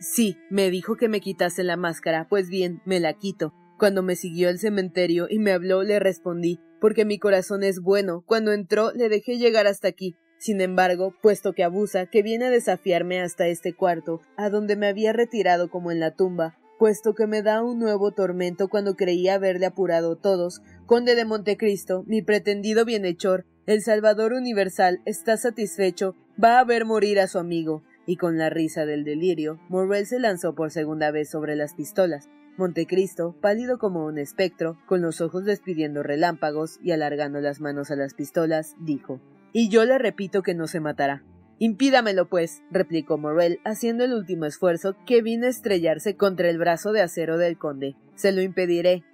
Sí, 0.00 0.38
me 0.48 0.70
dijo 0.70 0.96
que 0.96 1.10
me 1.10 1.20
quitase 1.20 1.62
la 1.62 1.76
máscara, 1.76 2.26
pues 2.26 2.48
bien, 2.48 2.80
me 2.86 3.00
la 3.00 3.12
quito. 3.12 3.52
Cuando 3.78 4.02
me 4.02 4.16
siguió 4.16 4.48
al 4.48 4.58
cementerio 4.58 5.26
y 5.28 5.38
me 5.38 5.52
habló, 5.52 5.82
le 5.82 5.98
respondí, 5.98 6.58
porque 6.80 7.04
mi 7.04 7.18
corazón 7.18 7.62
es 7.62 7.80
bueno. 7.80 8.24
Cuando 8.26 8.52
entró, 8.52 8.92
le 8.92 9.10
dejé 9.10 9.36
llegar 9.36 9.66
hasta 9.66 9.88
aquí. 9.88 10.16
Sin 10.38 10.62
embargo, 10.62 11.14
puesto 11.20 11.52
que 11.52 11.64
abusa, 11.64 12.06
que 12.06 12.22
viene 12.22 12.46
a 12.46 12.50
desafiarme 12.50 13.20
hasta 13.20 13.46
este 13.48 13.74
cuarto, 13.74 14.22
a 14.38 14.48
donde 14.48 14.74
me 14.74 14.86
había 14.86 15.12
retirado 15.12 15.68
como 15.68 15.92
en 15.92 16.00
la 16.00 16.14
tumba, 16.14 16.58
puesto 16.78 17.14
que 17.14 17.26
me 17.26 17.42
da 17.42 17.62
un 17.62 17.78
nuevo 17.78 18.12
tormento 18.12 18.68
cuando 18.68 18.96
creía 18.96 19.34
haberle 19.34 19.66
apurado 19.66 20.16
todos, 20.16 20.62
conde 20.86 21.14
de 21.14 21.26
Montecristo, 21.26 22.04
mi 22.06 22.22
pretendido 22.22 22.86
bienhechor, 22.86 23.44
el 23.66 23.82
Salvador 23.82 24.32
universal, 24.32 25.02
está 25.04 25.36
satisfecho, 25.36 26.16
va 26.42 26.58
a 26.58 26.64
ver 26.64 26.86
morir 26.86 27.20
a 27.20 27.26
su 27.26 27.38
amigo, 27.38 27.82
y 28.10 28.16
con 28.16 28.38
la 28.38 28.50
risa 28.50 28.86
del 28.86 29.04
delirio, 29.04 29.60
Morrel 29.68 30.04
se 30.04 30.18
lanzó 30.18 30.56
por 30.56 30.72
segunda 30.72 31.12
vez 31.12 31.30
sobre 31.30 31.54
las 31.54 31.74
pistolas. 31.74 32.28
Montecristo, 32.56 33.36
pálido 33.40 33.78
como 33.78 34.04
un 34.04 34.18
espectro, 34.18 34.76
con 34.86 35.00
los 35.00 35.20
ojos 35.20 35.44
despidiendo 35.44 36.02
relámpagos 36.02 36.80
y 36.82 36.90
alargando 36.90 37.40
las 37.40 37.60
manos 37.60 37.92
a 37.92 37.94
las 37.94 38.14
pistolas, 38.14 38.74
dijo 38.80 39.20
y 39.52 39.68
yo 39.68 39.84
le 39.84 39.96
repito 39.98 40.42
que 40.42 40.54
no 40.54 40.66
se 40.66 40.80
matará. 40.80 41.22
Impídamelo, 41.60 42.28
pues, 42.28 42.62
replicó 42.72 43.16
Morrel, 43.16 43.60
haciendo 43.64 44.04
el 44.04 44.12
último 44.12 44.46
esfuerzo 44.46 44.96
que 45.06 45.22
vino 45.22 45.46
a 45.46 45.50
estrellarse 45.50 46.16
contra 46.16 46.50
el 46.50 46.58
brazo 46.58 46.90
de 46.90 47.02
acero 47.02 47.38
del 47.38 47.58
conde. 47.58 47.94
Se 48.16 48.32
lo 48.32 48.42
impediré. 48.42 49.04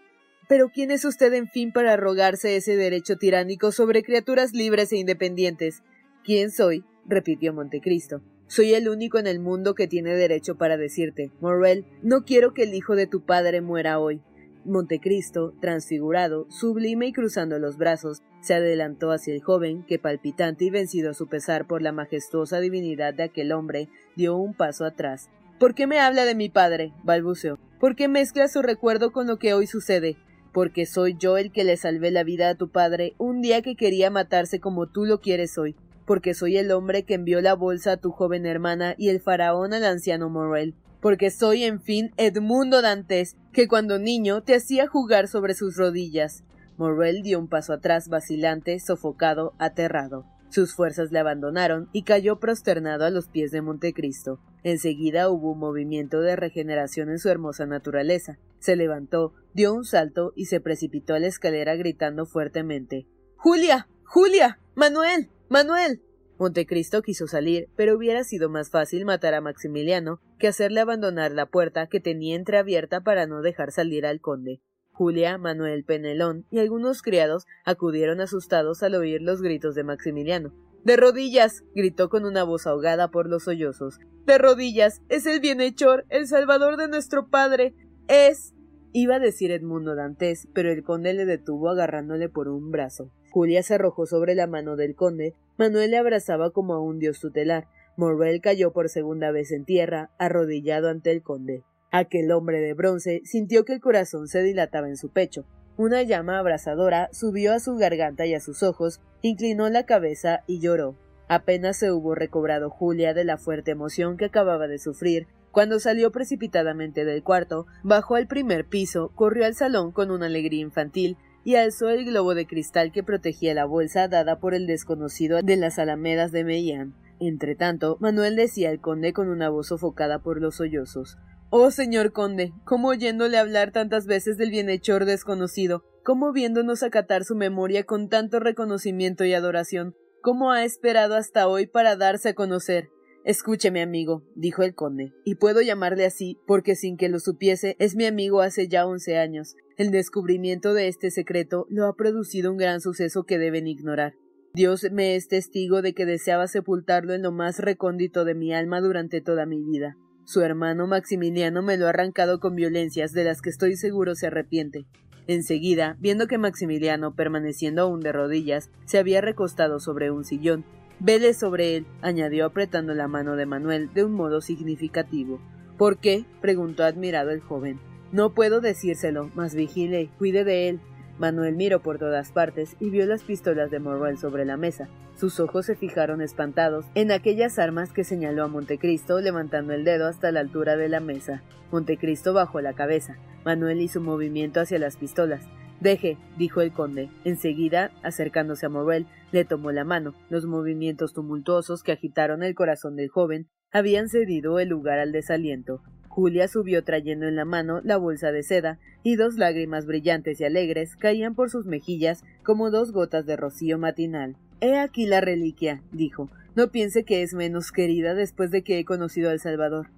Pero 0.49 0.71
¿quién 0.73 0.91
es 0.91 1.05
usted, 1.05 1.35
en 1.35 1.49
fin, 1.49 1.71
para 1.71 1.93
arrogarse 1.93 2.57
ese 2.57 2.77
derecho 2.77 3.17
tiránico 3.17 3.73
sobre 3.73 4.03
criaturas 4.03 4.53
libres 4.53 4.93
e 4.93 4.97
independientes? 4.97 5.83
¿Quién 6.25 6.51
soy? 6.51 6.85
repitió 7.05 7.53
Montecristo. 7.53 8.23
Soy 8.49 8.75
el 8.75 8.89
único 8.89 9.19
en 9.19 9.27
el 9.27 9.41
mundo 9.41 9.75
que 9.75 9.89
tiene 9.89 10.15
derecho 10.15 10.55
para 10.55 10.77
decirte, 10.77 11.33
Morrel, 11.41 11.85
no 12.03 12.25
quiero 12.25 12.55
que 12.55 12.63
el 12.63 12.75
hijo 12.75 12.95
de 12.95 13.09
tu 13.09 13.25
padre 13.25 13.61
muera 13.61 13.99
hoy. 13.99 14.21
Montecristo, 14.65 15.53
transfigurado, 15.61 16.47
sublime 16.49 17.09
y 17.09 17.13
cruzando 17.13 17.59
los 17.59 17.77
brazos, 17.77 18.23
se 18.41 18.55
adelantó 18.55 19.11
hacia 19.11 19.35
el 19.35 19.43
joven, 19.43 19.85
que 19.87 19.99
palpitante 19.99 20.65
y 20.65 20.71
vencido 20.71 21.11
a 21.11 21.15
su 21.15 21.29
pesar 21.29 21.67
por 21.67 21.83
la 21.83 21.91
majestuosa 21.91 22.61
divinidad 22.61 23.15
de 23.15 23.25
aquel 23.25 23.51
hombre, 23.51 23.89
dio 24.15 24.37
un 24.37 24.55
paso 24.55 24.85
atrás. 24.85 25.29
¿Por 25.59 25.75
qué 25.75 25.87
me 25.87 25.99
habla 25.99 26.25
de 26.25 26.35
mi 26.35 26.49
padre? 26.49 26.93
balbuceó. 27.03 27.59
¿Por 27.81 27.97
qué 27.97 28.09
mezcla 28.09 28.47
su 28.47 28.63
recuerdo 28.63 29.11
con 29.11 29.27
lo 29.27 29.39
que 29.39 29.55
hoy 29.55 29.67
sucede? 29.67 30.17
Porque 30.53 30.87
soy 30.87 31.17
yo 31.19 31.37
el 31.37 31.51
que 31.51 31.65
le 31.65 31.77
salvé 31.77 32.11
la 32.11 32.25
vida 32.25 32.49
a 32.49 32.55
tu 32.55 32.71
padre 32.71 33.15
un 33.19 33.41
día 33.41 33.63
que 33.63 33.75
quería 33.75 34.11
matarse 34.11 34.61
como 34.61 34.87
tú 34.87 35.05
lo 35.05 35.21
quieres 35.21 35.59
hoy. 35.59 35.75
Porque 36.07 36.33
soy 36.33 36.57
el 36.57 36.73
hombre 36.73 37.05
que 37.05 37.15
envió 37.15 37.43
la 37.43 37.55
bolsa 37.55 37.93
a 37.93 37.97
tu 37.99 38.13
joven 38.13 38.47
hermana 38.47 38.95
y 38.97 39.11
el 39.11 39.21
faraón 39.21 39.75
al 39.75 39.85
anciano 39.85 40.31
Morrel 40.31 40.75
porque 41.07 41.31
soy 41.31 41.63
en 41.63 41.81
fin 41.81 42.11
Edmundo 42.17 42.83
Dantes, 42.83 43.37
que 43.53 43.69
cuando 43.69 43.99
niño 44.01 44.43
te 44.43 44.57
hacía 44.57 44.89
jugar 44.89 45.29
sobre 45.29 45.55
sus 45.55 45.77
rodillas. 45.77 46.43
Morrel 46.79 47.23
dio 47.23 47.39
un 47.39 47.47
paso 47.47 47.73
atrás 47.73 48.09
vacilante, 48.09 48.81
sofocado, 48.81 49.55
aterrado. 49.59 50.27
Sus 50.49 50.75
fuerzas 50.75 51.13
le 51.13 51.21
abandonaron 51.21 51.89
y 51.93 52.03
cayó 52.03 52.41
prosternado 52.41 53.05
a 53.05 53.11
los 53.11 53.29
pies 53.29 53.53
de 53.53 53.63
Montecristo. 53.63 54.41
Enseguida 54.65 55.31
hubo 55.31 55.53
un 55.53 55.61
movimiento 55.61 56.23
de 56.23 56.35
regeneración 56.35 57.09
en 57.09 57.21
su 57.21 57.29
hermosa 57.29 57.67
naturaleza. 57.67 58.39
Se 58.59 58.75
levantó, 58.75 59.33
dio 59.55 59.75
un 59.75 59.85
salto 59.85 60.33
y 60.35 60.47
se 60.47 60.61
precipitó 60.61 61.15
a 61.15 61.21
la 61.21 61.29
escalera 61.29 61.77
gritando 61.77 62.27
fuertemente 62.27 63.07
Julia. 63.37 63.87
Julia. 64.05 64.59
Manuel. 64.75 65.31
Manuel. 65.49 66.03
Montecristo 66.39 67.03
quiso 67.03 67.29
salir, 67.29 67.69
pero 67.77 67.97
hubiera 67.97 68.25
sido 68.25 68.51
más 68.51 68.71
fácil 68.71 69.05
matar 69.05 69.33
a 69.35 69.41
Maximiliano 69.41 70.21
que 70.39 70.49
hacerle 70.49 70.81
abandonar 70.81 71.33
la 71.33 71.47
puerta 71.47 71.87
que 71.87 72.01
tenía 72.01 72.35
entreabierta 72.35 73.01
para 73.01 73.27
no 73.27 73.43
dejar 73.43 73.71
salir 73.71 74.05
al 74.07 74.21
conde. 74.21 74.61
Julia, 74.91 75.39
Manuel 75.39 75.85
Penelón 75.85 76.47
y 76.51 76.59
algunos 76.59 77.01
criados 77.01 77.45
acudieron 77.65 78.21
asustados 78.21 78.83
al 78.83 78.97
oír 78.97 79.23
los 79.23 79.41
gritos 79.41 79.75
de 79.75 79.85
Maximiliano. 79.85 80.53
¡De 80.85 80.97
rodillas! 80.97 81.63
gritó 81.75 82.09
con 82.09 82.25
una 82.25 82.43
voz 82.43 82.67
ahogada 82.67 83.11
por 83.11 83.29
los 83.29 83.45
sollozos. 83.45 83.99
¡De 84.27 84.39
rodillas! 84.39 85.03
¡Es 85.09 85.27
el 85.27 85.41
bienhechor! 85.41 86.07
¡El 86.09 86.27
salvador 86.27 86.77
de 86.77 86.89
nuestro 86.89 87.29
padre! 87.29 87.75
¡Es! 88.09 88.53
Iba 88.93 89.17
a 89.17 89.21
decir 89.21 89.51
Edmundo 89.51 89.95
Dantes, 89.95 90.49
pero 90.55 90.71
el 90.71 90.83
conde 90.83 91.13
le 91.13 91.25
detuvo 91.25 91.69
agarrándole 91.69 92.29
por 92.29 92.49
un 92.49 92.71
brazo. 92.71 93.13
Julia 93.37 93.63
se 93.63 93.75
arrojó 93.75 94.07
sobre 94.07 94.35
la 94.35 94.47
mano 94.47 94.77
del 94.77 94.95
conde, 94.95 95.35
Manuel 95.59 95.91
le 95.91 95.99
abrazaba 95.99 96.53
como 96.53 96.73
a 96.73 96.81
un 96.81 96.99
dios 96.99 97.21
tutelar. 97.21 97.69
Morrel 97.99 98.41
cayó 98.41 98.73
por 98.73 98.89
segunda 98.89 99.31
vez 99.31 99.53
en 99.53 99.67
tierra, 99.67 100.09
arrodillado 100.17 100.89
ante 100.89 101.11
el 101.11 101.23
conde. 101.23 101.63
Aquel 101.91 102.33
hombre 102.33 102.63
de 102.63 102.73
bronce 102.73 103.21
sintió 103.25 103.67
que 103.67 103.75
el 103.75 103.83
corazón 103.83 104.27
se 104.27 104.43
dilataba 104.43 104.89
en 104.89 104.97
su 104.97 105.11
pecho. 105.11 105.45
Una 105.77 106.03
llama 106.03 106.39
abrasadora 106.39 107.11
subió 107.13 107.53
a 107.53 107.61
su 107.61 107.77
garganta 107.77 108.25
y 108.25 108.33
a 108.33 108.41
sus 108.41 108.63
ojos, 108.63 109.03
inclinó 109.21 109.69
la 109.69 109.85
cabeza 109.85 110.43
y 110.47 110.61
lloró. 110.61 110.97
Apenas 111.29 111.77
se 111.77 111.93
hubo 111.93 112.15
recobrado 112.15 112.71
Julia 112.71 113.13
de 113.13 113.25
la 113.25 113.37
fuerte 113.37 113.73
emoción 113.73 114.17
que 114.17 114.25
acababa 114.25 114.67
de 114.67 114.79
sufrir, 114.79 115.27
cuando 115.57 115.79
salió 115.79 116.13
precipitadamente 116.13 117.05
del 117.05 117.23
cuarto, 117.23 117.67
bajó 117.83 118.17
al 118.17 118.29
primer 118.29 118.67
piso, 118.67 119.11
corrió 119.15 119.47
al 119.47 119.55
salón 119.55 119.91
con 119.91 120.11
una 120.11 120.27
alegría 120.27 120.61
infantil, 120.61 121.17
y 121.47 121.55
alzó 121.55 121.91
el 121.91 122.05
globo 122.05 122.35
de 122.35 122.49
cristal 122.49 122.91
que 122.91 123.05
protegía 123.05 123.55
la 123.55 123.67
bolsa 123.67 124.09
dada 124.09 124.41
por 124.41 124.53
el 124.53 124.67
desconocido 124.67 125.41
de 125.43 125.57
las 125.57 125.79
alamedas 125.79 126.33
de 126.33 126.43
Mellán. 126.43 126.97
Entretanto, 127.21 127.99
Manuel 128.01 128.35
decía 128.35 128.69
al 128.71 128.81
conde 128.81 129.13
con 129.13 129.29
una 129.29 129.49
voz 129.49 129.69
sofocada 129.69 130.19
por 130.19 130.41
los 130.41 130.57
sollozos 130.57 131.19
Oh, 131.49 131.71
señor 131.71 132.11
conde, 132.11 132.53
cómo 132.65 132.89
oyéndole 132.89 133.39
hablar 133.39 133.71
tantas 133.71 134.07
veces 134.07 134.37
del 134.39 134.51
bienhechor 134.51 135.05
desconocido, 135.05 135.85
cómo 136.03 136.33
viéndonos 136.33 136.83
acatar 136.83 137.23
su 137.23 137.37
memoria 137.37 137.85
con 137.85 138.09
tanto 138.09 138.41
reconocimiento 138.41 139.25
y 139.25 139.33
adoración, 139.33 139.95
cómo 140.23 140.51
ha 140.51 140.65
esperado 140.65 141.15
hasta 141.15 141.47
hoy 141.47 141.69
para 141.69 141.95
darse 141.95 142.31
a 142.31 142.35
conocer. 142.35 142.89
Escúcheme, 143.27 143.83
amigo, 143.83 144.23
dijo 144.37 144.63
el 144.63 144.77
conde, 144.77 145.13
y 145.25 145.35
puedo 145.35 145.61
llamarle 145.61 146.07
así 146.07 146.39
porque 146.47 146.77
sin 146.77 146.97
que 146.97 147.09
lo 147.09 147.19
supiese 147.19 147.75
es 147.81 147.97
mi 147.97 148.07
amigo 148.07 148.41
hace 148.41 148.69
ya 148.69 148.87
once 148.87 149.19
años. 149.19 149.57
El 149.77 149.91
descubrimiento 149.91 150.75
de 150.75 150.87
este 150.87 151.11
secreto 151.11 151.67
lo 151.69 151.87
ha 151.87 151.97
producido 151.97 152.53
un 152.53 152.57
gran 152.57 152.81
suceso 152.81 153.25
que 153.25 153.39
deben 153.39 153.67
ignorar. 153.67 154.15
Dios 154.55 154.87
me 154.93 155.17
es 155.17 155.27
testigo 155.27 155.83
de 155.83 155.93
que 155.93 156.07
deseaba 156.07 156.47
sepultarlo 156.47 157.15
en 157.15 157.23
lo 157.23 157.33
más 157.33 157.59
recóndito 157.59 158.25
de 158.25 158.37
mi 158.37 158.55
alma 158.55 158.81
durante 158.81 159.21
toda 159.21 159.45
mi 159.45 159.61
vida. 159.61 159.97
Su 160.25 160.43
hermano 160.43 160.87
Maximiliano 160.87 161.63
me 161.63 161.77
lo 161.77 161.87
ha 161.87 161.91
arrancado 161.91 162.39
con 162.39 162.55
violencias 162.55 163.11
de 163.11 163.25
las 163.25 163.43
que 163.43 163.51
estoy 163.51 163.75
seguro 163.75 164.15
se 164.15 164.29
arrepiente. 164.29 164.87
Enseguida, 165.27 165.97
viendo 165.99 166.29
que 166.29 166.39
Maximiliano, 166.39 167.17
permaneciendo 167.17 167.83
aún 167.83 167.99
de 167.99 168.13
rodillas, 168.13 168.71
se 168.85 168.99
había 168.99 169.21
recostado 169.21 169.81
sobre 169.81 170.13
un 170.13 170.25
sillón, 170.25 170.65
Vele 170.99 171.35
sobre 171.35 171.77
él, 171.77 171.87
añadió 172.01 172.47
apretando 172.47 172.95
la 172.95 173.07
mano 173.07 173.37
de 173.37 173.45
Manuel 173.45 173.93
de 173.93 174.05
un 174.05 174.13
modo 174.13 174.41
significativo. 174.41 175.41
¿Por 175.77 175.99
qué? 175.99 176.25
preguntó 176.41 176.85
admirado 176.85 177.31
el 177.31 177.41
joven. 177.41 177.79
No 178.13 178.33
puedo 178.33 178.61
decírselo, 178.61 179.31
mas 179.35 179.55
vigile, 179.55 180.09
cuide 180.19 180.45
de 180.45 180.69
él. 180.71 180.81
Manuel 181.19 181.55
miró 181.55 181.81
por 181.81 181.99
todas 181.99 182.33
partes 182.33 182.77
y 182.81 182.91
vio 182.91 183.05
las 183.07 183.23
pistolas 183.23 183.71
de 183.71 183.79
Morrel 183.79 184.17
sobre 184.17 184.45
la 184.45 184.57
mesa. 184.57 184.89
Sus 185.17 185.41
ojos 185.41 185.67
se 185.67 185.77
fijaron 185.77 186.21
espantados 186.21 186.87
en 186.95 187.11
aquellas 187.11 187.59
armas 187.59 187.93
que 187.93 188.05
señaló 188.05 188.45
a 188.45 188.49
Montecristo 188.49 189.21
levantando 189.21 189.73
el 189.73 189.85
dedo 189.85 190.07
hasta 190.07 190.31
la 190.31 190.41
altura 190.41 190.77
de 190.77 190.89
la 190.89 191.01
mesa. 191.01 191.43
Montecristo 191.73 192.33
bajó 192.33 192.61
la 192.61 192.75
cabeza. 192.75 193.17
Manuel 193.45 193.81
hizo 193.81 194.01
un 194.01 194.07
movimiento 194.07 194.61
hacia 194.61 194.79
las 194.79 194.97
pistolas. 194.97 195.45
Deje, 195.81 196.17
dijo 196.39 196.61
el 196.61 196.73
conde. 196.73 197.11
Enseguida, 197.25 197.93
acercándose 198.03 198.67
a 198.67 198.69
Morrel, 198.69 199.07
le 199.33 199.45
tomó 199.45 199.73
la 199.73 199.85
mano. 199.85 200.15
Los 200.31 200.47
movimientos 200.47 201.13
tumultuosos 201.13 201.83
que 201.83 201.93
agitaron 201.93 202.43
el 202.43 202.55
corazón 202.55 202.97
del 202.97 203.09
joven 203.09 203.49
habían 203.73 204.09
cedido 204.09 204.59
el 204.59 204.69
lugar 204.69 204.99
al 204.99 205.13
desaliento. 205.13 205.83
Julia 206.09 206.49
subió 206.49 206.83
trayendo 206.83 207.27
en 207.27 207.37
la 207.37 207.45
mano 207.45 207.83
la 207.85 207.99
bolsa 207.99 208.33
de 208.33 208.43
seda, 208.43 208.79
y 209.03 209.17
dos 209.17 209.37
lágrimas 209.37 209.85
brillantes 209.85 210.41
y 210.41 210.45
alegres 210.45 210.97
caían 210.97 211.35
por 211.35 211.51
sus 211.51 211.67
mejillas 211.67 212.25
como 212.43 212.71
dos 212.71 212.91
gotas 212.93 213.27
de 213.27 213.37
rocío 213.37 213.77
matinal. 213.77 214.37
He 214.63 214.79
aquí 214.79 215.07
la 215.07 215.21
reliquia, 215.21 215.83
dijo. 215.93 216.31
No 216.55 216.71
piense 216.73 217.05
que 217.05 217.23
es 217.23 217.35
menos 217.35 217.71
querida 217.71 218.15
después 218.15 218.51
de 218.51 218.63
que 218.63 218.79
he 218.79 218.87
conocido 218.87 219.29
al 219.29 219.41
Salvador. 219.41 219.91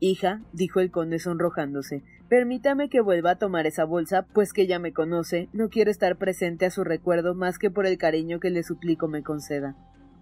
Hija, 0.00 0.42
dijo 0.52 0.80
el 0.80 0.90
conde 0.90 1.20
sonrojándose, 1.20 2.02
permítame 2.30 2.88
que 2.88 3.00
vuelva 3.00 3.32
a 3.32 3.38
tomar 3.38 3.66
esa 3.66 3.84
bolsa, 3.84 4.24
pues 4.32 4.52
que 4.52 4.68
ya 4.68 4.78
me 4.78 4.92
conoce, 4.92 5.48
no 5.52 5.68
quiero 5.68 5.90
estar 5.90 6.16
presente 6.16 6.64
a 6.64 6.70
su 6.70 6.84
recuerdo 6.84 7.34
más 7.34 7.58
que 7.58 7.72
por 7.72 7.86
el 7.86 7.98
cariño 7.98 8.38
que 8.38 8.50
le 8.50 8.62
suplico 8.62 9.08
me 9.08 9.24
conceda. 9.24 9.76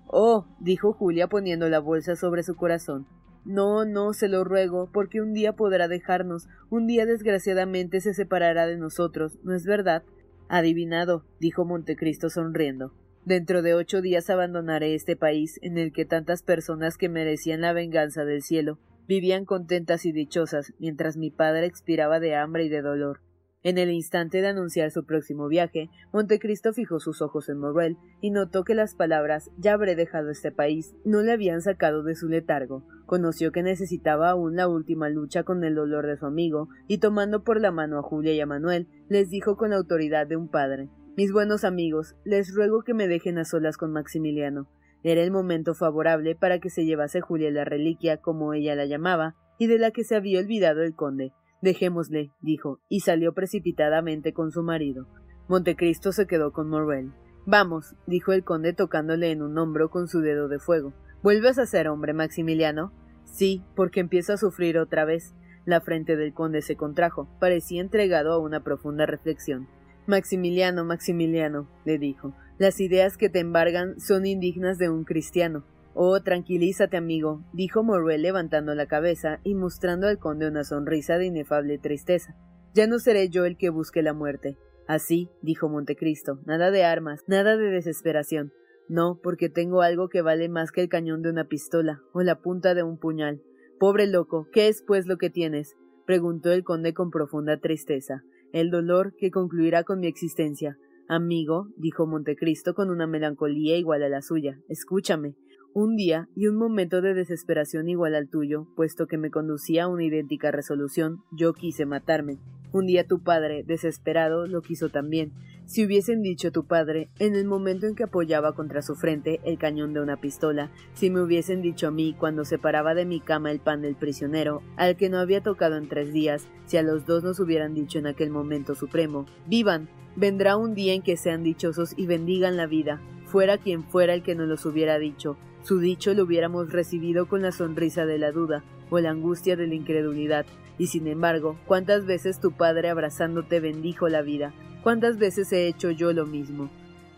Oh, 0.06 0.46
dijo 0.58 0.94
Julia 0.94 1.28
poniendo 1.28 1.68
la 1.68 1.80
bolsa 1.80 2.16
sobre 2.16 2.42
su 2.42 2.56
corazón. 2.56 3.06
No, 3.44 3.84
no, 3.84 4.14
se 4.14 4.28
lo 4.28 4.42
ruego, 4.42 4.90
porque 4.90 5.20
un 5.20 5.34
día 5.34 5.52
podrá 5.52 5.86
dejarnos, 5.86 6.48
un 6.70 6.86
día 6.86 7.04
desgraciadamente 7.04 8.00
se 8.00 8.14
separará 8.14 8.66
de 8.66 8.78
nosotros, 8.78 9.38
¿no 9.44 9.54
es 9.54 9.66
verdad? 9.66 10.02
Adivinado, 10.48 11.26
dijo 11.40 11.66
Montecristo 11.66 12.30
sonriendo. 12.30 12.94
Dentro 13.26 13.60
de 13.60 13.74
ocho 13.74 14.00
días 14.00 14.30
abandonaré 14.30 14.94
este 14.94 15.14
país 15.14 15.58
en 15.60 15.76
el 15.76 15.92
que 15.92 16.06
tantas 16.06 16.42
personas 16.42 16.96
que 16.96 17.10
merecían 17.10 17.60
la 17.60 17.74
venganza 17.74 18.24
del 18.24 18.42
cielo 18.42 18.78
Vivían 19.08 19.46
contentas 19.46 20.04
y 20.04 20.12
dichosas, 20.12 20.74
mientras 20.78 21.16
mi 21.16 21.30
padre 21.30 21.64
expiraba 21.64 22.20
de 22.20 22.36
hambre 22.36 22.66
y 22.66 22.68
de 22.68 22.82
dolor. 22.82 23.20
En 23.62 23.78
el 23.78 23.90
instante 23.90 24.42
de 24.42 24.48
anunciar 24.48 24.90
su 24.90 25.06
próximo 25.06 25.48
viaje, 25.48 25.88
Montecristo 26.12 26.74
fijó 26.74 27.00
sus 27.00 27.22
ojos 27.22 27.48
en 27.48 27.58
Morrel 27.58 27.96
y 28.20 28.30
notó 28.30 28.64
que 28.64 28.74
las 28.74 28.94
palabras 28.94 29.50
ya 29.56 29.72
habré 29.72 29.96
dejado 29.96 30.30
este 30.30 30.52
país 30.52 30.94
no 31.06 31.22
le 31.22 31.32
habían 31.32 31.62
sacado 31.62 32.02
de 32.02 32.14
su 32.14 32.28
letargo. 32.28 32.84
Conoció 33.06 33.50
que 33.50 33.62
necesitaba 33.62 34.30
aún 34.30 34.56
la 34.56 34.68
última 34.68 35.08
lucha 35.08 35.42
con 35.42 35.64
el 35.64 35.74
dolor 35.74 36.06
de 36.06 36.18
su 36.18 36.26
amigo, 36.26 36.68
y 36.86 36.98
tomando 36.98 37.42
por 37.42 37.60
la 37.60 37.72
mano 37.72 37.98
a 37.98 38.02
Julia 38.02 38.34
y 38.34 38.40
a 38.40 38.46
Manuel, 38.46 38.86
les 39.08 39.30
dijo 39.30 39.56
con 39.56 39.70
la 39.70 39.76
autoridad 39.76 40.26
de 40.26 40.36
un 40.36 40.48
padre 40.48 40.90
Mis 41.16 41.32
buenos 41.32 41.64
amigos, 41.64 42.14
les 42.24 42.54
ruego 42.54 42.82
que 42.82 42.94
me 42.94 43.08
dejen 43.08 43.38
a 43.38 43.46
solas 43.46 43.78
con 43.78 43.90
Maximiliano. 43.90 44.68
Era 45.02 45.22
el 45.22 45.30
momento 45.30 45.74
favorable 45.74 46.34
para 46.34 46.58
que 46.58 46.70
se 46.70 46.84
llevase 46.84 47.20
Julia 47.20 47.50
la 47.50 47.64
reliquia, 47.64 48.16
como 48.18 48.54
ella 48.54 48.74
la 48.74 48.86
llamaba, 48.86 49.34
y 49.58 49.66
de 49.66 49.78
la 49.78 49.90
que 49.90 50.04
se 50.04 50.16
había 50.16 50.40
olvidado 50.40 50.82
el 50.82 50.94
conde. 50.94 51.32
Dejémosle, 51.62 52.32
dijo, 52.40 52.80
y 52.88 53.00
salió 53.00 53.34
precipitadamente 53.34 54.32
con 54.32 54.50
su 54.52 54.62
marido. 54.62 55.06
Montecristo 55.48 56.12
se 56.12 56.26
quedó 56.26 56.52
con 56.52 56.68
Morrel. 56.68 57.12
Vamos, 57.46 57.96
dijo 58.06 58.32
el 58.32 58.44
conde 58.44 58.74
tocándole 58.74 59.30
en 59.30 59.42
un 59.42 59.56
hombro 59.56 59.88
con 59.90 60.08
su 60.08 60.20
dedo 60.20 60.48
de 60.48 60.58
fuego. 60.58 60.92
¿Vuelves 61.22 61.58
a 61.58 61.66
ser 61.66 61.88
hombre, 61.88 62.12
Maximiliano? 62.12 62.92
Sí, 63.24 63.64
porque 63.74 64.00
empiezo 64.00 64.34
a 64.34 64.36
sufrir 64.36 64.78
otra 64.78 65.04
vez. 65.04 65.34
La 65.64 65.80
frente 65.80 66.16
del 66.16 66.32
conde 66.32 66.62
se 66.62 66.76
contrajo. 66.76 67.28
Parecía 67.40 67.80
entregado 67.80 68.32
a 68.32 68.38
una 68.38 68.62
profunda 68.62 69.06
reflexión. 69.06 69.68
Maximiliano, 70.08 70.86
Maximiliano, 70.86 71.68
le 71.84 71.98
dijo, 71.98 72.34
las 72.58 72.80
ideas 72.80 73.18
que 73.18 73.28
te 73.28 73.40
embargan 73.40 74.00
son 74.00 74.24
indignas 74.24 74.78
de 74.78 74.88
un 74.88 75.04
cristiano. 75.04 75.66
Oh, 75.92 76.18
tranquilízate, 76.22 76.96
amigo, 76.96 77.44
dijo 77.52 77.82
Morrel 77.82 78.22
levantando 78.22 78.74
la 78.74 78.86
cabeza 78.86 79.38
y 79.44 79.54
mostrando 79.54 80.06
al 80.06 80.18
conde 80.18 80.48
una 80.48 80.64
sonrisa 80.64 81.18
de 81.18 81.26
inefable 81.26 81.76
tristeza. 81.76 82.34
Ya 82.72 82.86
no 82.86 83.00
seré 83.00 83.28
yo 83.28 83.44
el 83.44 83.58
que 83.58 83.68
busque 83.68 84.00
la 84.00 84.14
muerte. 84.14 84.56
Así, 84.86 85.28
dijo 85.42 85.68
Montecristo, 85.68 86.40
nada 86.46 86.70
de 86.70 86.84
armas, 86.84 87.22
nada 87.26 87.58
de 87.58 87.70
desesperación. 87.70 88.50
No, 88.88 89.20
porque 89.22 89.50
tengo 89.50 89.82
algo 89.82 90.08
que 90.08 90.22
vale 90.22 90.48
más 90.48 90.72
que 90.72 90.80
el 90.80 90.88
cañón 90.88 91.20
de 91.20 91.28
una 91.28 91.48
pistola 91.48 92.00
o 92.14 92.22
la 92.22 92.40
punta 92.40 92.74
de 92.74 92.82
un 92.82 92.96
puñal. 92.96 93.42
Pobre 93.78 94.06
loco, 94.06 94.48
¿qué 94.54 94.68
es 94.68 94.82
pues 94.86 95.06
lo 95.06 95.18
que 95.18 95.28
tienes? 95.28 95.76
preguntó 96.06 96.50
el 96.50 96.64
conde 96.64 96.94
con 96.94 97.10
profunda 97.10 97.58
tristeza. 97.58 98.22
El 98.52 98.70
dolor 98.70 99.14
que 99.18 99.30
concluirá 99.30 99.84
con 99.84 100.00
mi 100.00 100.06
existencia. 100.06 100.78
Amigo, 101.08 101.68
dijo 101.76 102.06
Montecristo 102.06 102.74
con 102.74 102.90
una 102.90 103.06
melancolía 103.06 103.76
igual 103.76 104.02
a 104.02 104.08
la 104.08 104.22
suya, 104.22 104.58
escúchame. 104.68 105.34
Un 105.80 105.94
día 105.94 106.28
y 106.34 106.48
un 106.48 106.56
momento 106.56 107.00
de 107.02 107.14
desesperación 107.14 107.88
igual 107.88 108.16
al 108.16 108.28
tuyo, 108.28 108.66
puesto 108.74 109.06
que 109.06 109.16
me 109.16 109.30
conducía 109.30 109.84
a 109.84 109.86
una 109.86 110.02
idéntica 110.02 110.50
resolución, 110.50 111.22
yo 111.30 111.52
quise 111.52 111.86
matarme. 111.86 112.38
Un 112.72 112.86
día 112.86 113.06
tu 113.06 113.22
padre, 113.22 113.62
desesperado, 113.62 114.48
lo 114.48 114.60
quiso 114.60 114.88
también. 114.88 115.30
Si 115.66 115.86
hubiesen 115.86 116.20
dicho 116.20 116.50
tu 116.50 116.66
padre, 116.66 117.10
en 117.20 117.36
el 117.36 117.44
momento 117.44 117.86
en 117.86 117.94
que 117.94 118.02
apoyaba 118.02 118.56
contra 118.56 118.82
su 118.82 118.96
frente 118.96 119.38
el 119.44 119.56
cañón 119.56 119.92
de 119.92 120.00
una 120.00 120.20
pistola, 120.20 120.72
si 120.94 121.10
me 121.10 121.22
hubiesen 121.22 121.62
dicho 121.62 121.86
a 121.86 121.90
mí 121.92 122.12
cuando 122.18 122.44
separaba 122.44 122.96
de 122.96 123.06
mi 123.06 123.20
cama 123.20 123.52
el 123.52 123.60
pan 123.60 123.80
del 123.80 123.94
prisionero, 123.94 124.62
al 124.76 124.96
que 124.96 125.08
no 125.08 125.18
había 125.18 125.44
tocado 125.44 125.76
en 125.76 125.88
tres 125.88 126.12
días, 126.12 126.48
si 126.66 126.76
a 126.76 126.82
los 126.82 127.06
dos 127.06 127.22
nos 127.22 127.38
hubieran 127.38 127.74
dicho 127.74 128.00
en 128.00 128.08
aquel 128.08 128.30
momento 128.30 128.74
supremo, 128.74 129.26
¡Vivan! 129.46 129.88
Vendrá 130.16 130.56
un 130.56 130.74
día 130.74 130.94
en 130.94 131.02
que 131.02 131.16
sean 131.16 131.44
dichosos 131.44 131.94
y 131.96 132.06
bendigan 132.06 132.56
la 132.56 132.66
vida, 132.66 133.00
fuera 133.26 133.58
quien 133.58 133.84
fuera 133.84 134.14
el 134.14 134.24
que 134.24 134.34
nos 134.34 134.48
los 134.48 134.66
hubiera 134.66 134.98
dicho. 134.98 135.38
Su 135.62 135.78
dicho 135.80 136.14
lo 136.14 136.24
hubiéramos 136.24 136.72
recibido 136.72 137.26
con 137.26 137.42
la 137.42 137.52
sonrisa 137.52 138.06
de 138.06 138.18
la 138.18 138.32
duda 138.32 138.64
o 138.90 138.98
la 139.00 139.10
angustia 139.10 139.56
de 139.56 139.66
la 139.66 139.74
incredulidad, 139.74 140.46
y 140.78 140.86
sin 140.86 141.06
embargo, 141.06 141.58
¿cuántas 141.66 142.06
veces 142.06 142.40
tu 142.40 142.52
padre 142.52 142.88
abrazándote 142.88 143.60
bendijo 143.60 144.08
la 144.08 144.22
vida? 144.22 144.54
¿Cuántas 144.82 145.18
veces 145.18 145.52
he 145.52 145.66
hecho 145.66 145.90
yo 145.90 146.12
lo 146.12 146.24
mismo? 146.24 146.70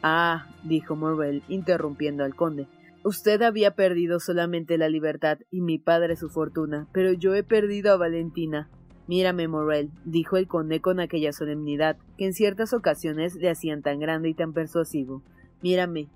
Ah, 0.02 0.48
dijo 0.64 0.96
Morrel, 0.96 1.42
interrumpiendo 1.48 2.24
al 2.24 2.34
conde. 2.34 2.66
Usted 3.04 3.42
había 3.42 3.74
perdido 3.74 4.18
solamente 4.18 4.78
la 4.78 4.88
libertad 4.88 5.38
y 5.50 5.60
mi 5.60 5.78
padre 5.78 6.16
su 6.16 6.28
fortuna, 6.28 6.88
pero 6.92 7.12
yo 7.12 7.34
he 7.34 7.42
perdido 7.42 7.92
a 7.92 7.96
Valentina. 7.96 8.70
Mírame, 9.06 9.48
Morrel, 9.48 9.90
dijo 10.04 10.36
el 10.36 10.46
conde 10.46 10.80
con 10.80 11.00
aquella 11.00 11.32
solemnidad 11.32 11.96
que 12.16 12.26
en 12.26 12.32
ciertas 12.32 12.72
ocasiones 12.72 13.34
le 13.36 13.50
hacían 13.50 13.82
tan 13.82 13.98
grande 13.98 14.28
y 14.28 14.34
tan 14.34 14.52
persuasivo. 14.52 15.22
Mírame, 15.62 16.08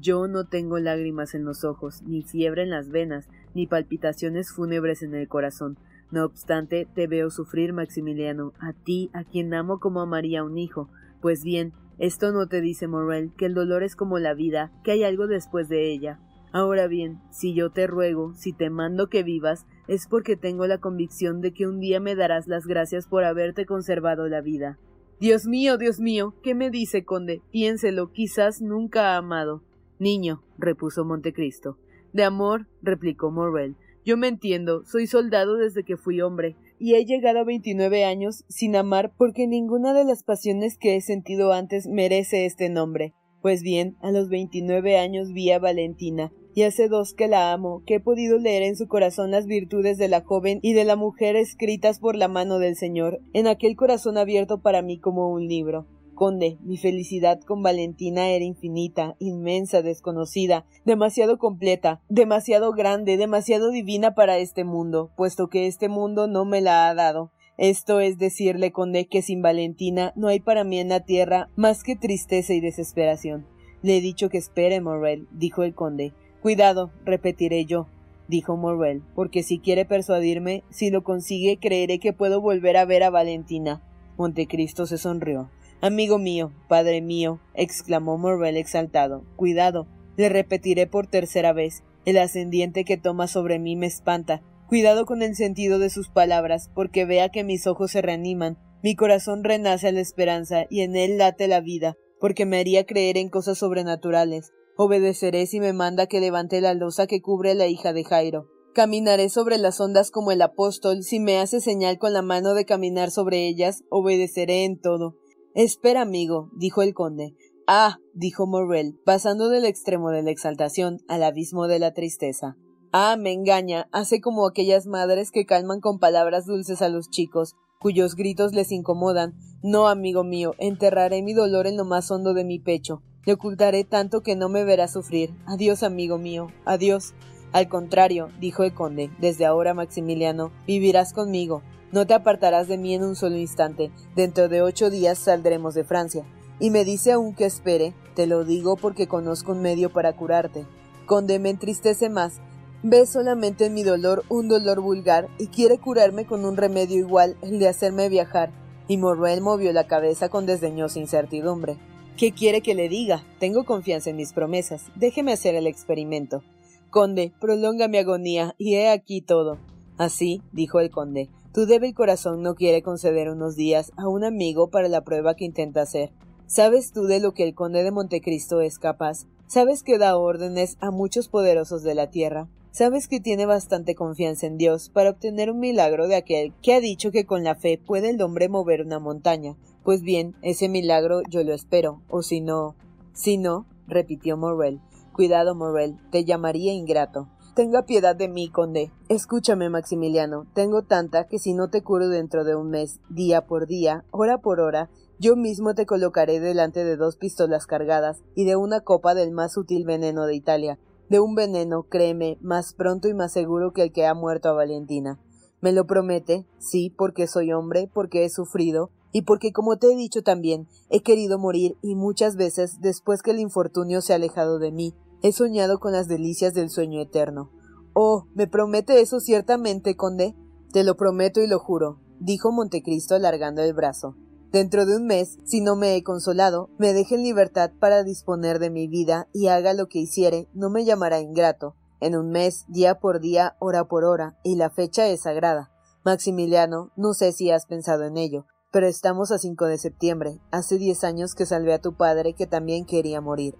yo 0.00 0.28
no 0.28 0.44
tengo 0.44 0.78
lágrimas 0.78 1.34
en 1.34 1.44
los 1.44 1.64
ojos, 1.64 2.02
ni 2.02 2.22
fiebre 2.22 2.62
en 2.62 2.70
las 2.70 2.90
venas, 2.90 3.28
ni 3.54 3.66
palpitaciones 3.66 4.52
fúnebres 4.52 5.02
en 5.02 5.14
el 5.14 5.28
corazón. 5.28 5.78
No 6.10 6.24
obstante, 6.24 6.86
te 6.94 7.06
veo 7.06 7.30
sufrir, 7.30 7.72
Maximiliano, 7.72 8.52
a 8.58 8.72
ti, 8.72 9.10
a 9.12 9.24
quien 9.24 9.54
amo 9.54 9.80
como 9.80 10.00
amaría 10.00 10.44
un 10.44 10.58
hijo. 10.58 10.88
Pues 11.20 11.42
bien, 11.42 11.72
esto 11.98 12.32
no 12.32 12.48
te 12.48 12.60
dice 12.60 12.88
Morrel 12.88 13.32
que 13.36 13.46
el 13.46 13.54
dolor 13.54 13.82
es 13.82 13.96
como 13.96 14.18
la 14.18 14.34
vida, 14.34 14.72
que 14.84 14.92
hay 14.92 15.04
algo 15.04 15.26
después 15.26 15.68
de 15.68 15.92
ella. 15.92 16.20
Ahora 16.52 16.86
bien, 16.86 17.20
si 17.30 17.54
yo 17.54 17.70
te 17.70 17.86
ruego, 17.86 18.34
si 18.34 18.52
te 18.52 18.68
mando 18.68 19.08
que 19.08 19.22
vivas, 19.22 19.66
es 19.88 20.06
porque 20.06 20.36
tengo 20.36 20.66
la 20.66 20.78
convicción 20.78 21.40
de 21.40 21.52
que 21.52 21.66
un 21.66 21.80
día 21.80 21.98
me 21.98 22.14
darás 22.14 22.46
las 22.46 22.66
gracias 22.66 23.06
por 23.06 23.24
haberte 23.24 23.64
conservado 23.64 24.28
la 24.28 24.42
vida. 24.42 24.78
Dios 25.18 25.46
mío, 25.46 25.78
Dios 25.78 25.98
mío, 26.00 26.34
¿qué 26.42 26.54
me 26.54 26.70
dice, 26.70 27.04
conde? 27.04 27.40
Piénselo, 27.52 28.12
quizás 28.12 28.60
nunca 28.60 29.14
ha 29.14 29.16
amado. 29.16 29.62
Niño, 30.02 30.42
repuso 30.58 31.04
Montecristo. 31.04 31.78
De 32.12 32.24
amor, 32.24 32.66
replicó 32.82 33.30
Morrel, 33.30 33.76
yo 34.04 34.16
me 34.16 34.26
entiendo, 34.26 34.82
soy 34.84 35.06
soldado 35.06 35.54
desde 35.54 35.84
que 35.84 35.96
fui 35.96 36.20
hombre, 36.20 36.56
y 36.80 36.96
he 36.96 37.04
llegado 37.04 37.38
a 37.38 37.44
veintinueve 37.44 38.02
años 38.02 38.44
sin 38.48 38.74
amar 38.74 39.12
porque 39.16 39.46
ninguna 39.46 39.94
de 39.94 40.04
las 40.04 40.24
pasiones 40.24 40.76
que 40.76 40.96
he 40.96 41.00
sentido 41.02 41.52
antes 41.52 41.86
merece 41.86 42.46
este 42.46 42.68
nombre. 42.68 43.14
Pues 43.42 43.62
bien, 43.62 43.96
a 44.00 44.10
los 44.10 44.28
veintinueve 44.28 44.98
años 44.98 45.32
vi 45.32 45.52
a 45.52 45.60
Valentina, 45.60 46.32
y 46.52 46.62
hace 46.62 46.88
dos 46.88 47.14
que 47.14 47.28
la 47.28 47.52
amo, 47.52 47.84
que 47.86 47.94
he 47.94 48.00
podido 48.00 48.38
leer 48.38 48.64
en 48.64 48.74
su 48.74 48.88
corazón 48.88 49.30
las 49.30 49.46
virtudes 49.46 49.98
de 49.98 50.08
la 50.08 50.22
joven 50.22 50.58
y 50.62 50.72
de 50.72 50.84
la 50.84 50.96
mujer 50.96 51.36
escritas 51.36 52.00
por 52.00 52.16
la 52.16 52.26
mano 52.26 52.58
del 52.58 52.74
Señor, 52.74 53.20
en 53.34 53.46
aquel 53.46 53.76
corazón 53.76 54.18
abierto 54.18 54.62
para 54.62 54.82
mí 54.82 54.98
como 54.98 55.30
un 55.32 55.46
libro. 55.46 55.86
Conde, 56.22 56.56
mi 56.62 56.76
felicidad 56.76 57.40
con 57.40 57.64
Valentina 57.64 58.28
era 58.28 58.44
infinita, 58.44 59.16
inmensa, 59.18 59.82
desconocida, 59.82 60.64
demasiado 60.84 61.36
completa, 61.36 62.00
demasiado 62.08 62.70
grande, 62.74 63.16
demasiado 63.16 63.72
divina 63.72 64.14
para 64.14 64.38
este 64.38 64.62
mundo, 64.62 65.10
puesto 65.16 65.48
que 65.48 65.66
este 65.66 65.88
mundo 65.88 66.28
no 66.28 66.44
me 66.44 66.60
la 66.60 66.88
ha 66.88 66.94
dado. 66.94 67.32
Esto 67.58 67.98
es 67.98 68.18
decirle, 68.18 68.70
conde, 68.70 69.08
que 69.08 69.20
sin 69.20 69.42
Valentina 69.42 70.12
no 70.14 70.28
hay 70.28 70.38
para 70.38 70.62
mí 70.62 70.78
en 70.78 70.90
la 70.90 71.00
tierra 71.00 71.48
más 71.56 71.82
que 71.82 71.96
tristeza 71.96 72.54
y 72.54 72.60
desesperación. 72.60 73.44
Le 73.82 73.96
he 73.96 74.00
dicho 74.00 74.28
que 74.28 74.38
espere, 74.38 74.80
Morrel, 74.80 75.26
dijo 75.32 75.64
el 75.64 75.74
conde. 75.74 76.12
Cuidado, 76.40 76.92
repetiré 77.04 77.64
yo, 77.64 77.88
dijo 78.28 78.56
Morrel, 78.56 79.02
porque 79.16 79.42
si 79.42 79.58
quiere 79.58 79.84
persuadirme, 79.86 80.62
si 80.70 80.90
lo 80.90 81.02
consigue, 81.02 81.58
creeré 81.58 81.98
que 81.98 82.12
puedo 82.12 82.40
volver 82.40 82.76
a 82.76 82.84
ver 82.84 83.02
a 83.02 83.10
Valentina. 83.10 83.82
Montecristo 84.16 84.86
se 84.86 84.98
sonrió. 84.98 85.50
Amigo 85.84 86.20
mío, 86.20 86.52
padre 86.68 87.00
mío, 87.00 87.40
exclamó 87.54 88.16
Morrel 88.16 88.56
exaltado, 88.56 89.24
cuidado, 89.34 89.88
le 90.16 90.28
repetiré 90.28 90.86
por 90.86 91.08
tercera 91.08 91.52
vez, 91.52 91.82
el 92.04 92.18
ascendiente 92.18 92.84
que 92.84 92.96
toma 92.96 93.26
sobre 93.26 93.58
mí 93.58 93.74
me 93.74 93.86
espanta. 93.86 94.44
Cuidado 94.68 95.06
con 95.06 95.22
el 95.22 95.34
sentido 95.34 95.80
de 95.80 95.90
sus 95.90 96.08
palabras, 96.08 96.70
porque 96.72 97.04
vea 97.04 97.30
que 97.30 97.42
mis 97.42 97.66
ojos 97.66 97.90
se 97.90 98.00
reaniman, 98.00 98.58
mi 98.84 98.94
corazón 98.94 99.42
renace 99.42 99.88
a 99.88 99.92
la 99.92 99.98
esperanza 99.98 100.66
y 100.70 100.82
en 100.82 100.94
él 100.94 101.18
late 101.18 101.48
la 101.48 101.60
vida, 101.60 101.96
porque 102.20 102.46
me 102.46 102.60
haría 102.60 102.86
creer 102.86 103.18
en 103.18 103.28
cosas 103.28 103.58
sobrenaturales. 103.58 104.52
Obedeceré 104.76 105.48
si 105.48 105.58
me 105.58 105.72
manda 105.72 106.06
que 106.06 106.20
levante 106.20 106.60
la 106.60 106.74
losa 106.74 107.08
que 107.08 107.20
cubre 107.20 107.56
la 107.56 107.66
hija 107.66 107.92
de 107.92 108.04
Jairo. 108.04 108.46
Caminaré 108.72 109.28
sobre 109.30 109.58
las 109.58 109.80
ondas 109.80 110.12
como 110.12 110.30
el 110.30 110.42
apóstol, 110.42 111.02
si 111.02 111.18
me 111.18 111.40
hace 111.40 111.60
señal 111.60 111.98
con 111.98 112.12
la 112.12 112.22
mano 112.22 112.54
de 112.54 112.66
caminar 112.66 113.10
sobre 113.10 113.48
ellas, 113.48 113.82
obedeceré 113.90 114.62
en 114.62 114.80
todo. 114.80 115.16
Espera, 115.54 116.00
amigo, 116.00 116.48
dijo 116.56 116.80
el 116.80 116.94
conde. 116.94 117.34
Ah, 117.66 117.98
dijo 118.14 118.46
Morrel, 118.46 118.98
pasando 119.04 119.50
del 119.50 119.66
extremo 119.66 120.10
de 120.10 120.22
la 120.22 120.30
exaltación 120.30 121.00
al 121.08 121.22
abismo 121.22 121.68
de 121.68 121.78
la 121.78 121.92
tristeza. 121.92 122.56
Ah, 122.90 123.16
me 123.18 123.32
engaña, 123.32 123.86
hace 123.92 124.20
como 124.20 124.46
aquellas 124.46 124.86
madres 124.86 125.30
que 125.30 125.44
calman 125.44 125.80
con 125.80 125.98
palabras 125.98 126.46
dulces 126.46 126.80
a 126.80 126.88
los 126.88 127.10
chicos, 127.10 127.54
cuyos 127.78 128.16
gritos 128.16 128.54
les 128.54 128.72
incomodan. 128.72 129.34
No, 129.62 129.88
amigo 129.88 130.24
mío, 130.24 130.54
enterraré 130.58 131.22
mi 131.22 131.34
dolor 131.34 131.66
en 131.66 131.76
lo 131.76 131.84
más 131.84 132.10
hondo 132.10 132.32
de 132.32 132.44
mi 132.44 132.58
pecho. 132.58 133.02
Le 133.26 133.34
ocultaré 133.34 133.84
tanto 133.84 134.22
que 134.22 134.36
no 134.36 134.48
me 134.48 134.64
verá 134.64 134.88
sufrir. 134.88 135.34
Adiós, 135.46 135.82
amigo 135.82 136.16
mío. 136.16 136.48
Adiós. 136.64 137.14
Al 137.52 137.68
contrario, 137.68 138.28
dijo 138.40 138.64
el 138.64 138.72
conde, 138.72 139.10
desde 139.20 139.44
ahora, 139.44 139.74
Maximiliano, 139.74 140.50
vivirás 140.66 141.12
conmigo. 141.12 141.62
No 141.92 142.06
te 142.06 142.14
apartarás 142.14 142.68
de 142.68 142.78
mí 142.78 142.94
en 142.94 143.04
un 143.04 143.14
solo 143.14 143.36
instante. 143.36 143.90
Dentro 144.16 144.48
de 144.48 144.62
ocho 144.62 144.88
días 144.88 145.18
saldremos 145.18 145.74
de 145.74 145.84
Francia. 145.84 146.24
Y 146.58 146.70
me 146.70 146.86
dice 146.86 147.12
aún 147.12 147.34
que 147.34 147.44
espere. 147.44 147.92
Te 148.14 148.26
lo 148.26 148.44
digo 148.44 148.76
porque 148.76 149.06
conozco 149.06 149.52
un 149.52 149.60
medio 149.60 149.92
para 149.92 150.14
curarte. 150.14 150.64
Conde 151.04 151.38
me 151.38 151.50
entristece 151.50 152.08
más. 152.08 152.40
Ve 152.82 153.06
solamente 153.06 153.66
en 153.66 153.74
mi 153.74 153.82
dolor 153.82 154.24
un 154.30 154.48
dolor 154.48 154.80
vulgar 154.80 155.28
y 155.38 155.48
quiere 155.48 155.78
curarme 155.78 156.24
con 156.24 156.46
un 156.46 156.56
remedio 156.56 156.96
igual, 156.96 157.36
el 157.42 157.58
de 157.58 157.68
hacerme 157.68 158.08
viajar. 158.08 158.50
Y 158.88 158.96
Morrel 158.96 159.42
movió 159.42 159.72
la 159.72 159.86
cabeza 159.86 160.30
con 160.30 160.46
desdeñosa 160.46 160.98
incertidumbre. 160.98 161.76
¿Qué 162.16 162.32
quiere 162.32 162.62
que 162.62 162.74
le 162.74 162.88
diga? 162.88 163.22
Tengo 163.38 163.64
confianza 163.64 164.10
en 164.10 164.16
mis 164.16 164.32
promesas. 164.32 164.84
Déjeme 164.96 165.32
hacer 165.32 165.54
el 165.54 165.66
experimento. 165.66 166.42
Conde, 166.90 167.32
prolonga 167.40 167.88
mi 167.88 167.98
agonía, 167.98 168.54
y 168.58 168.74
he 168.74 168.90
aquí 168.90 169.22
todo. 169.22 169.58
Así, 169.96 170.42
dijo 170.52 170.80
el 170.80 170.90
conde, 170.90 171.30
tu 171.52 171.66
débil 171.66 171.94
corazón 171.94 172.42
no 172.42 172.54
quiere 172.54 172.82
conceder 172.82 173.28
unos 173.28 173.56
días 173.56 173.92
a 173.96 174.08
un 174.08 174.24
amigo 174.24 174.70
para 174.70 174.88
la 174.88 175.04
prueba 175.04 175.34
que 175.34 175.44
intenta 175.44 175.82
hacer. 175.82 176.12
¿Sabes 176.46 176.92
tú 176.92 177.04
de 177.04 177.20
lo 177.20 177.32
que 177.32 177.44
el 177.44 177.54
conde 177.54 177.82
de 177.82 177.90
Montecristo 177.90 178.60
es 178.60 178.78
capaz? 178.78 179.26
¿Sabes 179.46 179.82
que 179.82 179.98
da 179.98 180.16
órdenes 180.16 180.76
a 180.80 180.90
muchos 180.90 181.28
poderosos 181.28 181.82
de 181.82 181.94
la 181.94 182.10
tierra? 182.10 182.48
¿Sabes 182.70 183.06
que 183.06 183.20
tiene 183.20 183.44
bastante 183.44 183.94
confianza 183.94 184.46
en 184.46 184.56
Dios 184.56 184.88
para 184.88 185.10
obtener 185.10 185.50
un 185.50 185.60
milagro 185.60 186.08
de 186.08 186.16
aquel 186.16 186.54
que 186.62 186.72
ha 186.72 186.80
dicho 186.80 187.10
que 187.10 187.26
con 187.26 187.44
la 187.44 187.54
fe 187.54 187.78
puede 187.78 188.08
el 188.08 188.22
hombre 188.22 188.48
mover 188.48 188.80
una 188.80 188.98
montaña? 188.98 189.56
Pues 189.84 190.00
bien, 190.00 190.34
ese 190.40 190.70
milagro 190.70 191.20
yo 191.28 191.44
lo 191.44 191.52
espero, 191.52 192.00
o 192.08 192.22
si 192.22 192.40
no. 192.40 192.76
Si 193.12 193.36
no, 193.36 193.66
repitió 193.86 194.38
Morrel. 194.38 194.80
Cuidado, 195.12 195.54
Morrel, 195.54 195.98
te 196.10 196.24
llamaría 196.24 196.72
ingrato. 196.72 197.28
Tenga 197.54 197.84
piedad 197.84 198.16
de 198.16 198.28
mí, 198.28 198.48
conde. 198.48 198.90
Escúchame, 199.08 199.68
Maximiliano, 199.68 200.46
tengo 200.54 200.82
tanta 200.82 201.26
que 201.26 201.38
si 201.38 201.54
no 201.54 201.68
te 201.68 201.82
curo 201.82 202.08
dentro 202.08 202.44
de 202.44 202.54
un 202.54 202.70
mes, 202.70 203.00
día 203.08 203.46
por 203.46 203.66
día, 203.66 204.04
hora 204.10 204.38
por 204.38 204.60
hora, 204.60 204.90
yo 205.18 205.36
mismo 205.36 205.74
te 205.74 205.86
colocaré 205.86 206.40
delante 206.40 206.84
de 206.84 206.96
dos 206.96 207.16
pistolas 207.16 207.66
cargadas 207.66 208.22
y 208.34 208.44
de 208.44 208.56
una 208.56 208.80
copa 208.80 209.14
del 209.14 209.30
más 209.30 209.52
sutil 209.52 209.84
veneno 209.84 210.26
de 210.26 210.34
Italia, 210.34 210.78
de 211.08 211.20
un 211.20 211.34
veneno, 211.34 211.84
créeme, 211.84 212.38
más 212.40 212.74
pronto 212.74 213.08
y 213.08 213.14
más 213.14 213.32
seguro 213.32 213.72
que 213.72 213.82
el 213.82 213.92
que 213.92 214.06
ha 214.06 214.14
muerto 214.14 214.48
a 214.48 214.54
Valentina. 214.54 215.20
¿Me 215.60 215.72
lo 215.72 215.86
promete? 215.86 216.46
Sí, 216.58 216.92
porque 216.96 217.26
soy 217.26 217.52
hombre, 217.52 217.88
porque 217.92 218.24
he 218.24 218.30
sufrido, 218.30 218.90
y 219.12 219.22
porque, 219.22 219.52
como 219.52 219.76
te 219.76 219.92
he 219.92 219.96
dicho 219.96 220.22
también, 220.22 220.66
he 220.88 221.02
querido 221.02 221.38
morir 221.38 221.76
y 221.82 221.94
muchas 221.94 222.34
veces, 222.34 222.80
después 222.80 223.22
que 223.22 223.30
el 223.30 223.40
infortunio 223.40 224.00
se 224.00 224.14
ha 224.14 224.16
alejado 224.16 224.58
de 224.58 224.72
mí, 224.72 224.94
he 225.22 225.32
soñado 225.32 225.78
con 225.78 225.92
las 225.92 226.08
delicias 226.08 226.54
del 226.54 226.70
sueño 226.70 227.00
eterno. 227.00 227.50
Oh, 227.94 228.26
¿me 228.34 228.46
promete 228.46 229.00
eso 229.00 229.20
ciertamente, 229.20 229.96
conde? 229.96 230.34
Te 230.72 230.84
lo 230.84 230.96
prometo 230.96 231.40
y 231.40 231.46
lo 231.46 231.58
juro, 231.58 232.00
dijo 232.18 232.52
Montecristo 232.52 233.14
alargando 233.14 233.62
el 233.62 233.74
brazo. 233.74 234.16
Dentro 234.50 234.84
de 234.84 234.96
un 234.96 235.06
mes, 235.06 235.38
si 235.44 235.60
no 235.60 235.76
me 235.76 235.96
he 235.96 236.02
consolado, 236.02 236.68
me 236.78 236.92
deje 236.92 237.14
en 237.14 237.22
libertad 237.22 237.70
para 237.78 238.02
disponer 238.02 238.58
de 238.58 238.70
mi 238.70 238.86
vida 238.86 239.28
y 239.32 239.46
haga 239.46 239.72
lo 239.72 239.88
que 239.88 239.98
hiciere, 239.98 240.48
no 240.52 240.68
me 240.68 240.84
llamará 240.84 241.20
ingrato. 241.20 241.74
En 242.00 242.16
un 242.16 242.30
mes, 242.30 242.64
día 242.68 242.98
por 242.98 243.20
día, 243.20 243.56
hora 243.60 243.88
por 243.88 244.04
hora, 244.04 244.36
y 244.42 244.56
la 244.56 244.70
fecha 244.70 245.06
es 245.06 245.22
sagrada. 245.22 245.70
Maximiliano, 246.04 246.90
no 246.96 247.14
sé 247.14 247.32
si 247.32 247.50
has 247.50 247.64
pensado 247.64 248.04
en 248.04 248.16
ello, 248.16 248.44
pero 248.72 248.88
estamos 248.88 249.30
a 249.30 249.38
5 249.38 249.66
de 249.66 249.78
septiembre. 249.78 250.40
Hace 250.50 250.78
diez 250.78 251.04
años 251.04 251.34
que 251.34 251.46
salvé 251.46 251.74
a 251.74 251.80
tu 251.80 251.96
padre 251.96 252.34
que 252.34 252.46
también 252.46 252.84
quería 252.84 253.20
morir. 253.20 253.54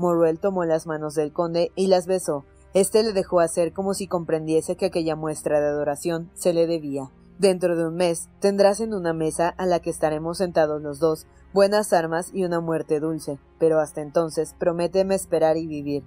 Morrel 0.00 0.40
tomó 0.40 0.64
las 0.64 0.86
manos 0.86 1.14
del 1.14 1.30
conde 1.30 1.72
y 1.76 1.88
las 1.88 2.06
besó. 2.06 2.46
Este 2.72 3.02
le 3.02 3.12
dejó 3.12 3.40
hacer 3.40 3.74
como 3.74 3.92
si 3.92 4.06
comprendiese 4.06 4.74
que 4.74 4.86
aquella 4.86 5.14
muestra 5.14 5.60
de 5.60 5.66
adoración 5.66 6.30
se 6.32 6.54
le 6.54 6.66
debía. 6.66 7.10
Dentro 7.38 7.76
de 7.76 7.86
un 7.86 7.96
mes 7.96 8.30
tendrás 8.40 8.80
en 8.80 8.94
una 8.94 9.12
mesa 9.12 9.50
a 9.50 9.66
la 9.66 9.80
que 9.80 9.90
estaremos 9.90 10.38
sentados 10.38 10.80
los 10.80 11.00
dos 11.00 11.26
buenas 11.52 11.92
armas 11.92 12.30
y 12.32 12.44
una 12.44 12.60
muerte 12.60 12.98
dulce, 12.98 13.38
pero 13.58 13.78
hasta 13.78 14.00
entonces 14.00 14.54
prométeme 14.58 15.14
esperar 15.14 15.58
y 15.58 15.66
vivir. 15.66 16.02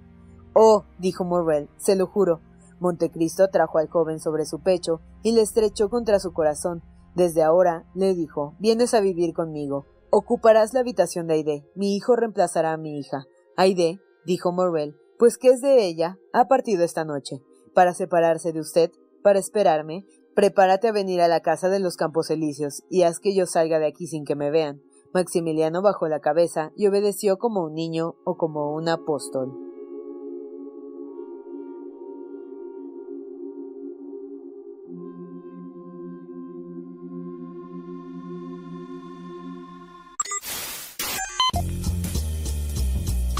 Oh, 0.54 0.84
dijo 0.98 1.24
Morrel, 1.24 1.68
se 1.76 1.94
lo 1.94 2.08
juro. 2.08 2.40
Montecristo 2.80 3.48
trajo 3.48 3.78
al 3.78 3.88
joven 3.88 4.18
sobre 4.18 4.44
su 4.44 4.58
pecho 4.58 5.00
y 5.22 5.32
le 5.32 5.42
estrechó 5.42 5.88
contra 5.88 6.18
su 6.18 6.32
corazón, 6.32 6.82
desde 7.14 7.44
ahora, 7.44 7.84
le 7.94 8.12
dijo, 8.12 8.56
vienes 8.58 8.92
a 8.92 9.00
vivir 9.00 9.34
conmigo. 9.34 9.86
Ocuparás 10.10 10.74
la 10.74 10.80
habitación 10.80 11.28
de 11.28 11.34
Aide. 11.34 11.70
Mi 11.76 11.94
hijo 11.94 12.16
reemplazará 12.16 12.72
a 12.72 12.76
mi 12.76 12.98
hija. 12.98 13.24
Aide, 13.56 14.00
dijo 14.26 14.52
Morrel, 14.52 14.96
pues 15.18 15.38
¿qué 15.38 15.48
es 15.48 15.60
de 15.60 15.86
ella? 15.86 16.18
Ha 16.32 16.46
partido 16.46 16.84
esta 16.84 17.04
noche. 17.04 17.40
Para 17.72 17.94
separarse 17.94 18.52
de 18.52 18.60
usted, 18.60 18.90
para 19.22 19.38
esperarme, 19.38 20.06
prepárate 20.34 20.88
a 20.88 20.92
venir 20.92 21.20
a 21.20 21.28
la 21.28 21.40
casa 21.40 21.68
de 21.68 21.78
los 21.78 21.96
Campos 21.96 22.30
Elíseos 22.30 22.82
y 22.90 23.02
haz 23.02 23.20
que 23.20 23.34
yo 23.34 23.46
salga 23.46 23.78
de 23.78 23.86
aquí 23.86 24.06
sin 24.06 24.24
que 24.24 24.34
me 24.34 24.50
vean. 24.50 24.82
Maximiliano 25.12 25.82
bajó 25.82 26.08
la 26.08 26.20
cabeza 26.20 26.72
y 26.76 26.88
obedeció 26.88 27.38
como 27.38 27.64
un 27.64 27.74
niño 27.74 28.16
o 28.24 28.36
como 28.36 28.74
un 28.74 28.88
apóstol. 28.88 29.52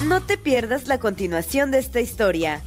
No 0.06 0.20
te 0.20 0.36
pierdas 0.36 0.86
la 0.86 0.98
continuación 0.98 1.70
de 1.70 1.78
esta 1.78 1.98
historia. 1.98 2.60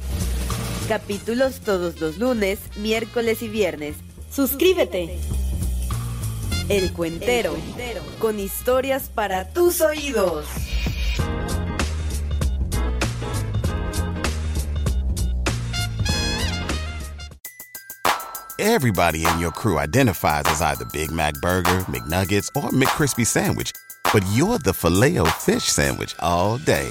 Capítulos 0.88 1.60
todos 1.60 2.00
los 2.00 2.18
lunes, 2.18 2.58
miércoles 2.76 3.42
y 3.42 3.48
viernes. 3.48 3.94
Suscríbete. 4.28 5.20
El 6.68 6.92
Cuentero, 6.92 7.54
con 8.18 8.40
historias 8.40 9.08
para 9.14 9.48
tus 9.50 9.80
oídos. 9.80 10.46
Everybody 18.58 19.24
in 19.24 19.38
your 19.38 19.52
crew 19.52 19.78
identifies 19.78 20.42
as 20.46 20.60
either 20.60 20.84
Big 20.92 21.12
Mac 21.12 21.34
Burger, 21.40 21.84
McNuggets, 21.86 22.50
or 22.56 22.70
McCrispy 22.70 23.24
Sandwich. 23.24 23.70
But 24.12 24.24
you're 24.32 24.58
the 24.58 24.74
filet 24.74 25.18
fish 25.38 25.64
Sandwich 25.64 26.16
all 26.18 26.58
day. 26.58 26.90